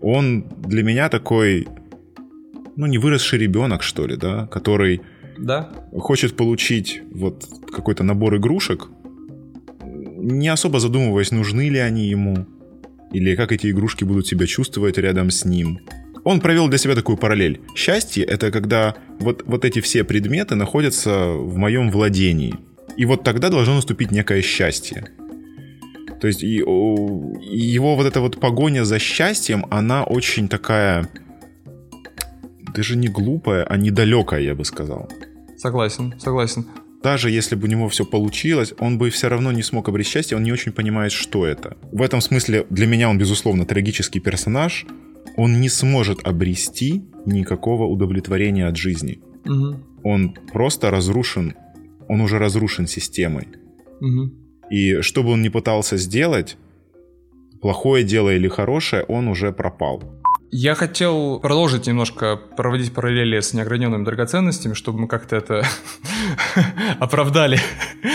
Он 0.00 0.46
для 0.62 0.82
меня 0.82 1.08
такой 1.08 1.66
ну, 2.76 2.86
не 2.86 2.98
выросший 2.98 3.38
ребенок, 3.38 3.82
что 3.82 4.06
ли, 4.06 4.16
да, 4.16 4.46
который 4.46 5.00
да. 5.38 5.70
хочет 5.98 6.36
получить 6.36 7.02
вот 7.10 7.48
какой-то 7.72 8.04
набор 8.04 8.36
игрушек, 8.36 8.88
не 10.18 10.48
особо 10.48 10.80
задумываясь, 10.80 11.30
нужны 11.30 11.68
ли 11.68 11.78
они 11.78 12.06
ему, 12.06 12.46
или 13.12 13.34
как 13.34 13.52
эти 13.52 13.70
игрушки 13.70 14.04
будут 14.04 14.26
себя 14.26 14.46
чувствовать 14.46 14.98
рядом 14.98 15.30
с 15.30 15.44
ним. 15.44 15.80
Он 16.26 16.40
провел 16.40 16.66
для 16.66 16.76
себя 16.76 16.96
такую 16.96 17.16
параллель. 17.16 17.60
Счастье— 17.76 18.24
это 18.34 18.50
когда 18.50 18.96
вот, 19.20 19.44
вот 19.46 19.64
эти 19.64 19.80
все 19.80 20.02
предметы 20.02 20.56
находятся 20.56 21.28
в 21.28 21.56
моем 21.56 21.88
владении. 21.88 22.56
И 22.96 23.04
вот 23.04 23.22
тогда 23.22 23.48
должно 23.48 23.76
наступить 23.76 24.10
некое 24.10 24.42
счастье. 24.42 25.06
То 26.20 26.26
есть 26.26 26.42
и, 26.42 26.56
и 26.56 27.58
его 27.58 27.94
вот 27.94 28.06
эта 28.06 28.20
вот 28.20 28.40
погоня 28.40 28.84
за 28.84 28.98
счастьем, 28.98 29.66
она 29.70 30.02
очень 30.02 30.48
такая 30.48 31.08
даже 32.74 32.96
не 32.96 33.06
глупая, 33.06 33.62
а 33.62 33.76
недалекая, 33.76 34.40
я 34.40 34.56
бы 34.56 34.64
сказал. 34.64 35.08
Согласен, 35.56 36.12
согласен. 36.18 36.66
Даже 37.04 37.30
если 37.30 37.54
бы 37.54 37.68
у 37.68 37.70
него 37.70 37.88
все 37.88 38.04
получилось, 38.04 38.74
он 38.80 38.98
бы 38.98 39.10
все 39.10 39.28
равно 39.28 39.52
не 39.52 39.62
смог 39.62 39.88
обрести 39.88 40.14
счастье, 40.14 40.36
он 40.36 40.42
не 40.42 40.50
очень 40.50 40.72
понимает, 40.72 41.12
что 41.12 41.46
это. 41.46 41.76
В 41.92 42.02
этом 42.02 42.20
смысле 42.20 42.66
для 42.68 42.88
меня 42.88 43.08
он, 43.08 43.16
безусловно, 43.16 43.64
трагический 43.64 44.20
персонаж. 44.20 44.86
Он 45.36 45.60
не 45.60 45.68
сможет 45.68 46.26
обрести 46.26 47.04
никакого 47.26 47.84
удовлетворения 47.84 48.66
от 48.66 48.76
жизни. 48.76 49.20
Угу. 49.44 49.76
Он 50.02 50.34
просто 50.52 50.90
разрушен, 50.90 51.54
он 52.08 52.20
уже 52.20 52.38
разрушен 52.38 52.86
системой. 52.86 53.48
Угу. 54.00 54.32
И 54.70 55.00
что 55.02 55.22
бы 55.22 55.30
он 55.30 55.42
ни 55.42 55.48
пытался 55.48 55.96
сделать, 55.96 56.56
плохое 57.60 58.04
дело 58.04 58.34
или 58.34 58.48
хорошее, 58.48 59.04
он 59.04 59.28
уже 59.28 59.52
пропал. 59.52 60.02
Я 60.52 60.74
хотел 60.74 61.40
продолжить 61.40 61.86
немножко 61.88 62.36
проводить 62.56 62.94
параллели 62.94 63.40
с 63.40 63.52
неограненными 63.52 64.04
драгоценностями, 64.04 64.74
чтобы 64.74 65.00
мы 65.00 65.08
как-то 65.08 65.36
это 65.36 65.66
оправдали. 67.00 67.58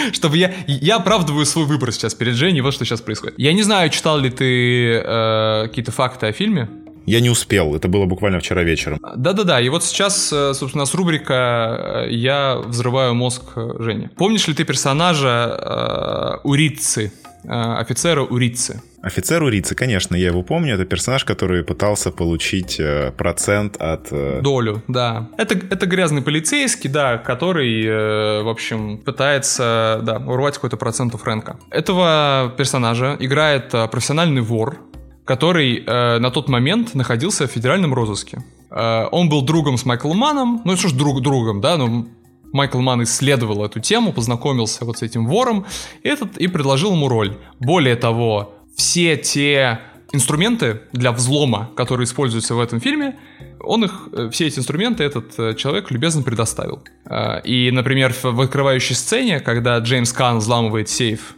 чтобы 0.13 0.37
я... 0.37 0.53
Я 0.67 0.97
оправдываю 0.97 1.45
свой 1.45 1.65
выбор 1.65 1.91
сейчас 1.91 2.15
перед 2.15 2.35
Женей, 2.35 2.61
вот 2.61 2.73
что 2.73 2.85
сейчас 2.85 3.01
происходит. 3.01 3.35
Я 3.37 3.53
не 3.53 3.63
знаю, 3.63 3.89
читал 3.89 4.17
ли 4.17 4.29
ты 4.29 4.93
э, 4.93 5.67
какие-то 5.67 5.91
факты 5.91 6.27
о 6.27 6.31
фильме. 6.31 6.69
Я 7.05 7.19
не 7.19 7.29
успел, 7.29 7.75
это 7.75 7.87
было 7.87 8.05
буквально 8.05 8.39
вчера 8.39 8.63
вечером. 8.63 8.99
Да-да-да, 9.15 9.59
и 9.59 9.69
вот 9.69 9.83
сейчас, 9.83 10.31
э, 10.31 10.53
собственно, 10.53 10.83
нас 10.83 10.93
рубрика 10.93 12.03
э, 12.05 12.11
«Я 12.11 12.57
взрываю 12.57 13.15
мозг 13.15 13.43
Жени». 13.55 14.09
Помнишь 14.15 14.47
ли 14.47 14.53
ты 14.53 14.63
персонажа 14.63 16.39
э, 16.43 16.47
Урицы, 16.47 17.11
э, 17.43 17.49
офицера 17.49 18.21
Урицы? 18.21 18.81
Офицер 19.01 19.41
Урицы, 19.41 19.73
конечно, 19.73 20.15
я 20.15 20.27
его 20.27 20.43
помню. 20.43 20.75
Это 20.75 20.85
персонаж, 20.85 21.25
который 21.25 21.63
пытался 21.63 22.11
получить 22.11 22.79
э, 22.79 23.11
процент 23.17 23.77
от... 23.77 24.09
Э... 24.11 24.41
Долю, 24.43 24.83
да. 24.87 25.27
Это, 25.37 25.55
это 25.55 25.87
грязный 25.87 26.21
полицейский, 26.21 26.87
да, 26.87 27.17
который, 27.17 27.83
э, 27.83 28.43
в 28.43 28.47
общем, 28.47 28.99
пытается, 28.99 30.01
да, 30.03 30.17
урвать 30.17 30.55
какой-то 30.55 30.77
процент 30.77 31.15
у 31.15 31.17
Фрэнка. 31.17 31.57
Этого 31.71 32.53
персонажа 32.57 33.17
играет 33.19 33.73
э, 33.73 33.87
профессиональный 33.87 34.41
вор, 34.41 34.77
который 35.25 35.83
э, 35.85 36.19
на 36.19 36.31
тот 36.31 36.49
момент 36.49 36.95
находился 36.95 37.47
в 37.47 37.51
федеральном 37.51 37.93
розыске. 37.93 38.43
Э, 38.69 39.07
он 39.11 39.29
был 39.29 39.41
другом 39.41 39.77
с 39.77 39.85
Майклом 39.85 40.17
Маном, 40.17 40.61
ну 40.65 40.75
что 40.77 40.89
ж 40.89 40.93
друг 40.93 41.21
другом, 41.21 41.61
да, 41.61 41.77
ну 41.77 42.07
Майкл 42.53 42.79
Ман 42.79 43.03
исследовал 43.03 43.63
эту 43.63 43.79
тему, 43.79 44.11
познакомился 44.11 44.85
вот 44.85 44.97
с 44.97 45.01
этим 45.01 45.25
вором, 45.25 45.65
этот, 46.03 46.37
и 46.37 46.47
предложил 46.47 46.91
ему 46.93 47.07
роль. 47.07 47.37
Более 47.59 47.95
того, 47.95 48.55
все 48.75 49.15
те 49.17 49.79
инструменты 50.11 50.81
для 50.91 51.11
взлома, 51.11 51.69
которые 51.75 52.05
используются 52.05 52.55
в 52.55 52.59
этом 52.59 52.81
фильме, 52.81 53.17
он 53.61 53.85
их, 53.85 54.09
э, 54.11 54.29
все 54.31 54.47
эти 54.47 54.59
инструменты 54.59 55.03
этот 55.03 55.39
э, 55.39 55.55
человек 55.55 55.91
любезно 55.91 56.23
предоставил. 56.23 56.83
А, 57.05 57.37
и, 57.37 57.71
например, 57.71 58.13
в 58.21 58.41
открывающей 58.41 58.95
сцене, 58.95 59.39
когда 59.39 59.77
Джеймс 59.79 60.11
Кан 60.11 60.39
взламывает 60.39 60.89
сейф, 60.89 61.35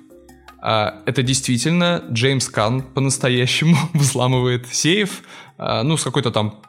это 0.63 1.23
действительно 1.23 2.03
Джеймс 2.09 2.47
Кан 2.47 2.81
по-настоящему 2.81 3.75
взламывает 3.93 4.67
сейф, 4.67 5.23
а, 5.57 5.83
ну, 5.83 5.97
с 5.97 6.03
какой-то 6.03 6.31
там 6.31 6.61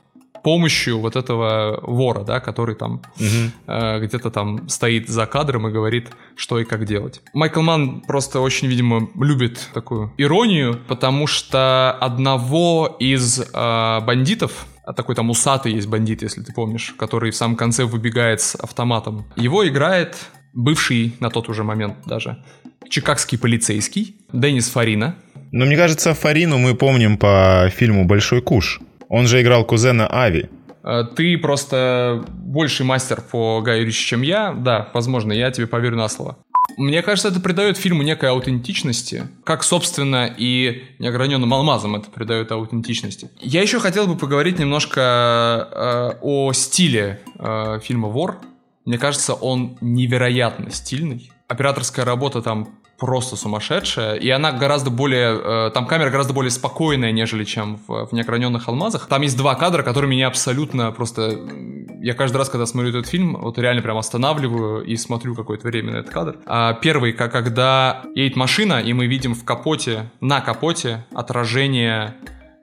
помощью 0.45 0.99
вот 1.01 1.17
этого 1.17 1.81
вора, 1.83 2.23
да, 2.23 2.39
который 2.39 2.75
там 2.75 3.01
угу. 3.17 3.51
э, 3.67 4.01
где-то 4.01 4.31
там 4.31 4.69
стоит 4.69 5.09
за 5.09 5.27
кадром 5.27 5.67
и 5.69 5.73
говорит, 5.73 6.11
что 6.37 6.61
и 6.61 6.65
как 6.65 6.85
делать. 6.85 7.23
Майкл 7.33 7.63
Ман 7.63 8.03
просто 8.03 8.41
очень, 8.41 8.69
видимо, 8.69 9.09
любит 9.19 9.71
такую 9.73 10.13
иронию, 10.19 10.79
потому 10.87 11.27
что 11.27 11.93
одного 11.93 12.95
из 13.01 13.41
э, 13.41 14.01
бандитов, 14.01 14.67
а 14.85 14.93
такой 14.93 15.15
там 15.15 15.31
усатый 15.31 15.73
есть 15.73 15.89
бандит, 15.89 16.21
если 16.21 16.43
ты 16.43 16.53
помнишь, 16.53 16.95
который 16.99 17.31
в 17.31 17.37
самом 17.37 17.57
конце 17.57 17.85
выбегает 17.85 18.43
с 18.43 18.55
автоматом. 18.55 19.25
Его 19.37 19.67
играет 19.67 20.15
бывший 20.55 21.15
на 21.21 21.31
тот 21.31 21.49
уже 21.49 21.65
момент 21.65 21.97
даже 22.07 22.43
чикагский 22.89 23.39
полицейский 23.39 24.17
Деннис 24.33 24.69
Фарина. 24.71 25.17
Но 25.53 25.65
мне 25.65 25.77
кажется, 25.77 26.15
Фарину 26.15 26.59
мы 26.59 26.75
помним 26.75 27.17
по 27.17 27.71
фильму 27.75 28.05
«Большой 28.05 28.43
куш». 28.43 28.81
Он 29.09 29.27
же 29.27 29.41
играл 29.41 29.65
кузена 29.65 30.09
Ави. 30.09 30.49
Э, 30.83 31.05
ты 31.17 31.39
просто 31.39 32.25
больший 32.29 32.85
мастер 32.85 33.21
по 33.21 33.61
Гаю 33.61 33.87
Ричи, 33.87 34.05
чем 34.05 34.23
я. 34.23 34.53
Да, 34.53 34.89
возможно, 34.93 35.33
я 35.33 35.51
тебе 35.51 35.67
поверю 35.67 35.97
на 35.97 36.09
слово. 36.09 36.39
Мне 36.77 37.03
кажется, 37.03 37.29
это 37.29 37.41
придает 37.41 37.77
фильму 37.77 38.03
некой 38.03 38.31
аутентичности, 38.31 39.29
как, 39.45 39.63
собственно, 39.63 40.35
и 40.37 40.85
неограненным 40.99 41.53
алмазом 41.53 41.95
это 41.95 42.11
придает 42.11 42.51
аутентичности. 42.53 43.31
Я 43.39 43.63
еще 43.63 43.79
хотел 43.81 44.07
бы 44.07 44.17
поговорить 44.17 44.59
немножко 44.59 45.69
э, 45.71 46.19
о 46.23 46.53
стиле 46.53 47.21
э, 47.39 47.81
фильма 47.83 48.09
«Вор». 48.09 48.41
Мне 48.85 48.99
кажется, 48.99 49.35
он 49.35 49.77
невероятно 49.81 50.71
стильный. 50.71 51.31
Операторская 51.49 52.05
работа 52.05 52.43
там 52.43 52.69
просто 52.99 53.37
сумасшедшая, 53.37 54.15
и 54.15 54.29
она 54.31 54.53
гораздо 54.53 54.91
более, 54.91 55.69
э, 55.69 55.71
там 55.73 55.87
камера 55.87 56.11
гораздо 56.11 56.33
более 56.33 56.51
спокойная, 56.51 57.13
нежели 57.13 57.45
чем 57.45 57.79
в, 57.87 58.07
в 58.07 58.13
неокраненных 58.13 58.69
алмазах. 58.69 59.07
Там 59.09 59.23
есть 59.23 59.37
два 59.37 59.55
кадра, 59.57 59.83
которые 59.83 60.11
меня 60.11 60.29
абсолютно 60.29 60.93
просто, 60.93 61.39
я 62.01 62.15
каждый 62.15 62.37
раз, 62.37 62.49
когда 62.49 62.67
смотрю 62.67 62.91
этот 62.91 63.07
фильм, 63.07 63.37
вот 63.37 63.59
реально 63.59 63.83
прям 63.83 63.99
останавливаю 63.99 64.85
и 64.85 64.97
смотрю 64.97 65.35
какое-то 65.35 65.67
время 65.67 65.93
на 65.93 65.97
этот 65.99 66.13
кадр. 66.13 66.39
А 66.47 66.75
первый, 66.75 67.13
когда 67.13 68.05
едет 68.15 68.37
машина, 68.37 68.81
и 68.81 68.93
мы 68.93 69.07
видим 69.07 69.35
в 69.35 69.45
капоте, 69.45 70.11
на 70.21 70.41
капоте 70.41 71.05
отражение 71.13 72.15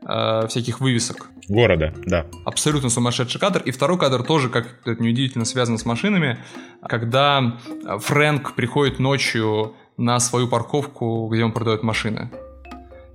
э, 0.02 0.47
всяких 0.47 0.80
вывесок. 0.80 1.30
Города, 1.47 1.93
да. 2.06 2.26
Абсолютно 2.45 2.89
сумасшедший 2.89 3.39
кадр. 3.39 3.62
И 3.66 3.72
второй 3.72 3.97
кадр 3.97 4.24
тоже, 4.24 4.49
как 4.49 4.68
это 4.86 5.02
неудивительно, 5.02 5.45
связан 5.45 5.78
с 5.78 5.86
машинами, 5.86 6.38
когда 6.88 7.58
Фрэнк 7.99 8.54
приходит 8.54 8.99
ночью 8.99 9.76
на 9.97 10.20
свою 10.20 10.47
парковку, 10.47 11.28
где 11.32 11.43
он 11.43 11.52
продает 11.52 11.84
машины. 11.84 12.32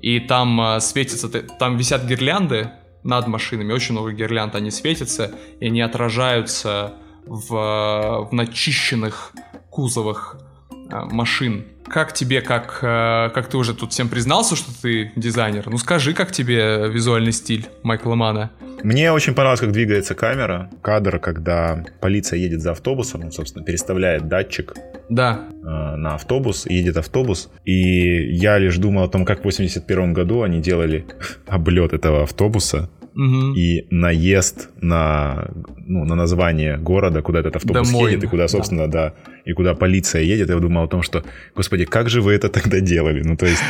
И 0.01 0.21
там 0.21 0.61
э, 0.61 0.81
светится, 0.81 1.29
там 1.29 1.77
висят 1.77 2.05
гирлянды 2.05 2.71
над 3.03 3.27
машинами, 3.27 3.73
очень 3.73 3.93
много 3.93 4.13
гирлянд, 4.13 4.55
они 4.55 4.71
светятся, 4.71 5.33
и 5.61 5.67
они 5.67 5.81
отражаются 5.81 6.95
в, 7.25 8.29
в 8.31 8.33
начищенных 8.33 9.33
кузовах 9.71 10.39
э, 10.41 10.56
машин. 10.91 11.65
Как 11.89 12.13
тебе, 12.13 12.41
как, 12.41 12.81
э, 12.83 13.31
как 13.33 13.49
ты 13.49 13.57
уже 13.57 13.73
тут 13.73 13.93
всем 13.93 14.09
признался, 14.09 14.57
что 14.57 14.71
ты 14.83 15.13
дизайнер? 15.15 15.65
Ну 15.67 15.79
скажи, 15.79 16.15
как 16.15 16.33
тебе 16.33 16.89
визуальный 16.89 17.33
стиль 17.33 17.67
Майкла 17.83 18.15
Мана? 18.17 18.51
Мне 18.83 19.13
очень 19.13 19.35
понравилось, 19.35 19.61
как 19.61 19.73
двигается 19.73 20.15
камера. 20.15 20.71
Кадр, 20.83 21.19
когда 21.19 21.85
полиция 22.01 22.39
едет 22.39 22.61
за 22.61 22.73
автобусом, 22.73 23.25
он, 23.25 23.33
собственно, 23.33 23.65
переставляет 23.65 24.29
датчик 24.29 24.75
да. 25.09 25.41
э, 25.51 25.65
на 25.65 26.15
автобус, 26.15 26.67
едет 26.67 26.97
автобус. 26.97 27.51
И 27.65 28.35
я 28.35 28.59
лишь 28.59 28.77
думал 28.79 29.05
о 29.05 29.09
том, 29.09 29.25
как 29.25 29.41
в 29.41 29.45
81 29.45 30.13
году 30.13 30.43
они 30.43 30.61
делали 30.61 31.07
облет 31.47 31.93
этого 31.93 32.25
автобуса 32.25 32.91
угу. 33.17 33.55
и 33.55 33.87
наезд 33.91 34.69
на, 34.81 35.51
ну, 35.87 36.05
на 36.05 36.15
название 36.15 36.77
города, 36.77 37.23
куда 37.23 37.41
этот 37.41 37.57
автобус 37.57 37.89
Домой. 37.89 38.13
едет, 38.13 38.25
и 38.25 38.27
куда, 38.27 38.47
собственно, 38.47 38.89
да. 38.89 39.09
да, 39.09 39.15
и 39.45 39.53
куда 39.53 39.75
полиция 39.75 40.23
едет. 40.23 40.51
Я 40.51 40.59
думал 40.59 40.85
о 40.85 40.89
том, 40.89 41.03
что, 41.03 41.25
господи, 41.55 41.85
как 41.85 42.11
же 42.11 42.21
вы 42.21 42.35
это 42.35 42.49
тогда 42.49 42.81
делали? 42.81 43.23
Ну, 43.23 43.37
то 43.37 43.47
есть, 43.47 43.63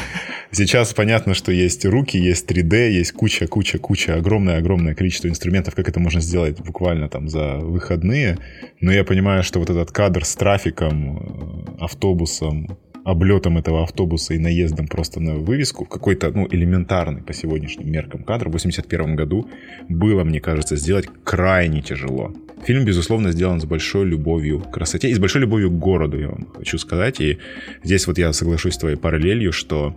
сейчас 0.51 0.93
понятно, 0.93 1.35
что 1.35 1.53
есть 1.53 1.85
руки, 1.87 2.19
есть 2.19 2.51
3D, 2.51 2.91
есть 2.91 3.13
куча, 3.13 3.47
куча, 3.47 3.79
куча, 3.79 4.15
огромное-огромное 4.15 4.95
количество 4.95 5.29
инструментов, 5.29 5.75
как 5.75 5.89
это 5.89 6.01
можно 6.01 6.21
сделать 6.21 6.61
буквально 6.61 7.09
там 7.09 7.29
за 7.29 7.57
выходные. 7.59 8.39
Но 8.81 8.93
я 8.93 9.05
понимаю, 9.05 9.43
что 9.43 9.61
вот 9.61 9.71
этот 9.71 9.93
кадр 9.93 10.25
с 10.25 10.35
трафиком, 10.35 11.19
э, 11.19 11.85
автобусом, 11.85 12.79
облетом 13.07 13.57
этого 13.57 13.85
автобуса 13.85 14.35
и 14.35 14.39
наездом 14.39 14.89
просто 14.89 15.21
на 15.21 15.37
вывеску, 15.37 15.85
какой-то, 15.85 16.33
ну, 16.33 16.49
элементарный 16.51 17.23
по 17.23 17.33
сегодняшним 17.33 17.89
меркам 17.89 18.25
кадр 18.25 18.49
в 18.49 18.53
81 18.53 19.15
году 19.15 19.49
было, 19.89 20.25
мне 20.25 20.41
кажется, 20.41 20.75
сделать 20.75 21.07
крайне 21.23 21.83
тяжело. 21.83 22.35
Фильм, 22.65 22.85
безусловно, 22.85 23.31
сделан 23.31 23.61
с 23.61 23.65
большой 23.65 24.07
любовью 24.07 24.59
к 24.59 24.73
красоте 24.73 25.09
и 25.09 25.15
с 25.15 25.21
большой 25.21 25.43
любовью 25.43 25.71
к 25.71 25.79
городу, 25.79 26.19
я 26.19 26.29
вам 26.31 26.49
хочу 26.57 26.79
сказать. 26.79 27.21
И 27.21 27.39
здесь 27.85 28.09
вот 28.09 28.19
я 28.19 28.33
соглашусь 28.33 28.75
с 28.75 28.79
твоей 28.79 28.97
параллелью, 28.97 29.53
что 29.53 29.95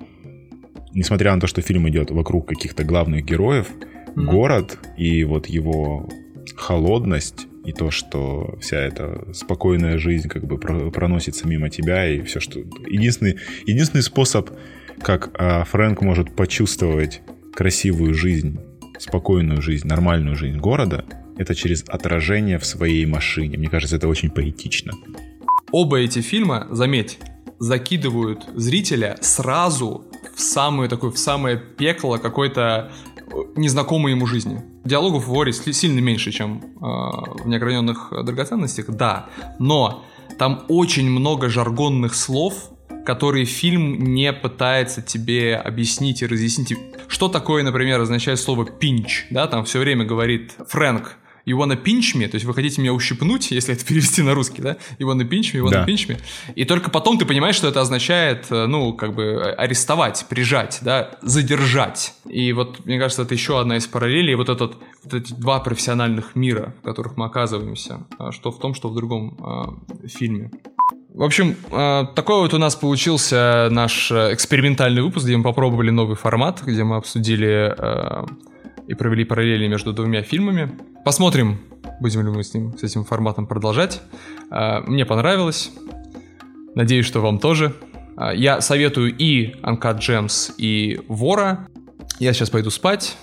несмотря 0.94 1.34
на 1.34 1.42
то, 1.42 1.48
что 1.48 1.62
фильм 1.62 1.90
идет 1.90 2.12
вокруг 2.12 2.48
каких-то 2.48 2.84
главных 2.84 3.26
героев, 3.26 3.70
mm-hmm. 3.70 4.24
город 4.24 4.78
и 4.98 5.24
вот 5.24 5.48
его 5.48 6.08
холодность 6.56 7.49
и 7.66 7.74
то, 7.74 7.92
что 7.92 8.58
вся 8.62 8.78
эта 8.78 9.28
спокойная 9.34 9.98
жизнь 9.98 10.28
как 10.28 10.46
бы 10.46 10.58
проносится 10.58 11.48
мимо 11.48 11.70
тебя, 11.70 12.08
и 12.08 12.22
все, 12.24 12.40
что... 12.40 12.60
Единственный, 12.60 13.38
единственный 13.66 14.02
способ, 14.02 14.50
как 15.02 15.32
а, 15.34 15.64
Фрэнк 15.66 16.02
может 16.02 16.36
почувствовать 16.36 17.22
красивую 17.54 18.14
жизнь, 18.14 18.60
спокойную 18.98 19.62
жизнь, 19.62 19.88
нормальную 19.88 20.36
жизнь 20.36 20.58
города, 20.58 21.06
это 21.38 21.56
через 21.56 21.84
отражение 21.88 22.60
в 22.60 22.66
своей 22.66 23.06
машине. 23.06 23.58
Мне 23.58 23.70
кажется, 23.70 23.96
это 23.96 24.08
очень 24.08 24.30
поэтично. 24.30 24.94
Оба 25.72 26.00
эти 26.00 26.20
фильма, 26.20 26.68
заметь, 26.72 27.20
закидывают 27.60 28.48
зрителя 28.56 29.18
сразу 29.22 30.06
в 30.36 30.42
самое 30.42 30.90
такое, 30.90 31.12
в 31.12 31.20
самое 31.20 31.58
пекло 31.58 32.18
какой-то 32.18 32.92
незнакомой 33.56 34.14
ему 34.14 34.26
жизни. 34.26 34.62
Диалогов 34.84 35.26
в 35.26 35.30
Воре 35.30 35.54
сильно 35.54 36.00
меньше, 36.00 36.32
чем 36.32 36.62
э, 36.64 36.80
в 36.80 37.48
неограненных 37.48 38.14
драгоценностях, 38.24 38.88
да, 38.90 39.28
но 39.60 40.04
там 40.38 40.64
очень 40.68 41.10
много 41.10 41.50
жаргонных 41.50 42.16
слов, 42.16 42.72
которые 43.06 43.46
фильм 43.46 44.14
не 44.14 44.32
пытается 44.32 45.02
тебе 45.02 45.56
объяснить 45.56 46.22
и 46.22 46.28
разъяснить. 46.28 46.78
Что 47.08 47.28
такое, 47.28 47.64
например, 47.64 48.00
означает 48.00 48.40
слово 48.40 48.66
«пинч», 48.66 49.28
да, 49.32 49.48
там 49.48 49.66
все 49.66 49.80
время 49.80 50.06
говорит 50.06 50.56
Фрэнк, 50.68 51.18
you 51.46 51.58
wanna 51.58 51.82
pinch 51.82 52.16
me, 52.16 52.28
то 52.28 52.36
есть 52.36 52.46
вы 52.46 52.54
хотите 52.54 52.82
меня 52.82 52.94
ущипнуть, 52.94 53.52
если 53.52 53.74
это 53.74 53.86
перевести 53.86 54.22
на 54.22 54.34
русский, 54.34 54.62
да, 54.62 54.78
you 55.00 55.08
wanna 55.08 55.28
pinch 55.28 55.54
me, 55.54 55.60
you 55.60 55.64
wanna 55.64 55.72
да. 55.72 55.86
pinch 55.86 56.08
me, 56.08 56.20
и 56.56 56.66
только 56.66 56.90
потом 56.90 57.18
ты 57.18 57.26
понимаешь, 57.26 57.56
что 57.56 57.68
это 57.68 57.82
означает, 57.82 58.48
э, 58.50 58.66
ну, 58.66 58.94
как 58.94 59.14
бы 59.14 59.54
арестовать, 59.58 60.26
прижать, 60.30 60.80
да, 60.82 61.12
задержать. 61.22 62.14
И 62.28 62.54
вот, 62.54 62.86
мне 62.86 63.00
кажется, 63.00 63.24
это 63.24 63.34
еще 63.34 63.60
одна 63.60 63.78
из 63.78 63.88
параллелей, 63.88 64.36
вот, 64.36 64.50
этот, 64.50 64.78
вот 65.04 65.14
эти 65.14 65.34
два 65.34 65.60
профессиональных 65.60 66.36
мира, 66.36 66.74
в 66.82 66.86
которых 66.86 67.18
мы 67.18 67.26
оказываемся, 67.26 68.08
а, 68.18 68.32
что 68.32 68.52
в 68.52 68.60
том, 68.60 68.74
что 68.74 68.90
в 68.90 68.96
другом 68.96 69.38
э, 70.04 70.08
фильме. 70.08 70.52
В 71.14 71.24
общем, 71.24 71.56
э, 71.72 72.06
такой 72.16 72.40
вот 72.40 72.54
у 72.54 72.58
нас 72.60 72.76
получился 72.76 73.68
наш 73.72 74.12
э, 74.12 74.34
экспериментальный 74.34 75.02
выпуск, 75.02 75.26
где 75.26 75.36
мы 75.36 75.44
попробовали 75.44 75.90
новый 75.90 76.16
формат, 76.16 76.62
где 76.64 76.84
мы 76.84 76.98
обсудили 76.98 77.74
э, 77.78 78.26
и 78.90 78.96
провели 78.96 79.24
параллели 79.24 79.68
между 79.68 79.94
двумя 79.94 80.24
фильмами. 80.24 80.72
Посмотрим, 81.06 81.60
будем 82.02 82.26
ли 82.26 82.32
мы 82.32 82.44
с, 82.44 82.56
ним, 82.56 82.76
с 82.76 82.82
этим 82.82 83.06
форматом 83.06 83.46
продолжать. 83.46 84.02
А, 84.50 84.82
мне 84.82 85.06
понравилось. 85.06 85.72
Надеюсь, 86.74 87.06
что 87.06 87.22
вам 87.22 87.38
тоже. 87.38 87.76
А, 88.18 88.34
я 88.34 88.62
советую 88.62 89.16
и 89.16 89.54
Uncut 89.62 90.00
Gems, 90.00 90.54
и 90.58 91.02
Вора. 91.08 91.68
Я 92.18 92.34
сейчас 92.34 92.50
пойду 92.50 92.72
спать. 92.72 93.16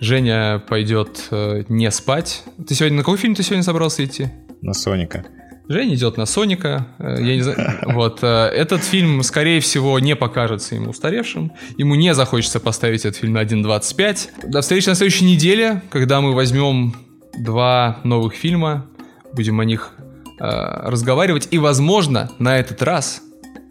Женя 0.00 0.60
пойдет 0.68 1.26
э, 1.32 1.64
не 1.68 1.90
спать. 1.90 2.44
Ты 2.66 2.74
сегодня 2.74 2.98
на 2.98 3.02
какой 3.02 3.18
фильм 3.18 3.34
ты 3.34 3.42
сегодня 3.42 3.64
собрался 3.64 4.04
идти? 4.04 4.28
На 4.60 4.72
Соника. 4.72 5.26
Женя 5.68 5.94
идет 5.94 6.16
на 6.16 6.26
Соника. 6.26 6.86
Э, 6.98 7.16
я 7.20 7.36
не 7.36 7.42
знаю. 7.42 7.78
Вот. 7.92 8.20
Э, 8.22 8.46
этот 8.48 8.82
фильм, 8.82 9.22
скорее 9.22 9.60
всего, 9.60 9.98
не 9.98 10.16
покажется 10.16 10.74
ему 10.74 10.90
устаревшим. 10.90 11.52
Ему 11.76 11.94
не 11.94 12.14
захочется 12.14 12.60
поставить 12.60 13.04
этот 13.04 13.16
фильм 13.16 13.34
на 13.34 13.42
1.25. 13.42 14.48
До 14.48 14.60
встречи 14.60 14.88
на 14.88 14.94
следующей 14.94 15.24
неделе, 15.24 15.82
когда 15.90 16.20
мы 16.20 16.34
возьмем 16.34 16.94
два 17.38 18.00
новых 18.04 18.34
фильма, 18.34 18.86
будем 19.32 19.60
о 19.60 19.64
них 19.64 19.92
э, 20.40 20.44
разговаривать. 20.44 21.48
И, 21.50 21.58
возможно, 21.58 22.30
на 22.38 22.58
этот 22.58 22.82
раз 22.82 23.22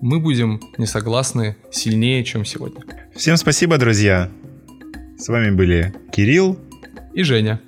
мы 0.01 0.19
будем 0.19 0.61
не 0.77 0.85
согласны 0.85 1.57
сильнее, 1.71 2.23
чем 2.23 2.45
сегодня. 2.45 2.81
Всем 3.15 3.37
спасибо, 3.37 3.77
друзья. 3.77 4.29
С 5.17 5.27
вами 5.27 5.51
были 5.51 5.93
Кирилл 6.11 6.57
и 7.13 7.23
Женя. 7.23 7.59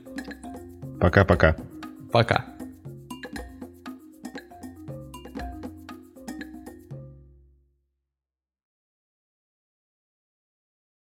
Пока-пока. 1.00 1.56
Пока. 2.12 2.36
-пока. 2.36 2.44
Пока. 2.44 2.53